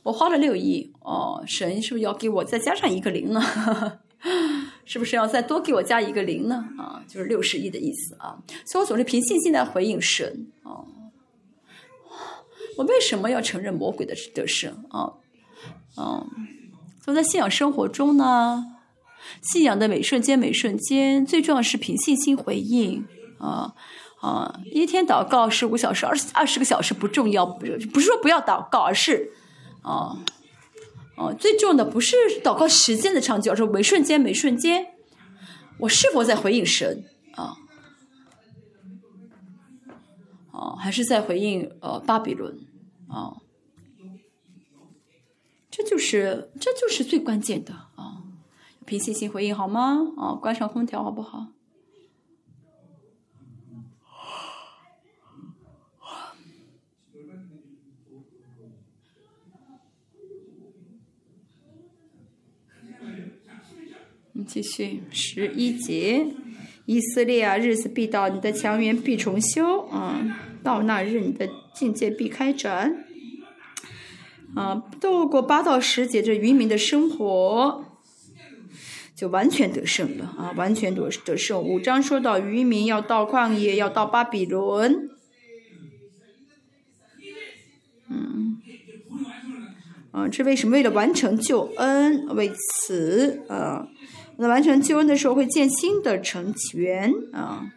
[0.04, 3.42] 我花了六亿，哦，神是不是要给我再加上一个零呢？
[4.86, 6.66] 是不是要再多给我加一个零呢？
[6.78, 8.38] 啊，就是六十亿的意思啊。
[8.66, 10.48] 所以我总是凭信心来回应神。
[10.64, 10.86] 哦，
[12.78, 14.84] 我为什么要承认魔鬼的得胜？
[14.90, 15.14] 啊，
[15.98, 16.28] 嗯，
[17.04, 18.66] 所以在信仰生活中呢，
[19.42, 23.06] 信仰的每瞬间每瞬间，最重要是凭信心回应
[23.40, 23.74] 啊。
[24.24, 27.66] 啊，一天祷告十五小时、二二十个小时不重要，不
[28.00, 29.34] 是说不要祷告，而是，
[29.82, 30.16] 啊，
[31.18, 34.94] 哦，最重要的不是祷告时间的长久，而是每瞬间每瞬间，
[35.80, 37.04] 我是否在回应神
[37.36, 37.58] 啊？
[40.52, 42.60] 哦，还是在回应呃巴比伦
[43.10, 43.36] 啊？
[45.70, 48.24] 这就是这就是最关键的啊！
[48.86, 50.00] 凭信心回应好吗？
[50.16, 51.48] 啊，关上空调好不好？
[64.46, 66.28] 继续十一节，
[66.86, 70.24] 以色列啊，日子必到，你的强援必重修啊，
[70.64, 73.06] 到那日你的境界必开展
[74.56, 74.84] 啊。
[75.00, 77.86] 度过八到十节这渔民的生活，
[79.16, 81.62] 就完全得胜了啊，完全得得胜。
[81.62, 85.10] 五章说到渔民要到旷野，要到巴比伦，
[88.10, 88.58] 嗯。
[90.12, 90.74] 啊，这为什么？
[90.74, 93.88] 为了完成救恩，为此，啊，
[94.44, 97.72] 那完成救恩的时候会建新的成全啊。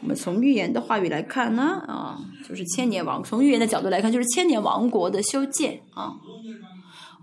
[0.00, 3.24] 我们从预言的话语来看呢，啊，就是千年王。
[3.24, 6.14] 从预言的角度来看，就是千年王国的修建啊。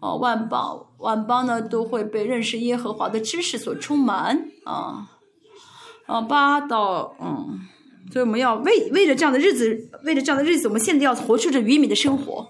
[0.01, 5.09] 哦，万邦万邦呢都会被认识耶和华的知识所充满啊。
[6.07, 7.61] 啊，八到嗯。
[8.11, 12.49] 所以我们要为为了这样的日子，为了这样的日子，我们现在要活出这愚民的生活。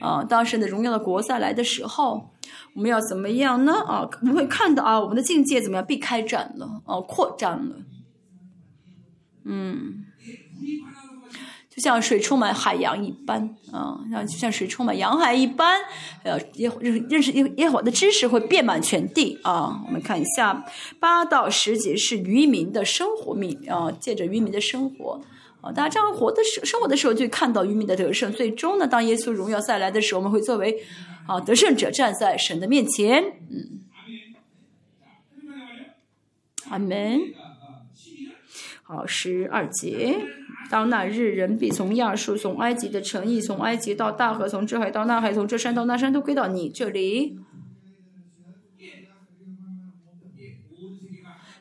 [0.00, 2.30] 啊，当时的荣耀的国再来的时候，
[2.74, 3.72] 我们要怎么样呢？
[3.86, 7.76] 啊，我们会看到啊，我们的境界怎么样被开展了，啊，扩张了。
[9.44, 10.04] 嗯。
[11.70, 15.80] 就像水充满海洋一般，啊，像就像水充满洋海一般，
[16.24, 16.68] 呃，耶
[17.08, 19.80] 认识耶耶和华的知识会遍满全地啊。
[19.86, 20.64] 我们看一下
[20.98, 25.20] 八到十节是渔民的生活命啊，借着渔民的生活
[25.60, 28.32] 啊，大家这样活的生生活的时候，就看到渔民的得胜。
[28.32, 30.76] 最终呢，当耶稣荣耀再来的时候，我们会作为
[31.28, 33.22] 啊得胜者站在神的面前。
[33.48, 33.84] 嗯，
[36.70, 37.20] 阿门。
[38.82, 40.18] 好，十二节。
[40.70, 47.38] 当那日，人必从亚述，从埃及的城邑，从埃及到大河，从这海到那海，从这山到那山，都归到你这里。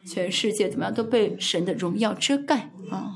[0.05, 3.11] 全世界怎么样都被神的荣耀遮盖啊！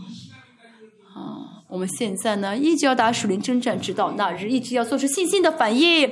[1.71, 6.11] 我们现在呢，一直要打属灵征战，直到那日，一直要做出信心的反应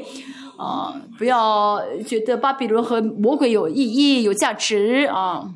[0.58, 0.96] 啊！
[1.18, 5.54] 不要觉得巴比伦和魔鬼有意义、有价值啊！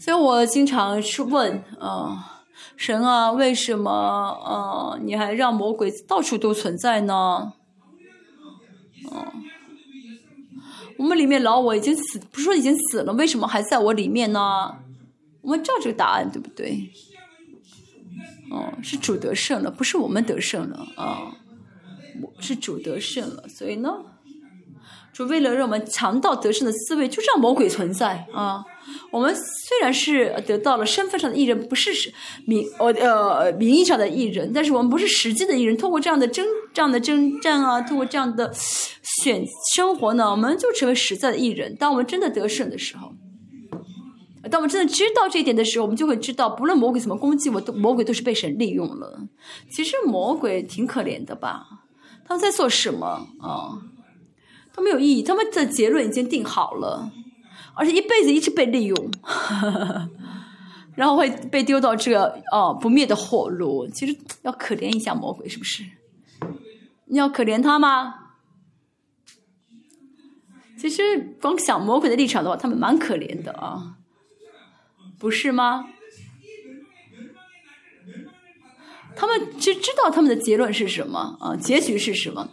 [0.00, 2.42] 所以我经常去问，啊，
[2.76, 7.52] 神啊，为什么，呃，你还让魔鬼到处都存在呢？
[9.12, 9.32] 哦，
[10.98, 14.74] 我们里面老我已经死，不是说已经死了，为什么还在我里面呢？
[15.42, 16.90] 我们知道这个答案，对不对？
[18.52, 21.32] 哦，是主得胜了，不是我们得胜了啊，
[22.38, 23.90] 是主得胜了，所以呢，
[25.10, 28.62] 主为了让我们强盗得胜的思维，就让魔鬼存在啊。
[29.10, 32.12] 我们虽然是得到了身份上的艺人，不是是
[32.46, 35.74] 名呃呃名义上的艺人，但是我们不是实际的艺人。
[35.76, 38.52] 通过这样的征这样的征战啊，通过这样的
[39.22, 41.74] 选生活呢，我们就成为实在的艺人。
[41.76, 43.14] 当我们真的得胜的时候，
[44.50, 49.28] 当我们真的知道这一点的时候，我们就会知道，不论魔鬼怎么攻击我，都魔鬼都是被神利用了。
[49.70, 51.66] 其实魔鬼挺可怜的吧？
[52.24, 53.78] 他们在做什么啊？
[54.74, 57.12] 都没有意义，他们的结论已经定好了。
[57.74, 59.10] 而且一辈子一直被利用，
[60.94, 63.86] 然后会被丢到这个哦不灭的火炉。
[63.88, 65.82] 其实要可怜一下魔鬼，是不是？
[67.06, 68.14] 你要可怜他吗？
[70.78, 73.96] 其实光想魔鬼的立场的话，他们蛮可怜的啊，
[75.22, 75.86] 不是吗？
[79.14, 82.48] 他们其实知道他们的结论是什么啊，结局是什么？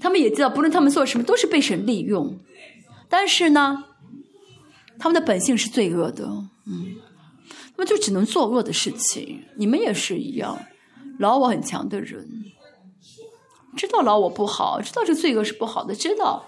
[0.00, 2.38] 他们也知道，不论他们做什么，都是被神利用。
[3.08, 3.86] 但是呢？
[5.00, 6.24] 他们的本性是罪恶的，
[6.64, 6.94] 嗯，
[7.74, 9.42] 那么就只能做恶的事情。
[9.56, 10.64] 你们也是一样，
[11.18, 12.44] 老我很强的人，
[13.76, 16.44] 知道老我不好，知道这罪恶是不好的，知道，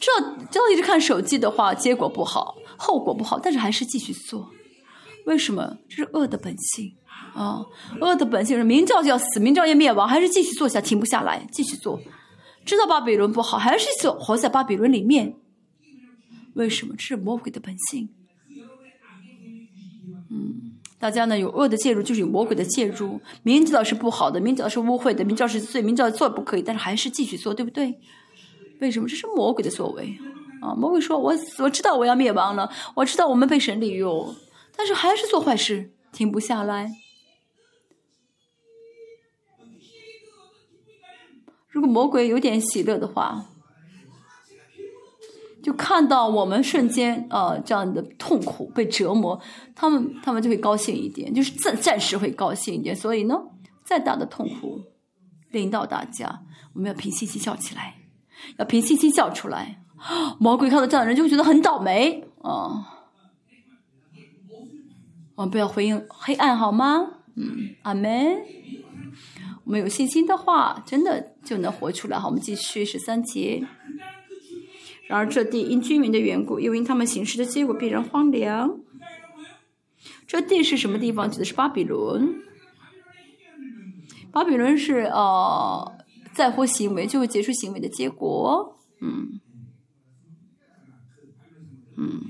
[0.00, 4.50] 知道，知道一直看手机的话，结果不好，后果不好，但是还是继续做。
[5.26, 5.76] 为什么？
[5.90, 6.94] 这是恶的本性
[7.34, 7.66] 啊！
[8.00, 12.00] 恶的本性是明照就要死，明照要灭亡，还是继续做下，停不下来，继续做。
[12.64, 15.34] 知道巴比伦不好，还是走活在巴比伦里面。
[16.54, 16.94] 为什么？
[16.96, 18.08] 这是魔鬼的本性。
[20.30, 23.20] 嗯，大家呢有恶的介入，就是有魔鬼的介入。
[23.42, 27.98] 明知道是不好的，明知道是污秽的，明知道是罪，明知道做不可以，但是还是继续做，对不对？
[28.80, 29.08] 为什么？
[29.08, 30.18] 这是魔鬼的作为
[30.60, 30.74] 啊！
[30.74, 34.34] 魔鬼说：“我我知道我要灭亡了，我知道我们被神利用，
[34.76, 36.90] 但是还是做坏事，停不下来。”
[41.68, 43.46] 如果魔鬼有点喜乐的话。
[45.60, 49.38] 就看到我们瞬间呃这样的痛苦被折磨，
[49.74, 52.96] 他们他们就会高兴一点，就是暂暂时会高兴一点。
[52.96, 53.34] 所以呢，
[53.84, 54.80] 再大的痛苦
[55.50, 56.40] 领导大家，
[56.72, 57.96] 我们要平心笑起来
[58.56, 59.82] 要凭信心笑出来。
[60.38, 62.94] 魔鬼看到这样的人就会觉得很倒霉啊！
[65.34, 67.10] 我们不要回应黑暗好吗？
[67.36, 68.42] 嗯，阿门。
[69.64, 72.18] 我们有信心的话，真的就能活出来。
[72.18, 73.66] 好，我们继续十三节。
[75.06, 78.80] 然而这地因居民的缘故，又因他们行事的结果，必然荒凉。
[80.26, 81.30] 这地是什么地方？
[81.30, 82.42] 指的是巴比伦。
[84.30, 85.92] 巴比伦是呃，
[86.32, 88.78] 在乎行为就会结束行为的结果。
[89.00, 89.40] 嗯。
[92.00, 92.20] 嗯，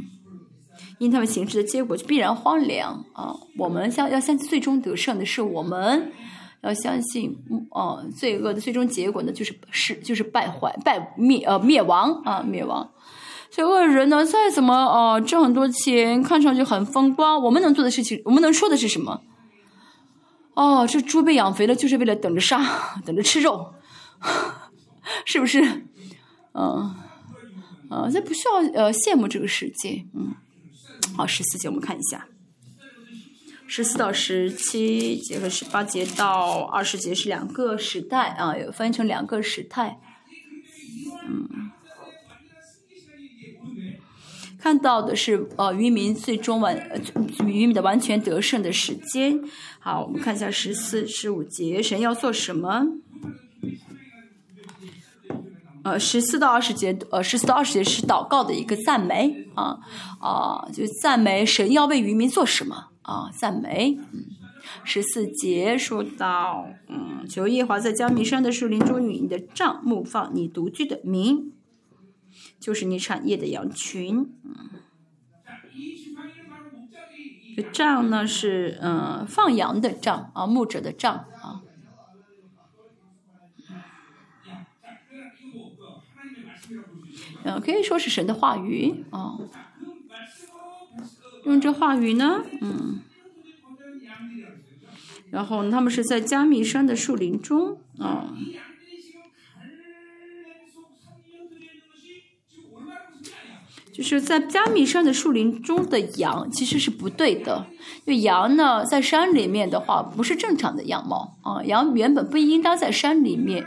[0.98, 3.36] 因他们行事的结果就必然荒凉啊！
[3.58, 6.10] 我们相要相信最终得胜的是我们，
[6.62, 12.90] 要相信嗯哦，罪恶的最终结果呢，就是是就是败坏、败灭呃灭亡啊灭亡。
[13.50, 19.20] 所以恶人呢，再怎么哦挣很多钱，看上去很风光，我们能做的事情，我们能说的是什么？
[20.54, 23.74] 哦，这猪被养肥了，就是为了等着杀，等着吃肉，
[25.26, 25.86] 是不是？
[26.54, 26.94] 嗯。
[27.88, 30.34] 啊，这不需要呃羡慕这个世界，嗯，
[31.16, 32.28] 好，十四节我们看一下，
[33.66, 39.98] 十四到十七节和十八节到二十节是两个时代啊，有分成两个时态，
[41.26, 41.70] 嗯，
[44.58, 46.76] 看到的是呃渔民最终完
[47.46, 49.40] 渔民的完全得胜的时间，
[49.78, 52.84] 好，我们看一下十四十五节，神要做什么？
[55.90, 59.78] 呃，十四到二十节，呃，十四到二十节是祷告的一个赞美啊
[60.20, 63.30] 啊，就赞美神要为渔民做什么啊？
[63.32, 63.98] 赞美。
[64.12, 64.24] 嗯，
[64.84, 71.52] 十四节说到，嗯，求耶华在加密山的树林中与你的帐幕放你独居的民，
[72.60, 74.30] 就是你产业的羊群。
[74.44, 74.70] 嗯，
[77.56, 81.24] 这帐呢是嗯放羊的帐啊，牧者的帐。
[87.54, 89.38] 嗯，可以说是神的话语啊。
[91.44, 93.00] 用这话语呢，嗯，
[95.30, 98.34] 然后他们是在加密山的树林中啊，
[103.92, 107.66] 就是在加密山的树林中的羊其实是不对的，
[108.04, 113.66] 因为羊呢在山里面的话不是正常的样貌啊，羊原本不应当在山里面。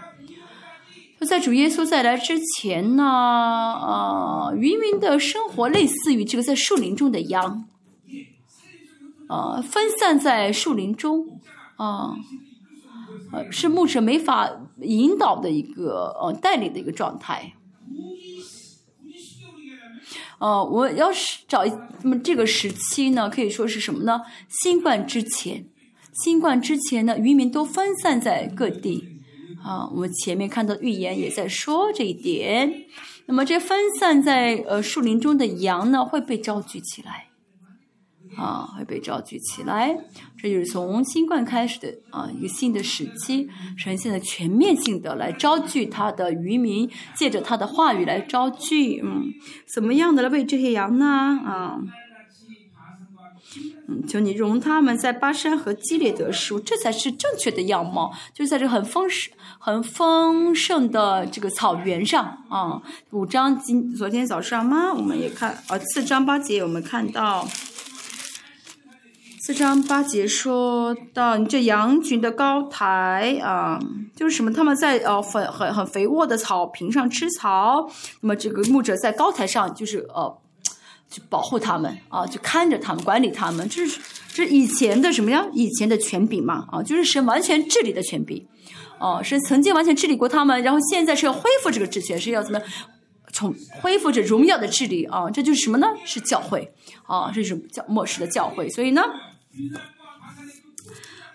[1.25, 7.65] 在主耶稣再来之前呢，呃，渔民的生活类似于这个在树林中的羊，
[9.29, 11.39] 呃，分散在树林中，
[11.77, 12.15] 啊，
[13.31, 14.49] 呃，是牧者没法
[14.81, 17.53] 引导的一个呃带领的一个状态。
[20.39, 21.63] 呃，我要是找
[22.01, 24.21] 那么这个时期呢，可以说是什么呢？
[24.49, 25.67] 新冠之前，
[26.23, 29.10] 新冠之前呢，渔民都分散在各地。
[29.63, 32.85] 啊，我们前面看到预言也在说这一点。
[33.27, 37.27] 那么这分散在呃树林中的羊呢，会被召集起来，
[38.35, 39.97] 啊，会被召集起来。
[40.37, 43.47] 这就是从新冠开始的啊一个新的时期，
[43.77, 48.99] 呈现的全面性的来招聚他的渔民，借着他的话语来招聚。
[49.01, 49.27] 嗯，
[49.73, 51.05] 怎么样的来喂这些羊呢？
[51.05, 51.79] 啊。
[53.87, 58.13] 嗯，求你容他们在巴山和基列得食这才是正确的样貌。
[58.33, 59.33] 就在这很丰盛、
[59.63, 62.81] 很丰盛的这个草原上啊。
[63.11, 64.91] 五章今昨天早上吗？
[64.91, 67.47] 我们也看啊，四章八节我们看到，
[69.39, 73.79] 四章八节说到你这羊群的高台啊，
[74.15, 74.51] 就是什么？
[74.51, 77.87] 他们在呃很很很肥沃的草坪上吃草，
[78.21, 80.39] 那么这个牧者在高台上就是呃。
[81.11, 83.99] 就保护他们啊，就看着他们，管理他们，这是
[84.33, 85.45] 这是以前的什么呀？
[85.51, 88.47] 以前的权柄嘛啊，就是神完全治理的权柄，
[89.01, 92.61] 哦，是曾经完全治理过他们，然后现在是要恢复这个治权，是要怎么
[93.33, 95.29] 重恢复这荣耀的治理啊？
[95.31, 95.87] 这就是什么呢？
[96.05, 96.71] 是教会
[97.07, 99.01] 啊，这是教末世的教会，所以呢，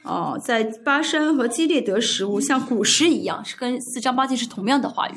[0.04, 5.14] 哦，在巴山和基列得食物，像古时一样，是跟四章八节是同样的话语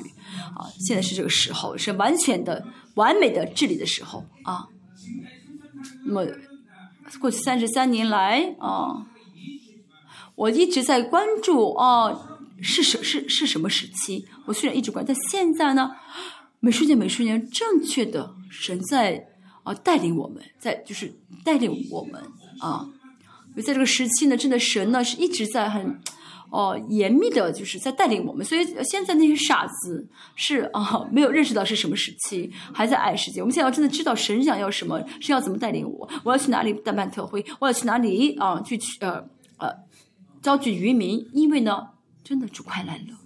[0.58, 0.66] 啊。
[0.80, 2.66] 现在是这个时候，是完全的。
[2.96, 4.68] 完美的治理的时候啊，
[6.06, 6.26] 那么
[7.22, 9.06] 过去三十三年来啊，
[10.36, 14.26] 我一直在关注啊，是什是是什么时期？
[14.46, 15.92] 我虽然一直关，但现在呢，
[16.60, 19.28] 每瞬间每瞬间正确的神在
[19.64, 21.14] 啊带领我们，在就是
[21.44, 22.22] 带领我们
[22.60, 22.88] 啊，
[23.56, 26.00] 在这个时期呢，真的神呢是一直在很。
[26.52, 33.40] 哦，严密的就是在带领我们，所以现在那些傻子是啊，没有认识到是什么时期，还在爱世界。
[33.40, 38.60] 我们现在要真的知道神想要什么，是要怎么带领我，我要去哪里代办特会，我要去哪里啊？
[38.62, 39.24] 去去呃
[39.58, 39.72] 呃，
[40.42, 41.90] 召集渔民，因为呢，
[42.30, 43.18] 真的主快来了，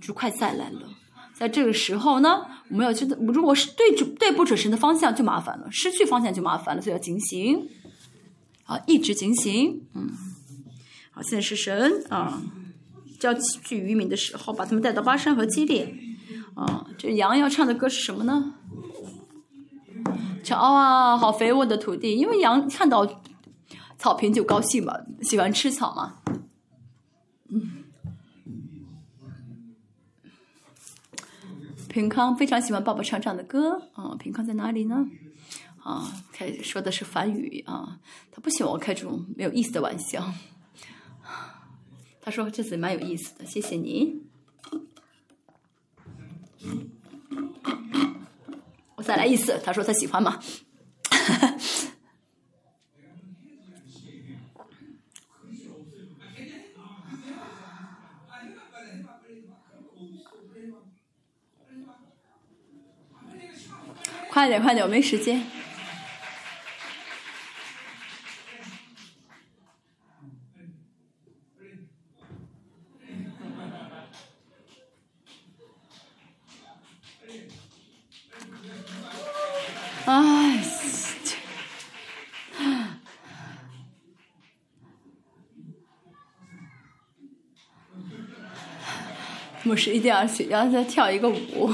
[0.00, 0.88] 主快再来了，
[1.34, 7.68] 在这个时候呢，我们要知道，如果是对准对不准神的方向就麻烦了，失去方向就麻烦了，所以要警醒，
[8.62, 10.08] 啊，一直警醒，嗯，
[11.10, 12.40] 好，现在是神啊，
[13.18, 15.92] 叫去渔民的时候，把他们带到巴山和基列，
[16.54, 18.54] 啊，这羊要唱的歌是什么呢？
[20.44, 23.20] 瞧啊，好肥沃的土地，因为羊看到
[23.98, 26.18] 草坪就高兴嘛，喜欢吃草嘛，
[27.50, 27.80] 嗯。
[31.94, 34.16] 平康非常喜欢爸爸唱唱的歌啊！
[34.18, 35.06] 平康在哪里呢？
[35.80, 38.00] 啊，开说的是梵语啊，
[38.32, 40.32] 他不喜欢我开这种没有意思的玩笑。
[42.20, 44.24] 他说这次蛮有意思的，谢谢你。
[48.96, 50.40] 我再来一次，他说他喜欢嘛。
[64.34, 65.40] 快点，快点，我没时间。
[80.06, 80.60] 哎，
[89.62, 91.72] 牧师一定要去，要再跳一个舞。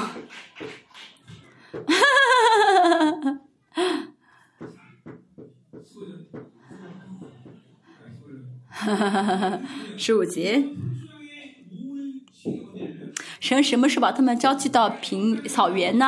[9.98, 10.64] 十五节，
[13.38, 16.06] 神什么时候把他们召集到平草原呢？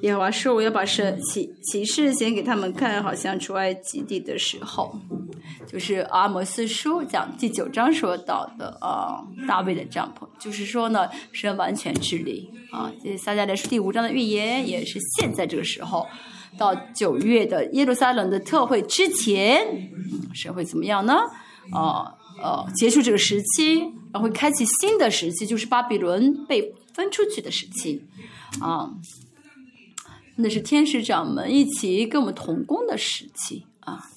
[0.00, 4.98] 耶和华说：“我要把神启启示显给他们看，好像出埃及地的时候，
[5.70, 12.90] 就是阿摩斯书讲第九章说到的啊，大卫的帐篷，就是说呢，神完全治理啊。
[13.00, 16.06] 这撒迦利书第五章的预言也是现在这个时候。”
[16.58, 19.64] 到九月的耶路撒冷的特会之前，
[20.34, 21.14] 神会怎么样呢？
[21.72, 23.78] 啊呃，结束这个时期，
[24.12, 28.04] 然后会开启新的时期，就是巴比伦被分出去的时期，
[28.60, 28.90] 啊，
[30.36, 34.10] 那是天使长们一起跟我们同工的时期啊。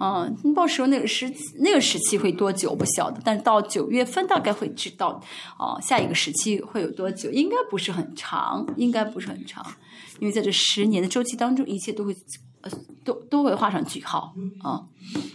[0.00, 5.20] 嗯，到时候那个时那个时期会多久不晓得，但到九月份大概会知道，
[5.58, 7.30] 啊，下一个时期会有多久？
[7.30, 9.64] 应该不是很长，应该不是很长，
[10.20, 12.14] 因为在这十年的周期当中，一切都会。
[13.04, 14.82] 都都会画上句号啊，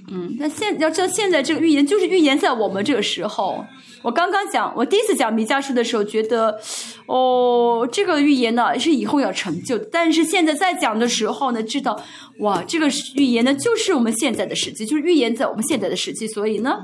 [0.10, 3.66] 嗯，那现要知道现在这个预言就是预言在我们这个时候。
[4.04, 6.60] 我刚刚讲，我第一次讲弥迦书的时候，觉得
[7.06, 9.78] 哦，这个预言呢是以后要成就。
[9.78, 12.02] 但是现在在讲的时候呢，知道
[12.40, 16.28] 哇，这个预言呢就是我们现在的时期，就是预言在我们现在的时期。
[16.28, 16.80] 所以呢，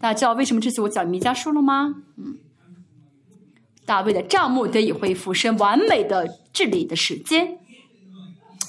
[0.00, 1.96] 大家知道为什么这次我讲弥迦书了吗？
[2.16, 2.38] 嗯，
[3.84, 7.58] 大卫的账目得以恢复，是完美的治理的时间。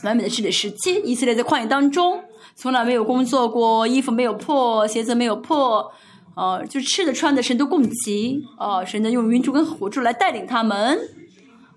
[0.06, 2.24] 完美的治理时期，以色列在旷野当中
[2.56, 5.92] 从来没有工作过，衣服没有破，鞋子没有破，
[6.36, 11.00] 呃，就吃的穿的神都供给，呃，神呢用云柱跟火柱来带领他们，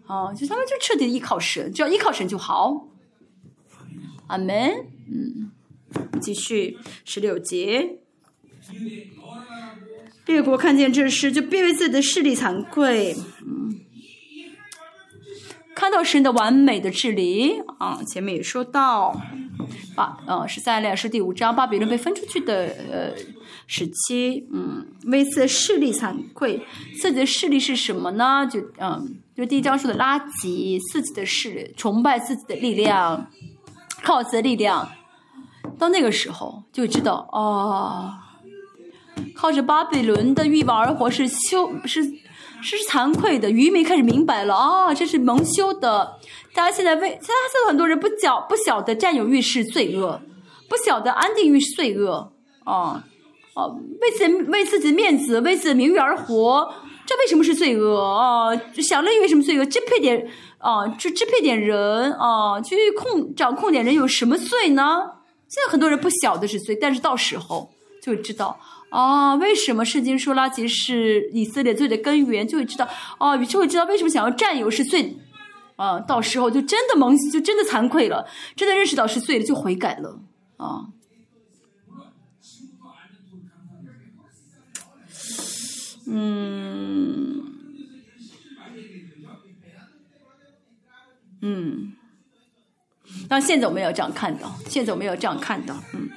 [0.06, 2.86] 啊，就他们就彻底依靠神，只要依靠神就好。
[4.26, 4.86] 阿门。
[5.10, 5.50] 嗯，
[6.20, 6.76] 继续
[7.06, 8.00] 十六节，
[10.26, 13.16] 列国看见这事，就变为自己的势力惭愧。
[13.40, 13.87] 嗯。
[15.88, 19.18] 看到神的完美的治理啊，前面也说到，
[19.96, 23.14] 巴呃是在列是第五章，巴比伦被分出去的呃
[23.66, 26.62] 时期，嗯，为此势力惭愧，
[27.00, 28.46] 自己的势力是什么呢？
[28.46, 33.30] 就嗯，就第一章说的垃圾，自己的势力，崇拜自己的力量，
[34.02, 34.90] 靠自己的力量，
[35.78, 38.12] 到那个时候就知道哦，
[39.34, 42.27] 靠着巴比伦的欲望而活是羞是。
[42.62, 46.18] 是惭愧的，渔民开始明白了啊，这是蒙羞的。
[46.54, 50.20] 大家现在为，现在很多人不晓不晓得占有欲是罪恶，
[50.68, 52.32] 不晓得安定欲是罪恶
[52.64, 53.04] 啊
[53.54, 56.72] 哦，为自为自己的面子，为自己的名誉而活，
[57.06, 58.50] 这为什么是罪恶啊？
[58.82, 59.64] 享乐为什么罪恶？
[59.64, 60.28] 支配点
[60.58, 65.12] 啊，去支配点人啊，去控掌控点人有什么罪呢？
[65.48, 67.70] 现在很多人不晓得是罪，但是到时候
[68.02, 68.58] 就会知道。
[68.90, 72.48] 啊，为什么圣经说拉吉是以色列罪的根源？
[72.48, 72.88] 就会知道，
[73.18, 75.18] 哦，你就会知道为什么想要占有是罪，
[75.76, 80.20] 啊，到时候就真的蒙，就真的惭愧了，真的认识到是罪了，就悔改了，
[80.56, 80.86] 啊，
[86.06, 87.42] 嗯，
[91.42, 91.92] 嗯，
[93.28, 96.08] 但现在我们要这样看到，现在我们要这样看到，嗯，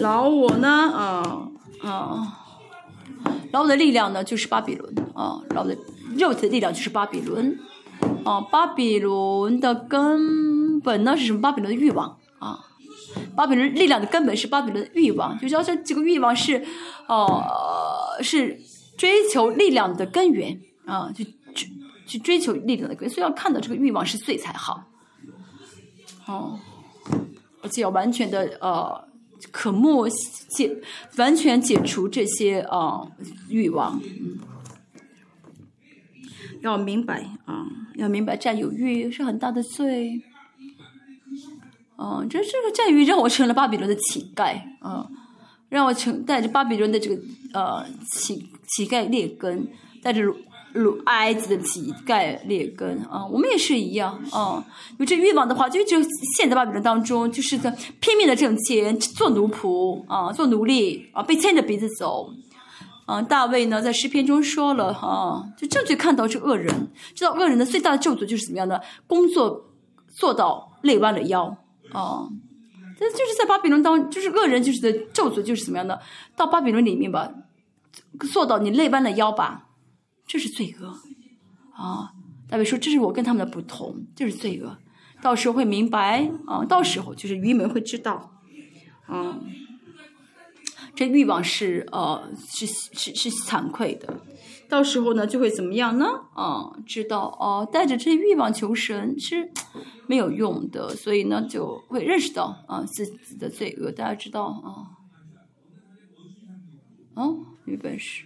[0.00, 1.48] 老我呢，啊。
[1.82, 2.38] 啊，
[3.50, 5.76] 然后的力量呢就是巴比伦啊，然后的
[6.16, 7.58] 肉体的力量就是巴比伦
[8.24, 11.40] 啊，巴比伦的根本呢是什么？
[11.40, 12.60] 巴比伦的欲望啊，
[13.34, 16.64] 巴比伦力量的根本是巴比伦的欲望，就叫这这个欲望是，
[17.08, 18.60] 呃，是
[18.96, 21.72] 追求力量的根源啊，去去
[22.06, 24.84] 去追求力量的根源，所以要看到这个欲望是罪才好，
[26.26, 26.58] 哦，
[27.62, 29.11] 而且要完全的呃。
[29.50, 30.76] 可莫解，
[31.16, 33.08] 完全解除这些啊
[33.48, 34.00] 欲望。
[36.60, 37.66] 要明白啊，
[37.96, 40.22] 要明白占有欲是很大的罪。
[41.96, 45.08] 嗯，这这个占有欲让我成了巴比伦的乞丐啊，
[45.68, 49.66] 让我成带着巴比伦的这个呃乞乞丐劣根，
[50.02, 50.22] 带着。
[50.72, 54.64] 如埃及的乞丐劣根啊，我们也是一样啊。
[54.98, 56.02] 有这欲望的话，就就
[56.36, 57.70] 陷在巴比伦当中，就是在
[58.00, 62.32] 拼命的挣钱，做奴仆啊，做奴隶啊，被牵着鼻子走。
[63.06, 69.66] 嗯，大卫呢，在诗篇中说了哈，就正确看到这恶人，知道恶人的最大的咒诅就是怎么样的，工作
[70.08, 71.56] 做到累弯了腰
[71.92, 72.28] 啊。
[72.98, 76.00] 这就是在巴比伦当，就是恶人就是的咒诅就是怎么样的，
[76.36, 77.28] 到巴比伦里面吧，
[78.32, 79.66] 做到你累弯了腰吧。
[80.32, 80.88] 这是罪恶，
[81.74, 82.14] 啊！
[82.48, 84.78] 大卫说：“这是我跟他们的不同，这是罪恶。
[85.20, 88.40] 到时候会明白啊，到时候就是愚民会知道，
[89.10, 89.44] 嗯，
[90.94, 94.22] 这欲望是呃是是是惭愧的。
[94.70, 96.06] 到时候呢，就会怎么样呢？
[96.32, 99.52] 啊，知道哦，带着这欲望求神是
[100.06, 103.92] 没有用的，所以呢，就会认识到啊自己的罪恶。
[103.92, 104.96] 大家知道啊，
[107.22, 107.36] 哦，
[107.66, 108.24] 有本事。”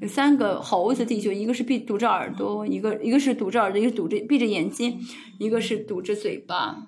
[0.00, 5.00] 有三个猴子弟兄，一个是闭堵着耳朵，一个一个是堵着耳朵，一个堵着闭着眼睛，
[5.38, 6.86] 一个是堵着嘴巴。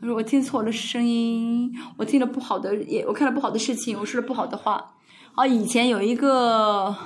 [0.00, 4.96] 他说：“我听错了声音，我听了不好的，也我看了不好的事情，我说了不好的话。”
[5.36, 6.96] 啊，以前有一个，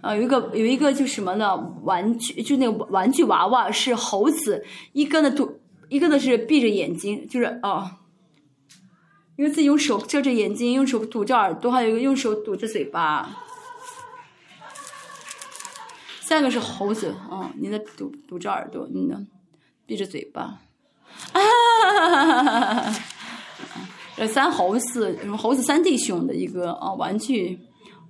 [0.00, 1.56] 啊，有一个有一个就什么呢？
[1.82, 5.58] 玩具就那个玩具娃娃是猴子，一个呢堵，
[5.88, 7.98] 一个呢是闭着眼睛，就是啊。
[9.36, 13.38] 因为自己用手遮着眼睛，用手堵着耳朵，还有一个用手堵着嘴巴。
[16.20, 19.26] 三个是猴子，嗯，你的堵堵着耳朵，你呢
[19.86, 20.42] 闭着嘴巴。
[20.42, 20.60] 啊
[21.32, 23.02] 哈哈哈哈哈！
[24.16, 27.58] 这三猴子，什么猴子三弟兄的一个啊玩具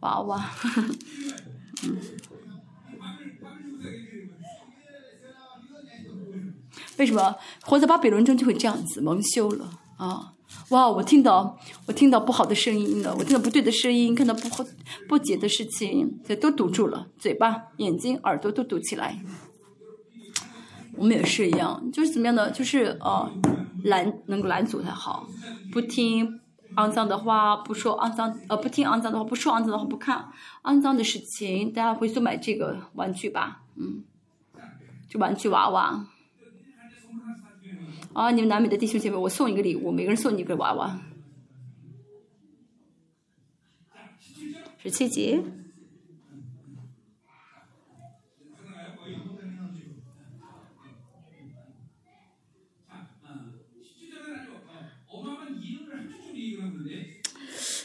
[0.01, 0.51] 娃娃。
[1.85, 1.99] 嗯。
[6.99, 10.35] 为什么活在巴比伦中就会这样子蒙羞了啊？
[10.73, 10.91] 哇！
[10.91, 14.65] 我听到，我听到不好的声音了，我听到不对的声音，看到不好、
[15.07, 19.23] 不解的事情，这都堵住了，嘴巴、眼睛、耳朵都堵起来。
[20.97, 23.31] 我们也是一样，就是怎么样的，就是呃，
[23.85, 25.29] 拦能够拦阻才好，
[25.71, 26.41] 不听
[26.77, 30.31] 肮脏的话，不说肮脏，呃，不听肮脏的话，不说肮脏的话，不看
[30.65, 31.71] 肮脏的事情。
[31.71, 34.05] 大家回去买这个玩具吧，嗯，
[35.09, 36.07] 就玩具娃娃。
[38.13, 38.31] 啊！
[38.31, 41.01] 你们南美的弟兄姐妹，我送一个礼物，每个人送你一个娃娃。
[44.79, 45.41] 十七级。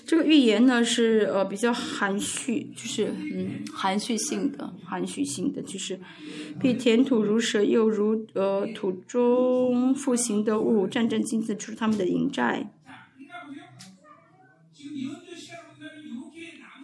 [0.07, 5.99] 这个预言呢是呃比较含蓄，就是嗯含蓄性的，含蓄性的，就是
[6.61, 12.71] 比填土如蛇，又如呃土中复行的物，战战兢兢出他们的营寨。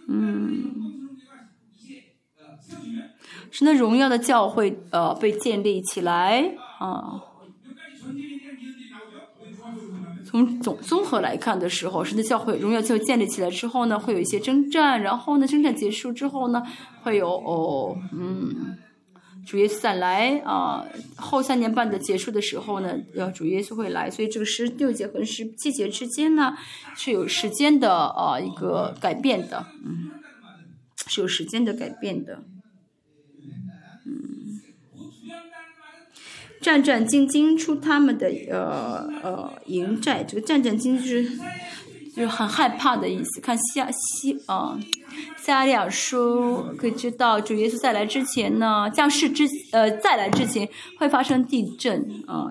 [0.06, 1.16] 嗯，
[3.50, 7.22] 是那荣耀的教会呃被建立起来啊。
[10.34, 16.60] 从总综合来看的时候，神的教会荣耀教会建立起来之后呢，会有一些征战，然后呢，征战结束之后呢，
[17.04, 18.76] 会有哦，嗯，
[19.46, 20.84] 主耶稣再来啊，
[21.14, 26.56] 后三年半的结束的时候呢，要主耶稣会来，所以这个十六节和十七节之间呢，
[26.96, 30.10] 是有时间的啊一个改变的，嗯，
[31.06, 32.42] 是有时间的改变的。
[36.64, 41.30] 战战兢兢出他们的呃呃营寨，这个战战兢兢就是
[42.16, 43.38] 就是很害怕的意思。
[43.42, 44.78] 看西西啊，
[45.42, 50.66] 加利亚书可以知道，主耶稣再来之前呢，将士之呃再来之前
[50.98, 52.48] 会发生地震啊。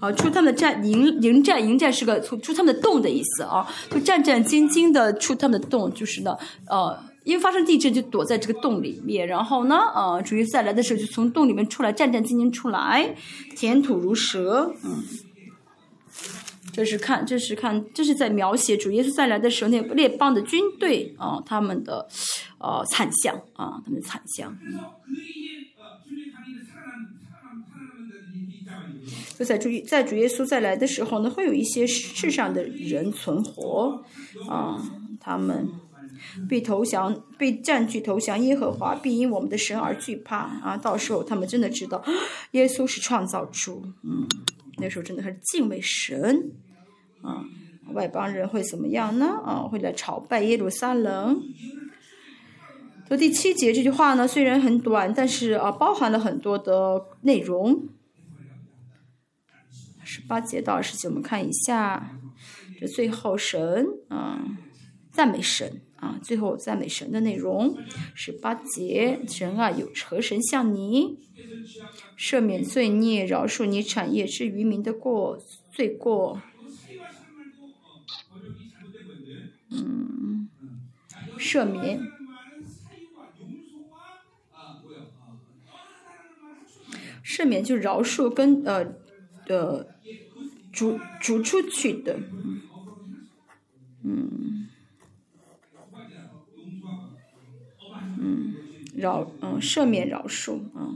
[0.00, 6.36] 好，出他们的战营营寨营寨是个出出他们的洞的意思啊，就战战兢兢的出他们的洞，就是呢
[6.68, 6.96] 呃。
[7.24, 9.26] 因为发生地震，就躲在这个洞里面。
[9.26, 13.14] 然后呢，呃，主耶稣再来的时候，就从洞里面出来，战战兢兢出来，
[13.56, 14.74] 填土如蛇。
[14.84, 15.02] 嗯，
[16.72, 22.06] 这是看，这是看，这是在描写主耶稣再来的时候，那列邦的军队啊，他们的
[22.58, 24.56] 呃惨象啊，他们的惨象。
[29.36, 34.04] 就在主在主耶稣再来的时候呢，会有一些世上的人存活
[34.48, 34.80] 啊，
[35.20, 35.68] 他们
[36.48, 40.76] 被投降、被占据、投降耶和华，必因我们的神而惧怕啊。
[40.76, 42.02] 到时候他们真的知道
[42.52, 44.26] 耶稣是创造主，嗯，
[44.78, 46.52] 那时候真的是敬畏神
[47.22, 47.44] 啊。
[47.92, 49.26] 外邦人会怎么样呢？
[49.44, 51.42] 啊，会来朝拜耶路撒冷。
[53.06, 57.88] 说第七节这句话呢，虽然很短，但是啊，包含了很多的内容。
[60.02, 62.18] 十八节到二十节，我们看一下，
[62.80, 64.42] 这最后神啊，
[65.12, 67.76] 赞美神啊，最后赞美神的内容。
[68.14, 71.18] 十八节，神啊，有何神像你，
[72.18, 76.42] 赦免罪孽，饶恕你产业之渔民的过罪过。
[79.70, 80.48] 嗯，
[81.38, 82.00] 赦免，
[87.24, 88.94] 赦免就饶恕跟呃
[89.48, 89.86] 呃。
[90.74, 92.18] 逐逐出去的，
[94.02, 94.63] 嗯，
[98.18, 98.54] 嗯，
[98.94, 100.94] 饶嗯赦免饶恕啊，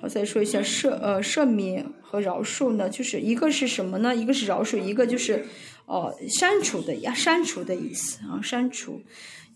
[0.00, 4.14] 好，再说一下赦呃赦免和饶恕呢，就是一个是什么呢？
[4.14, 5.46] 一个是饶恕，一个就是。
[5.86, 9.02] 哦，删除的呀，删除的意思啊，删除，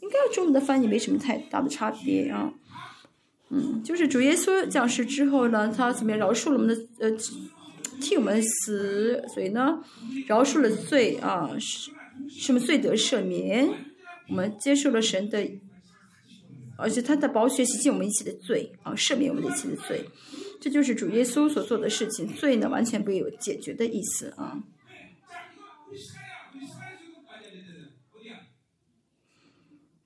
[0.01, 2.53] 应该中文的翻译没什么太大的差别啊。
[3.51, 7.17] 嗯，就是主耶稣降世之后呢，他怎么样饶恕了我们的呃，
[8.01, 9.83] 替我们死，所以呢，
[10.27, 11.51] 饶恕了罪啊，
[12.29, 13.69] 什么罪得赦免，
[14.29, 15.51] 我们接受了神的，
[16.77, 20.05] 而且他的宝血洗净我们一切的罪啊，赦免我们一切的罪，
[20.61, 24.63] 这就是主耶稣所做的事情，罪呢完全不有解决的意思啊。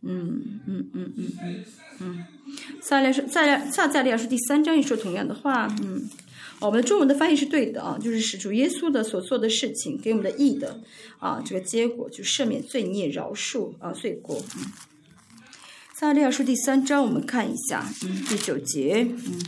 [0.04, 1.64] 嗯嗯嗯嗯嗯
[2.00, 2.26] 嗯，
[2.82, 6.10] 撒利亚说，撒利撒加利亚说第三章也说同样的话，嗯，
[6.60, 10.80] 我们的中文的翻译是对的啊，就是使主耶稣的所做的事情给我们的义的
[11.20, 14.42] 啊，这个结果就赦免罪孽、饶恕啊罪过。
[14.56, 14.72] 嗯，
[15.94, 19.38] 撒利亚说第三章，我们看一下，嗯，第九节，嗯，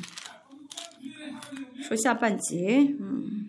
[1.82, 3.48] 说下半节，嗯，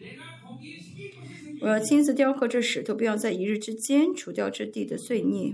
[1.62, 5.54] 我要亲自雕刻这石头，不要在一日之间除掉这地的罪孽。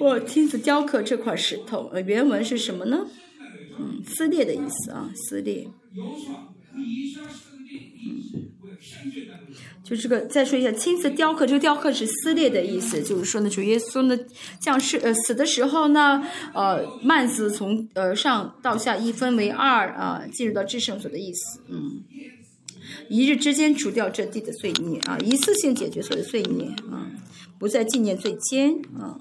[0.00, 3.06] 我亲自雕刻这块石头，呃，原文是什么呢？
[3.78, 5.68] 嗯，撕裂的意思啊，撕裂。
[6.76, 6.84] 嗯，
[9.84, 14.18] 就这个，再说一下，亲自雕刻，这个雕刻是撕裂的意思，就是说呢，主耶稣呢
[14.60, 22.02] 降世，呃，死的时候呢，呃，幔子从呃上到下一分为二啊，进入到至圣所的意思，嗯，
[23.08, 27.10] 一日之间除掉这地的罪孽啊，一次性解决所有的罪孽啊，
[27.58, 29.20] 不再纪念罪愆啊。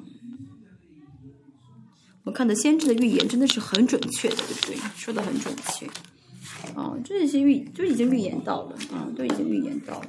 [2.23, 4.75] 我看的先知的预言真的是很准确的，对不对？
[4.95, 5.85] 说的很准确，
[6.73, 10.07] 啊，这些预就已经预言到了，啊，都已经预言到了。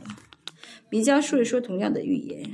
[0.91, 2.51] 米迦书也说同样的预言。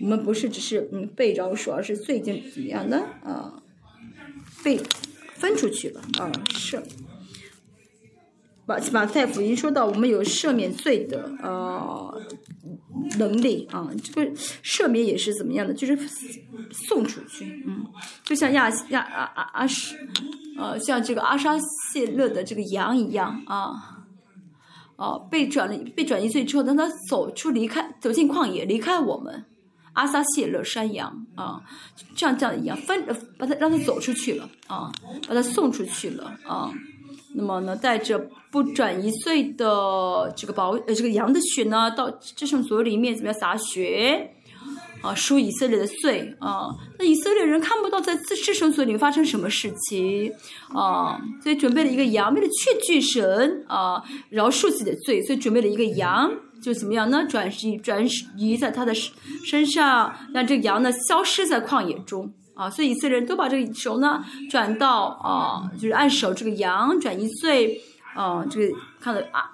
[0.00, 3.62] 我们不是只是嗯被饶恕，而是最近怎么样的啊？
[4.62, 4.80] 被
[5.34, 6.82] 分出去了啊，是。
[8.64, 12.22] 把把太福音说到，我们有赦免罪的呃
[13.18, 14.30] 能力啊，这个
[14.62, 15.74] 赦免也是怎么样的？
[15.74, 15.98] 就是
[16.70, 17.84] 送出去，嗯，
[18.22, 19.96] 就像亚亚阿阿阿什，
[20.56, 21.58] 呃，像这个阿沙
[21.92, 24.04] 谢勒的这个羊一样啊，
[24.96, 29.44] 哦，被转了被转移罪之后，当他走出离开走进旷野离开我们，
[29.94, 31.60] 阿撒谢勒山羊啊，
[32.14, 33.04] 像这样一样分
[33.36, 34.92] 把他让他走出去了啊，
[35.26, 36.72] 把他送出去了啊。
[37.34, 44.30] 那么呢，带着不转一岁的这个宝呃这个羊的血呢，到这圣所里面怎么样洒血
[45.00, 46.68] 啊，赎以色列的罪啊？
[46.98, 50.32] 那以色列人看不到在这圣所里面发生什么事情
[50.74, 51.20] 啊？
[51.42, 56.30] 所以准备了一个羊，为了确据神啊饶恕自己的罪，所以准备了一个羊，
[56.62, 57.26] 就怎么样呢？
[57.26, 58.06] 转移转
[58.36, 62.32] 移在他的身上，让这个羊呢消失在旷野中。
[62.54, 67.80] 啊，所以以色列人都把这个手呢转到啊，就是按手这个羊转一岁，
[68.14, 69.50] 啊，这个看到啊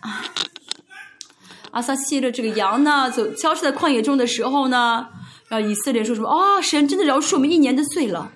[0.00, 0.24] 啊，
[1.72, 5.08] 阿萨西的这个羊呢，走消失在旷野中的时候呢，
[5.48, 6.28] 然后以色列说什么？
[6.28, 8.32] 啊，神真的饶恕我们一年的罪了，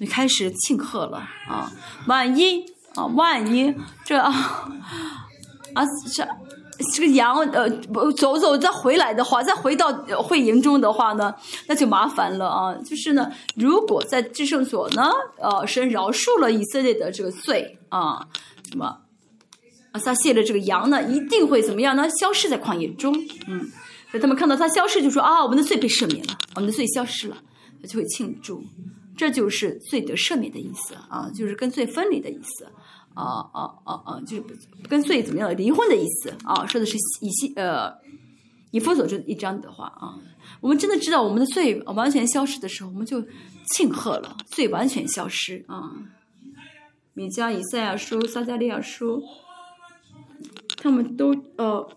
[0.00, 1.18] 就开始庆贺了
[1.48, 1.70] 啊！
[2.06, 2.64] 万一
[2.94, 4.32] 啊，万一这啊
[6.14, 6.26] 这
[6.94, 9.92] 这个羊呃不走走再回来的话，再回到
[10.22, 11.34] 会营中的话呢，
[11.68, 12.74] 那就麻烦了啊。
[12.84, 18.28] 就是呢，如果在至圣所呢，呃，神饶恕了以色列的这个罪啊，
[18.70, 18.98] 什么
[19.92, 22.08] 啊撒谢的这个羊呢，一定会怎么样呢？
[22.10, 23.14] 消失在旷野中，
[23.46, 23.60] 嗯，
[24.10, 27.36] 所以他们看到他消失，就说啊，我们的罪被赦免了，我们的罪消失了，
[27.80, 28.62] 他就会庆祝，
[29.16, 32.68] 这就是罪得赦免的意思啊，就是跟罪分离的意思。
[33.16, 34.20] 啊啊啊啊！
[34.26, 34.44] 就是
[34.88, 36.66] 跟罪怎么样离婚的意思啊？
[36.66, 37.90] 说的是以西呃
[38.70, 40.14] 以弗所这一章的话啊。
[40.60, 43.24] 我们真的知道我们的罪完全消失的时候，我们就
[43.74, 45.90] 庆贺了，罪完全消失啊。
[47.14, 49.22] 米迦、以赛亚书、撒加利亚书，
[50.76, 51.88] 他们都呃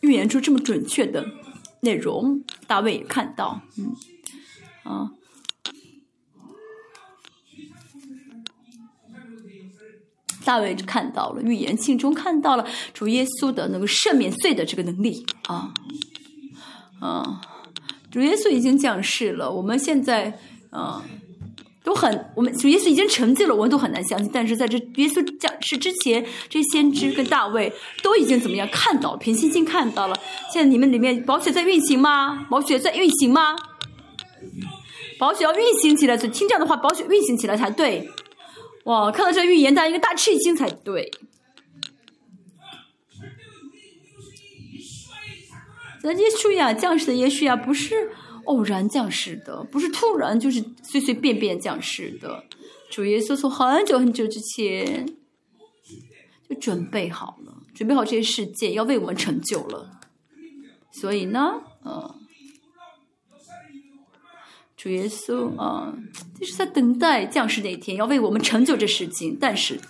[0.00, 1.26] 预言出这么准确的
[1.80, 3.94] 内容，大卫也看到，嗯
[4.84, 5.10] 啊。
[10.46, 12.64] 大卫就看到了预言信中看到了
[12.94, 15.74] 主耶稣的那个赦免罪的这个能力啊
[17.00, 17.40] 啊！
[18.10, 20.38] 主耶稣已经降世了，我们现在
[20.70, 21.04] 啊
[21.84, 24.30] 都很，我们主耶稣已经成就了，我们都很难相信。
[24.32, 30.18] 但是在这耶稣降世之前，这先知跟大卫都已经怎么样看到了，凭信心看到了。
[30.52, 32.46] 现在你们里面宝血在运行吗？
[32.48, 33.56] 宝血在运行吗？
[35.18, 38.08] 宝血要运行起来，所以听这样的话，宝血运行起来才对。
[38.86, 41.10] 哇，看到这预言，大家应该大吃一惊才对。
[46.00, 48.12] 咱耶稣呀，降世的耶稣呀，不是
[48.44, 52.44] 偶然降世的，不是突然就是随随便便降世的。
[52.88, 55.04] 主耶稣从很久很久之前
[56.48, 59.98] 就准备好了，准备好这些世界要为我们成就了。
[60.92, 62.25] 所以呢，嗯。
[64.88, 65.92] 耶稣啊，
[66.38, 69.36] 就是在等待降世那一天，要为我们成就这事情。
[69.40, 69.80] 但是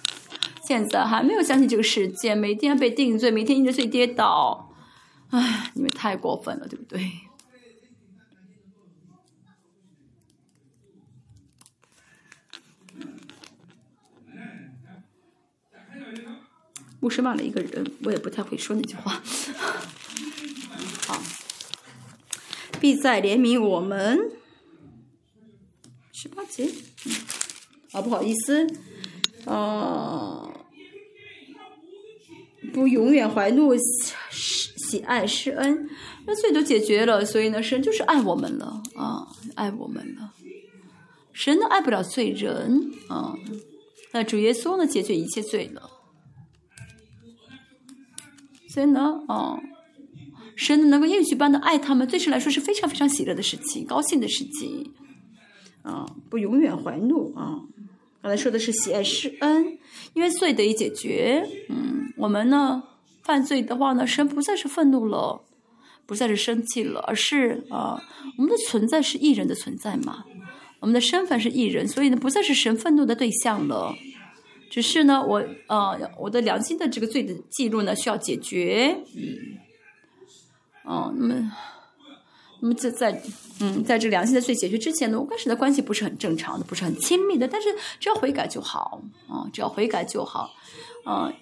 [0.64, 4.73] 现在还没有相信这个世界，每天被定罪，每天因着罪跌倒，
[5.31, 7.10] 唉，你们太过分了，对不对？
[16.98, 19.23] 牧师骂了一个人，我也不太会说那句话。
[21.06, 21.23] 好，
[22.81, 24.32] 必再怜悯我们。
[26.19, 26.67] 十八节，
[27.93, 28.67] 啊，不好意思，
[29.45, 30.51] 啊，
[32.73, 33.83] 不永远怀怒，喜
[34.79, 35.91] 喜爱施恩，
[36.27, 40.33] 那罪都解决了，所以呢，神就是爱我们了啊，爱我们了。
[41.35, 43.35] 神呢爱不了罪人啊，
[44.13, 45.91] 那主耶稣呢解决一切罪了，
[48.71, 49.61] 所以呢，啊，
[50.57, 54.95] 神能够应许般的爱他们，对神来说是非常非常喜乐的事情，高兴的事情。
[55.87, 57.63] 啊，不永远怀怒啊！
[58.21, 59.79] 刚才说的是喜爱施恩，
[60.15, 61.49] 因为罪得以解决。
[61.69, 62.83] 嗯，我们呢
[63.23, 65.43] 犯罪的话呢，神不再是愤怒了，
[66.05, 68.03] 不再是生气了，而是啊，
[68.37, 70.25] 我们的存在是艺人的存在嘛，
[70.81, 73.95] 我们的身份是艺人，所以呢，不再是神愤怒的对象了。
[74.69, 78.99] 只是呢，我啊，我的良心的这个罪的记录呢需要解决。
[79.15, 79.59] 嗯，
[80.85, 81.53] 哦，那么。
[82.61, 83.23] 那么在在
[83.61, 87.47] 嗯，在这良心的罪解决之前呢，我跟神的关系不是很正常的，不是很亲密的。
[87.49, 87.69] 但是
[88.01, 90.51] 只要悔改就好啊，只要悔改就好
[91.05, 91.33] 啊，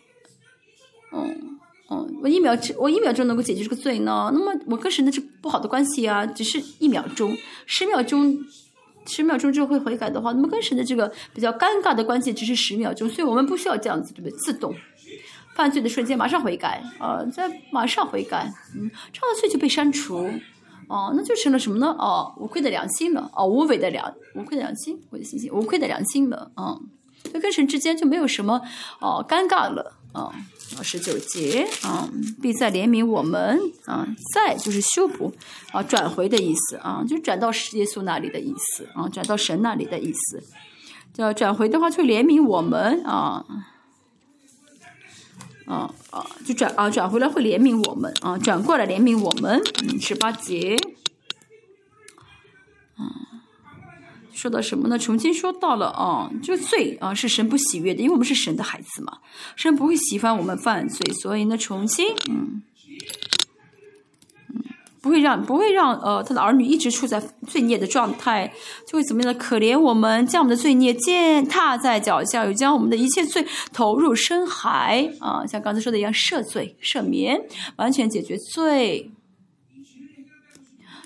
[1.13, 1.59] 嗯
[1.91, 7.37] 嗯，我一秒之我一秒钟能够解决这个罪呢，那么我跟神的这不好的关系啊，只是一秒钟、
[7.67, 8.37] 十秒钟、
[9.07, 14.37] 十秒钟之后会悔改的话，那么跟神的这个比较尴尬的关系只是十秒钟，所以我们不需要这样子，对不对？
[14.39, 14.75] 自动
[15.55, 20.31] 犯罪的瞬间马上悔改啊，在马上悔改，嗯，这样的罪就被删除。
[20.89, 21.95] 哦，那就成了什么呢？
[21.99, 23.31] 哦，无愧的良心了。
[23.35, 26.51] 哦，无为的良，无愧的良心，我的信心，无愧的良心了。
[26.57, 26.81] 嗯，
[27.33, 28.61] 就跟神之间就没有什么
[29.01, 29.95] 哦尴尬了。
[30.13, 30.33] 啊，
[30.81, 32.09] 十九节，啊，
[32.41, 33.59] 必再怜悯我们。
[33.87, 35.33] 啊，再就是修补，
[35.73, 36.77] 啊，转回的意思。
[36.77, 38.89] 啊，就转到耶稣那里的意思。
[38.95, 40.43] 啊，转到神那里的意思。
[41.13, 43.03] 叫转回的话，就怜悯我们。
[43.05, 43.45] 啊。
[45.67, 49.63] 啊啊，就转啊转回来会怜悯我们啊，转过来怜悯我们。
[49.83, 50.77] 嗯，十八节，
[52.97, 53.03] 啊，
[54.33, 54.99] 说到什么呢？
[54.99, 59.19] 重新说到了啊，就罪啊是神不喜悦的，因为我们是神的孩子嘛，
[59.57, 62.63] 神不会喜欢我们犯罪，所以呢，重新嗯。
[65.05, 68.51] 不会让不会让呃他的儿女一直处在罪孽的状态，
[68.89, 75.45] 就会怎么样的可怜我们，将我们的罪孽践踏在脚下，又将我们的一切罪投入深海啊！
[75.47, 77.39] 像刚才说的一样，赦罪、赦免，
[77.77, 79.11] 完全解决罪，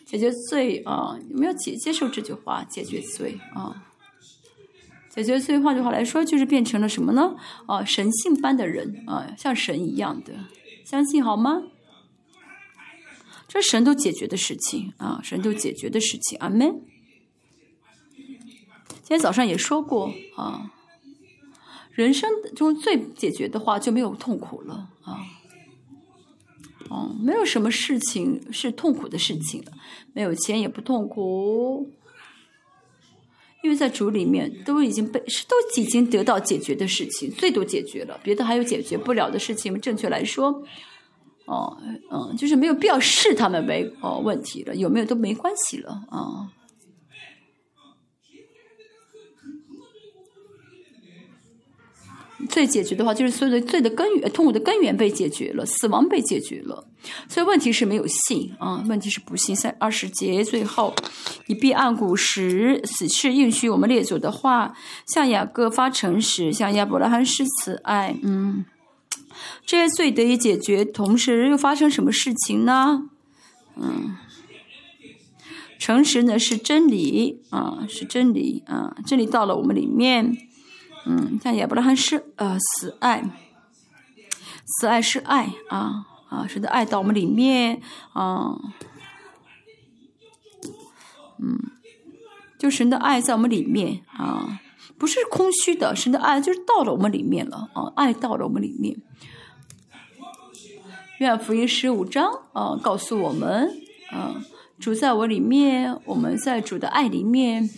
[0.07, 1.19] 解决罪啊！
[1.31, 2.63] 有没有接接受这句话？
[2.63, 3.83] 解决罪啊！
[5.11, 7.35] 解决罪，换句话来说，就是变成了什么呢？
[7.67, 10.35] 啊，神性般的人啊，像神一样的，
[10.85, 11.63] 相信好吗？
[13.49, 16.83] 这神都解决的事情啊，神都解决的事情，阿门。
[19.03, 20.71] 今天早上也说过啊，
[21.93, 25.25] 人生中最解决的话就没有痛苦了啊，
[26.91, 29.73] 哦，没有什么事情是痛苦的事情了，
[30.13, 31.91] 没有钱也不痛苦，
[33.65, 40.63] 因为在主里面都已经被是都已经得到解决的事情，最多解决了，别的还有解决不了的事情，正确来说。
[41.49, 41.79] 哦，
[42.11, 46.53] 嗯，就是没有必要视他们为哦问题了，有没有都没关系了啊。
[52.51, 56.87] 罪解决的话，就是所有的罪的根源、痛苦的根源被解决了，死亡被解决了。
[57.29, 59.57] 所以问题是没有信啊，问题是不信。
[59.57, 60.95] 三二十节最后，
[61.47, 64.75] 你必按古时死事应许我们列祖的话，
[65.07, 68.15] 向雅各发诚实，向亚伯拉罕施慈爱。
[68.23, 68.67] 嗯。
[69.65, 73.11] 这些罪得以解决，同时又发生什么事情呢？
[73.77, 74.17] 嗯，
[75.79, 80.37] 诚实呢是真理啊，是真理啊，真理到了我们里面。
[81.07, 83.23] 嗯，像亚伯拉罕是呃死爱，
[84.67, 87.81] 死爱是爱啊啊，神的爱到我们里面
[88.13, 88.59] 啊，
[91.39, 91.59] 嗯，
[92.59, 94.61] 就神的爱在我们里面啊，
[94.99, 99.01] 不是空虚的，神的爱就是到了我们里面了啊，爱到了我们里面。
[101.19, 103.71] 愿福音十五章啊，告诉我们
[104.11, 104.43] 啊，
[104.79, 107.69] 主在我里面，我们在主的爱里面，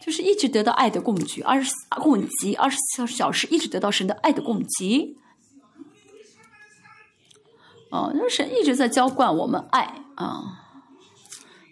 [0.00, 5.16] 就是一直得到爱的供给，二十四供给，二十四小时一直得到神的爱的供给。
[7.90, 10.42] 哦，那神一直在浇灌我们爱啊，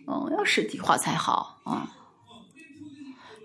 [0.07, 1.97] 哦，要实体化才好啊。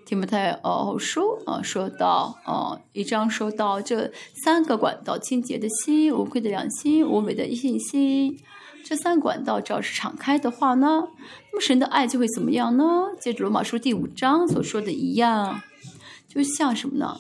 [0.06, 4.12] 提摩太哦书啊，说到哦一章说到这
[4.44, 8.40] 三个管道：清洁的心、无愧的良心、无美的信心。
[8.84, 11.08] 这三管道只要是敞开的话呢，
[11.52, 13.08] 那么神的爱就会怎么样呢？
[13.20, 15.60] 接着罗马书第五章所说的一样，
[16.28, 17.20] 就像什么呢？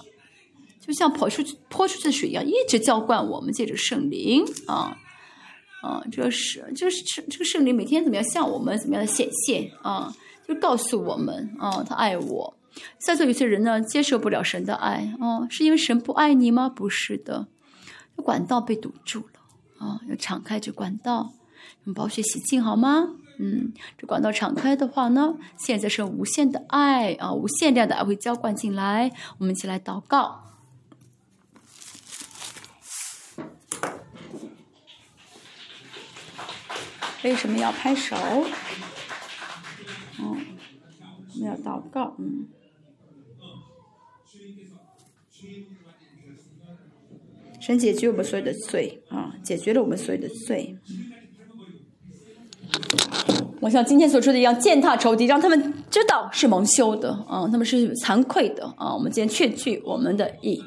[0.79, 4.95] 就像泼出去泼出去的水一样，一直浇灌我们，借着圣灵啊
[5.81, 10.13] 啊，这是就是这个圣灵每天怎么样向我们怎么样的显现啊？
[10.47, 12.53] 就告诉我们啊，他爱我。
[12.97, 16.67] 在座有些人呢，接受不了神的爱，哦，是因为神不爱你吗？
[16.67, 17.47] 不是的，
[18.15, 21.33] 管道被堵住了，啊，要敞开这管道，
[21.85, 23.15] 用宝血洗净好吗？
[23.37, 29.11] 嗯，这管道敞开的话呢，现在是无限的爱啊，无限量的爱会浇灌进来。
[29.37, 30.41] 我们一起来祷告。
[37.23, 38.15] 为什么要拍手？
[40.19, 40.45] 嗯，
[41.33, 42.47] 我们要祷告，嗯。
[47.65, 50.77] 神解决我们所有的罪啊，解决了我们所有的罪。
[53.59, 58.93] 我像今天所说的一样，践踏仇敌，让他们知道是蒙羞的啊，他们是惭愧的啊。
[58.93, 60.61] 我们今天确去我们的意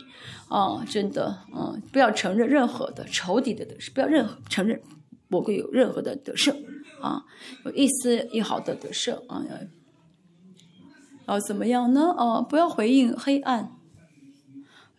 [0.49, 4.81] 啊，真的啊，不要承认任何的仇敌的得胜，不要任何承认
[5.29, 6.53] 魔鬼有任何的得胜
[7.01, 7.23] 啊，
[7.65, 12.12] 有一丝一毫的得胜啊，要要怎么样呢？
[12.16, 13.70] 啊，不要回应黑暗，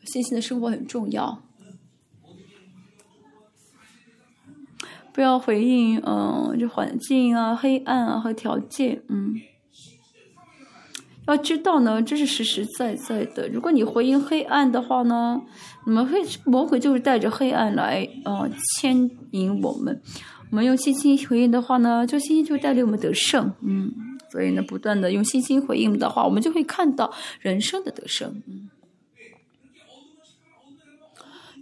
[0.05, 1.43] 信心的生活很重要。
[5.19, 9.35] 不要回应，嗯，这环境啊、黑暗啊和条件，嗯，
[11.27, 13.49] 要知道呢，这是实实在在的。
[13.49, 15.41] 如果你回应黑暗的话呢，
[15.85, 20.01] 那么黑魔鬼就会带着黑暗来，呃，牵引我们。
[20.51, 23.91] 我们用信心回应的话呢，就信心就会带领我们得胜，嗯。
[24.31, 28.69] 所以呢，不断的用信心回应的话，我们就会看到人生的得胜，嗯。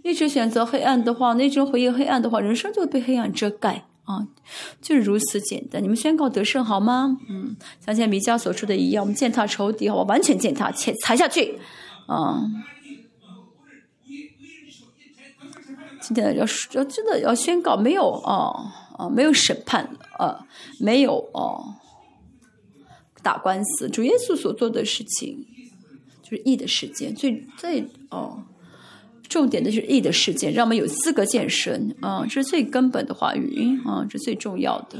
[0.08, 4.26] 一直选择黑暗的话，那种回应黑暗的话，人生就会被黑暗遮盖啊，
[4.80, 5.82] 就是如此简单。
[5.82, 7.18] 你们宣告得胜好吗？
[7.28, 7.54] 嗯，
[7.84, 11.58] 像现在米迦所说的一样，我们践踏仇敌，好吧，完全践踏，踩踩下去
[12.06, 12.40] 啊！
[16.00, 20.46] 今天要要真的要宣告，没有啊啊，没有审判啊，
[20.80, 21.76] 没有啊
[23.22, 23.90] 打官司。
[23.90, 25.44] 主耶稣所做的事情，
[26.22, 28.44] 就是义的时间，最最哦。
[29.28, 34.98] 重点的就是义的事件，让我们有资格见神啊，这是最根本的话语啊，这最重要的。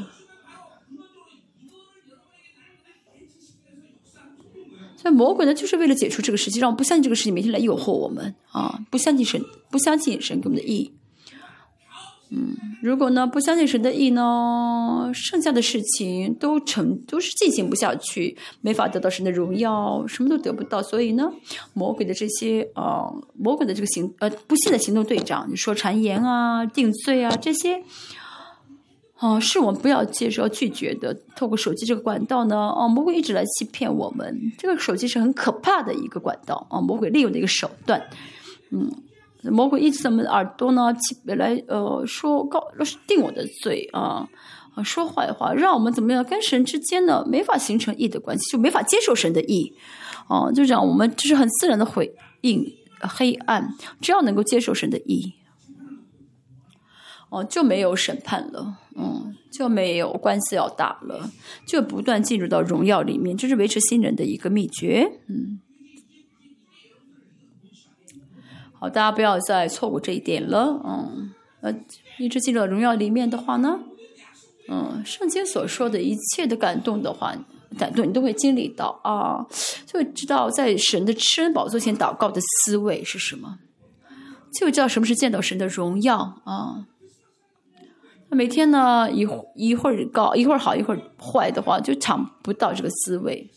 [4.96, 9.40] 所以魔鬼呢，就是为了解除这个事情，让我们不相信这个事情，每天来诱惑我们啊，不相信神，
[9.70, 10.92] 不相信神给我们的意义。
[12.30, 20.82] 嗯，如果呢不相信神的意呢，剩下的事情都成都是进行不下去，没法得到神的荣耀，什么都得不到。
[20.82, 21.32] 所以呢，
[21.72, 27.82] 魔鬼的这些呃，魔鬼的这个行呃不信的行动队长，你说谗言啊、定罪啊这些，
[29.20, 31.18] 哦，是我们不要接受、拒绝的。
[31.34, 34.52] 透过手机这个管道呢，哦，魔鬼一直来欺骗我们。
[34.59, 38.02] 这个手机是很可怕的一个管道啊，魔鬼利用的一个手段，
[38.70, 38.90] 嗯。
[39.44, 40.93] 魔鬼一直在我们的耳朵呢，
[41.24, 42.60] 来呃说告
[43.06, 44.28] 定我的罪啊
[44.85, 49.74] 说坏话，让我们怎么样跟神之间呢没法形成义的关系，就没法接受神的义
[50.28, 52.65] 啊，就让我们这是很自然的回应
[53.01, 55.35] 黑暗，只要能够接受神的义，
[57.31, 61.31] 哦就没有审判了，嗯就没有官司要打了，
[61.66, 65.60] 就不断进入到荣耀里面，这是维持新人的一个秘诀，嗯。
[68.80, 71.32] 好，大家不要再错过这一点了，嗯，
[71.62, 71.74] 呃，
[72.18, 73.80] 一直进入荣耀里面的话呢，
[74.68, 77.34] 嗯，圣经所说的一切的感动的话，
[77.76, 79.46] 感动你都会经历到啊，
[79.84, 83.59] 就知道在神的吃恩宝座前祷告的思维是什么，
[84.52, 86.86] 就知道什么是见到神的荣耀啊。
[88.30, 89.26] 那每天呢，一
[89.56, 93.50] 一会儿高，一会儿好，一会儿坏的话，就尝不到这个滋味。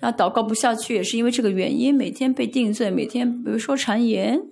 [0.00, 4.42] 那祷告不下去也是因为这个原因，每天被定罪，每天比如说谗言，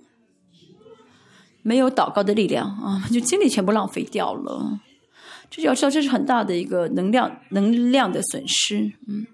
[1.63, 4.79] 没有祷告的力量啊，就精力全部浪费掉了。
[5.49, 8.93] 这要知道，这是很大的一个能量能量的损失。
[9.07, 9.25] 嗯，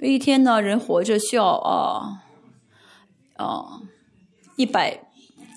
[0.00, 2.22] 一天呢，人活着需要啊
[3.36, 3.82] 啊
[4.56, 5.00] 一百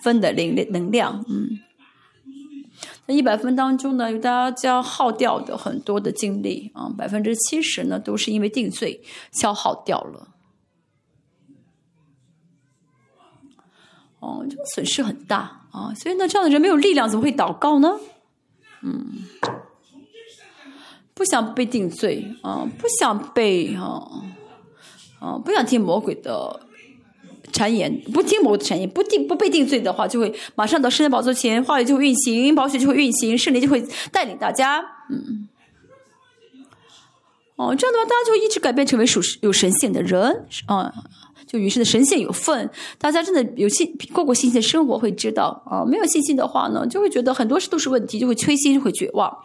[0.03, 1.59] 分的灵能量，嗯。
[3.07, 9.01] 那一百分当中呢，有大家耗掉的很多的精力啊，百分之七十呢都是因为定罪
[9.31, 10.27] 消耗掉了。
[14.19, 17.97] 哦，这个损失很大啊，所以呢，这样的人没有力量，怎么会祷告呢？
[18.81, 19.23] 嗯，
[21.13, 24.03] 不想被定罪啊，不想被啊
[25.19, 26.66] 啊，不想听魔鬼的。
[27.52, 34.84] 谗言不听魔的谗言，不定不被定罪的话，就会马上到圣人宝座前，话语就会运行，宝血就会运行，圣灵就会带领大家。
[35.10, 35.48] 嗯，
[37.56, 40.94] 哦，这样的话，大家就会一直改变成为属有神性的人啊，
[41.48, 42.69] 就与神的神性有份。
[42.98, 49.36] 大家真的有信过过信心的生活，会知道啊，没有信心的话呢，就会觉得很多事都是问题，就会催心，会绝望。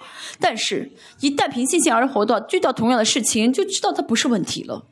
[0.41, 4.85] 但是，一旦凭信心而活的，遇到同样的事情，就知道它不是问题了。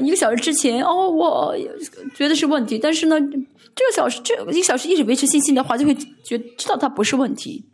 [0.00, 1.56] 一个小时之前，哦，我
[2.14, 7.64] 觉得是问题，但是呢，这个小时这一个小时一直维持信心的话，就会觉知道它不是问题。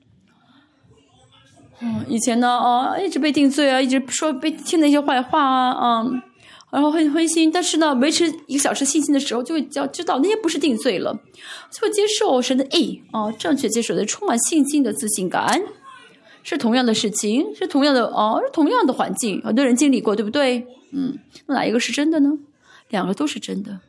[1.80, 6.22] 嗯，以前呢，啊，一直被定罪啊，一直说被听那些坏话啊，嗯，
[6.70, 11.12] 然后很灰心，但是呢，维持一个小时信心的时候，就会要知道那些不是定罪了，
[11.72, 13.02] 就会接受神的意。
[13.10, 15.60] 啊，正确接受的，充满信心的自信感，
[16.45, 20.65] 是同样的事情，是同样的哦，是同样的环境，很多人经历过，对不对？
[20.93, 22.39] 嗯，那哪一个是真的呢？
[22.91, 23.81] 两个都是真的。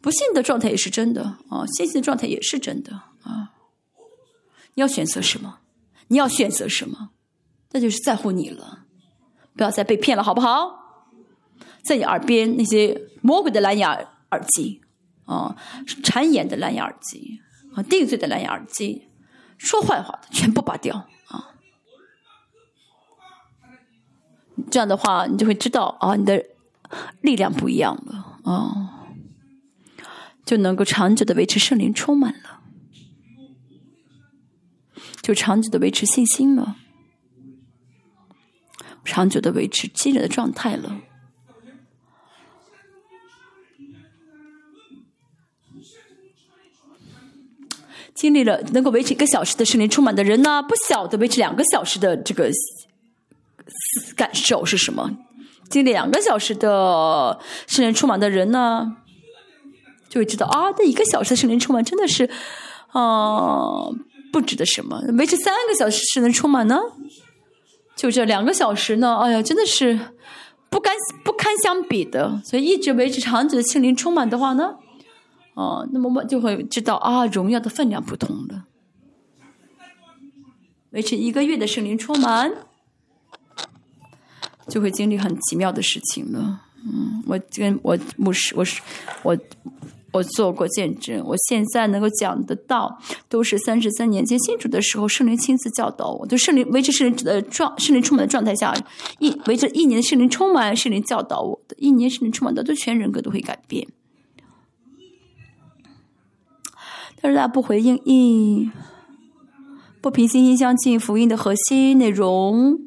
[0.00, 2.92] 不信的状态也是真的啊，信心的状态也是真的
[3.22, 3.52] 啊。
[4.74, 5.60] 你要选择什么？
[6.08, 7.10] 你要选择什么？
[7.72, 8.80] 那就是在乎你了。
[9.56, 11.06] 不要再被骗了，好不好？
[11.84, 13.92] 在你耳边那些魔鬼的蓝牙
[14.30, 14.80] 耳机
[15.26, 15.56] 啊，
[16.02, 17.40] 谗言的蓝牙耳机
[17.74, 19.08] 啊，定罪的蓝牙耳机，
[19.58, 21.54] 说坏话的全部拔掉啊。
[24.70, 26.44] 这样的话，你就会知道啊，你的
[27.20, 29.08] 力量不一样了啊，
[30.44, 32.60] 就能够长久的维持圣灵充满了，
[35.20, 36.76] 就长久的维持信心了，
[39.04, 41.00] 长久的维持积累的状态了。
[48.14, 52.50] 经历了能够维持一个小时的圣灵充满的人呢，不晓得维持两个小时的这个。
[54.14, 55.10] 感受是什么？
[55.70, 58.98] 经历两个小时的圣灵充满的人呢，
[60.10, 62.28] 就会知道啊，那一个小时的圣灵充满真的是，
[62.88, 63.88] 啊，
[64.30, 65.00] 不值得什么。
[65.16, 66.78] 维持三个小时圣灵充满呢，
[67.96, 69.98] 就这两个小时呢，哎呀，真的是
[70.68, 72.42] 不甘不堪相比的。
[72.44, 74.74] 所以一直维持长久的圣灵充满的话呢，
[75.54, 78.66] 哦，那么我就会知道啊，荣耀的分量不同了。
[80.90, 82.52] 维持一个月的圣灵充满。
[84.66, 86.62] 就会经历很奇妙的事情了。
[86.82, 88.80] 嗯，我跟我牧师，我是
[89.22, 89.36] 我
[90.10, 91.22] 我做过见证。
[91.22, 92.98] 我现在能够讲得到，
[93.28, 96.26] 都是三十三年前信主的时候，圣灵亲自教导我。
[96.26, 98.74] 就圣灵维持圣灵的状，圣灵充满的状态下，
[99.18, 103.86] 一维持一年的圣灵充满，圣灵教导我的，一年圣灵充满的，对全人格都会改变。
[107.24, 108.70] 但是大家不回应义，
[110.02, 112.78] 不平心心相信福音的核心内容，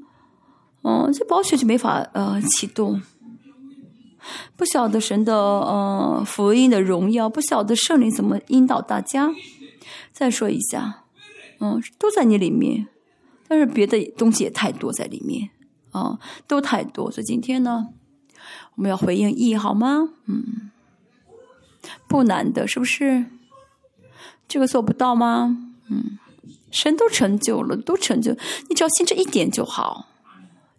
[0.83, 3.01] 嗯，这保险就没法呃启动。
[4.55, 9.31] 不晓得神的呃福音的荣耀，不晓得圣灵怎么引导大家。
[10.13, 11.05] 再说一下，
[11.59, 12.85] 嗯，都在你里面，
[13.47, 15.49] 但是别的东西也太多在里面，
[15.89, 17.09] 啊，都太多。
[17.09, 17.87] 所以今天呢，
[18.75, 20.09] 我们要回应义，好吗？
[20.27, 20.69] 嗯，
[22.07, 23.25] 不难的，是不是？
[24.47, 25.57] 这个做不到吗？
[25.89, 26.17] 嗯，
[26.71, 28.31] 神都成就了，都成就，
[28.69, 30.07] 你只要信这一点就好，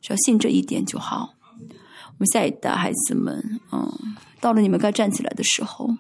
[0.01, 1.35] 只要信这一点就好。
[1.61, 5.90] 我们下一代孩子们，嗯，到了你们该站起来的时候，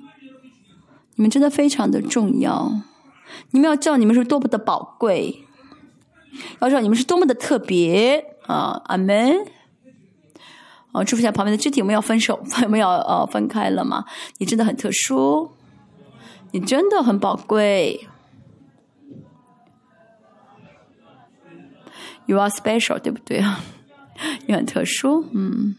[1.14, 2.82] 你们真的非常的重要。
[3.50, 5.44] 你们要知道你们是多么的宝贵，
[6.60, 8.82] 要知道你们是多么的特别啊！
[8.86, 9.44] 阿门。
[10.92, 14.06] 啊，祝福一下旁边的肢体，我们要分手， 我们要呃分开了吗？
[14.38, 15.52] 你真的很特殊。
[16.50, 18.08] 你真的很宝贵
[22.26, 23.60] ，You are special，对不对啊？
[24.46, 25.76] 你很特殊，嗯。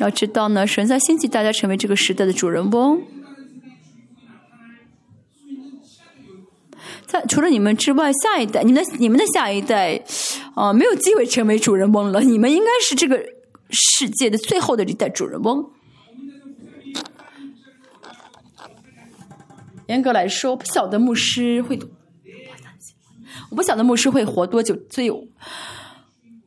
[0.00, 3.00] 要知道呢，神在兴起大家成为这个时代的主人翁。
[7.06, 10.02] 在除了你们之外，下一代，你们的你们的下一代，
[10.56, 12.20] 啊，没有机会成为主人翁了。
[12.22, 13.24] 你们应该是这个。
[13.70, 15.70] 世界的最后的一代主人翁。
[19.86, 21.78] 严格来说，不晓得牧师会，
[23.50, 24.74] 我不晓得牧师会活多久。
[24.88, 25.10] 所以，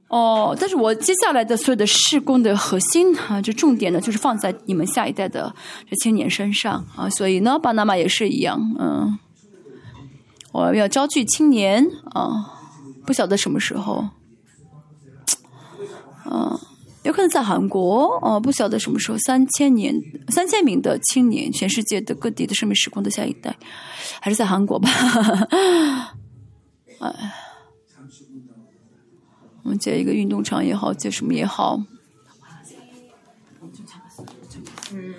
[0.07, 5.55] 哦，但是我接下来的所有的事工的核心啊，就重点呢，就是放在你们下一代的
[5.87, 7.07] 这青年身上啊。
[7.11, 9.19] 所以呢，巴拿马也是一样，嗯，
[10.51, 11.85] 我要招聚青年
[12.15, 12.31] 啊，
[13.05, 14.09] 不晓得什么时候，
[16.25, 16.59] 嗯。
[17.07, 19.95] 有可能在韩国，哦，不晓得什么时候，三千年，
[20.27, 23.55] 三千名的青年，全世界的各地的生命时光的下一代，
[24.19, 24.89] 还是在韩国吧？
[26.99, 27.33] 哎，
[29.63, 31.81] 我们建一个运动场也好，建什么也好。
[34.91, 35.13] 嗯。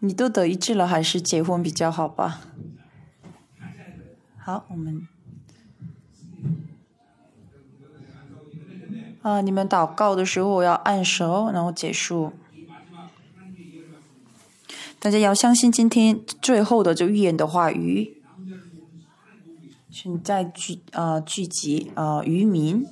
[0.00, 2.40] 你都得一致了，还是结婚比较好吧？
[4.38, 5.06] 好，我们
[9.20, 12.32] 啊，你们祷告的时候要按手，然后结束。
[14.98, 18.22] 大家要相信今天最后的这预言的话语。
[19.90, 22.86] 现在聚啊聚集啊渔民，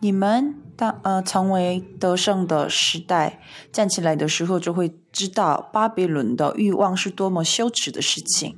[0.00, 3.40] 你们当呃成为得胜的时代，
[3.70, 4.96] 站起来的时候就会。
[5.12, 8.56] 知道巴比伦的欲望是多么羞耻的事情。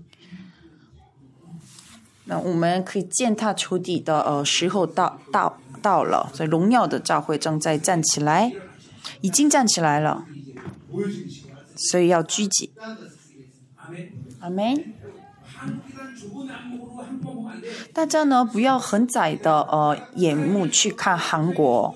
[2.26, 8.52] 那我们可以践踏仇敌的呃时候到到到了，所以荣耀的教会正在站起来，
[9.22, 10.26] 已经站起来了，
[11.74, 12.70] 所以要聚集。
[14.40, 14.92] 阿门。
[17.92, 21.94] 大家呢不要很窄的呃眼目去看韩国。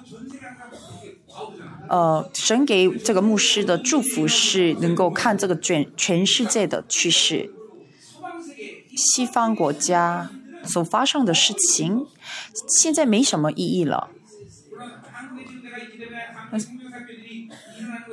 [1.89, 7.53] 呃，神给这个牧师的祝福是能够看这个全全世界的趋势，
[8.97, 10.29] 西方国家
[10.65, 12.09] 所发生的事情，
[12.69, 14.11] 现在没什么意义了。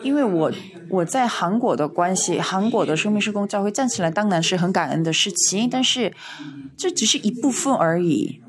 [0.03, 0.51] 因为我
[0.89, 6.13] 我在韩国的关系，韩国的生命施工教会站起来，当然是很感恩的事情，但是
[6.77, 8.41] 这只是一部分而已。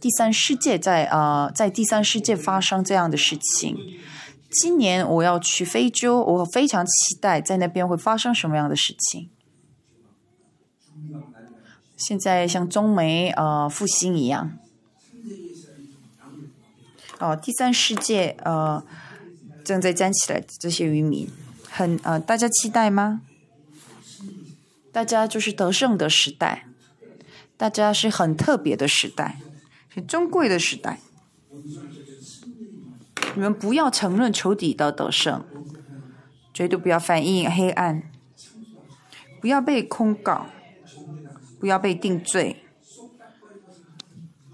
[0.00, 3.76] 第三世界在啊，在第三世界发生这样的事情。
[4.50, 9.28] 今年我要去非洲，我非常期待在那边会发生什么样的事情。
[11.96, 14.52] 现在像中美呃复兴一样，
[17.18, 18.82] 哦，第三世界呃
[19.64, 21.28] 正在站起来，这些渔民
[21.68, 23.22] 很呃，大家期待吗？
[24.92, 26.66] 大家就是得胜的时代，
[27.56, 29.38] 大家是很特别的时代，
[29.94, 30.98] 很珍贵的时代。
[33.34, 35.44] 你们不要承认仇敌的得胜，
[36.52, 38.02] 绝对不要反映黑暗，
[39.40, 40.46] 不要被控告，
[41.60, 42.64] 不要被定罪，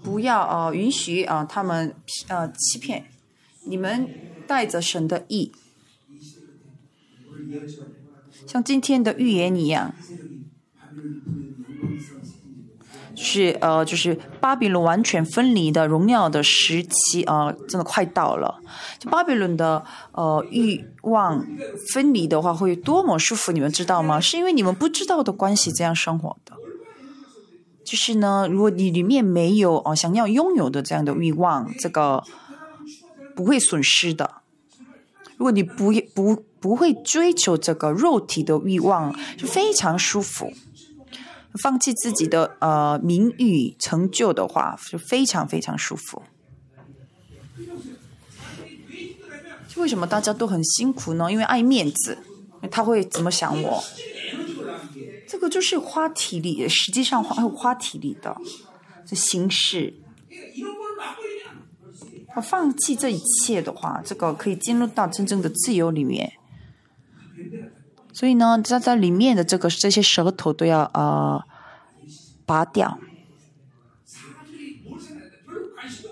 [0.03, 1.95] 不要呃允许啊他们
[2.27, 3.05] 呃欺骗，
[3.65, 4.07] 你们
[4.47, 5.51] 带着神的意，
[8.47, 9.93] 像今天的预言一样，
[13.15, 18.61] 是呃，就是巴比伦完全分离的荣耀的时期呃，真的快到了。
[18.99, 19.83] 就巴比伦的
[20.13, 21.45] 呃欲望
[21.91, 24.19] 分离的话，会多么舒服，你们知道吗？
[24.19, 26.53] 是因为你们不知道的关系这样生活的。
[27.83, 32.23] 就是呢，如果你里面没有哦想要拥有的这样的欲望，这个
[33.37, 34.41] 不会损失的。
[35.37, 40.51] 如果你不不不会追求这个肉体的欲望，是非常舒服。
[41.61, 46.23] 放弃自己的呃名誉成就的话，是非常非常舒服。
[49.75, 51.31] 为什么大家都很辛苦呢？
[51.31, 52.17] 因为爱面子，
[52.71, 53.83] 他会怎么想我？
[55.27, 58.35] 这个就是花体力，实际上花花体力的
[59.05, 59.93] 这形式。
[62.37, 66.33] 我放弃这一切的话，这个可以进入到真正的自由里面。
[68.13, 71.43] 所以呢，在在里面的这个这些舌头都要呃
[72.45, 72.99] 拔掉。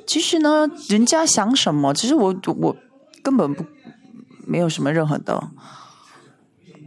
[0.08, 2.76] 其实呢，人家想什么，其实我我
[3.22, 3.64] 根本不
[4.48, 5.52] 没有什么任何的，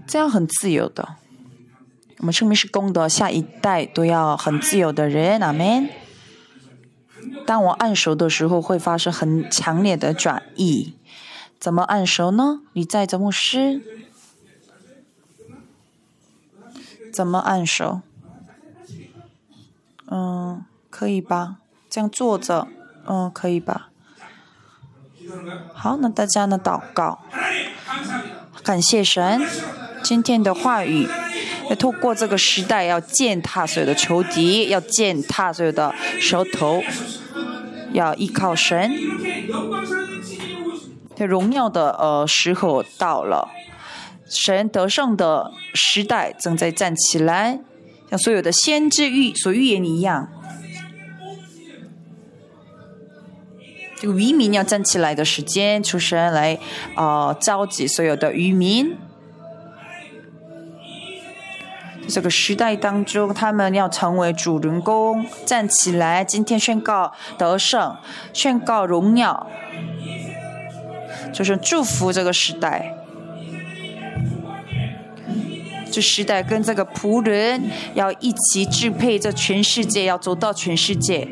[0.05, 1.17] 这样很自由的。
[2.19, 5.89] 我们生命是公的，下一代都要很自由的人，阿门。
[7.49, 10.93] 当我按手的时候，会发生很强烈的转移。
[11.59, 12.61] 怎么按手呢？
[12.75, 13.81] 你在怎么施？
[17.11, 18.03] 怎么按手？
[20.11, 21.57] 嗯，可以吧？
[21.89, 22.69] 这样坐着，
[23.07, 23.89] 嗯，可以吧？
[25.73, 26.61] 好，那大家呢？
[26.63, 27.21] 祷告，
[28.63, 29.41] 感谢神，
[30.03, 31.09] 今天的话语
[31.71, 36.83] 要透过这个时代，要践踏所有的仇敌，要践踏所有的舌头，
[37.93, 38.93] 要依靠神。
[41.17, 43.49] 这荣耀的呃时候到了。
[44.31, 47.61] 神得胜的时代正在站起来，
[48.11, 50.29] 像所有的先知预所预言一样。
[53.97, 56.59] 这个渔民要站起来的时间，出神来
[56.95, 58.97] 啊召集所有的渔民。
[62.09, 67.95] 这个时代当中，他们要成为主人公，站起来，今天宣告得胜，
[68.33, 69.47] 宣告荣耀，
[71.33, 72.95] 就是祝福这个时代。
[75.91, 81.29] 这时代跟这个仆人要一起支配这全世界，要走到全世界。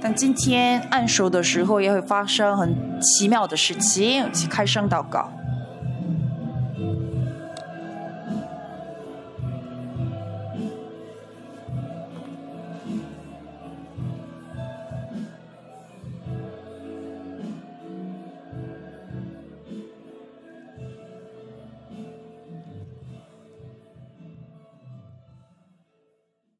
[0.00, 4.30] 但今天按手的时候，也会发生很奇妙的事情。
[4.48, 5.32] 开声祷告。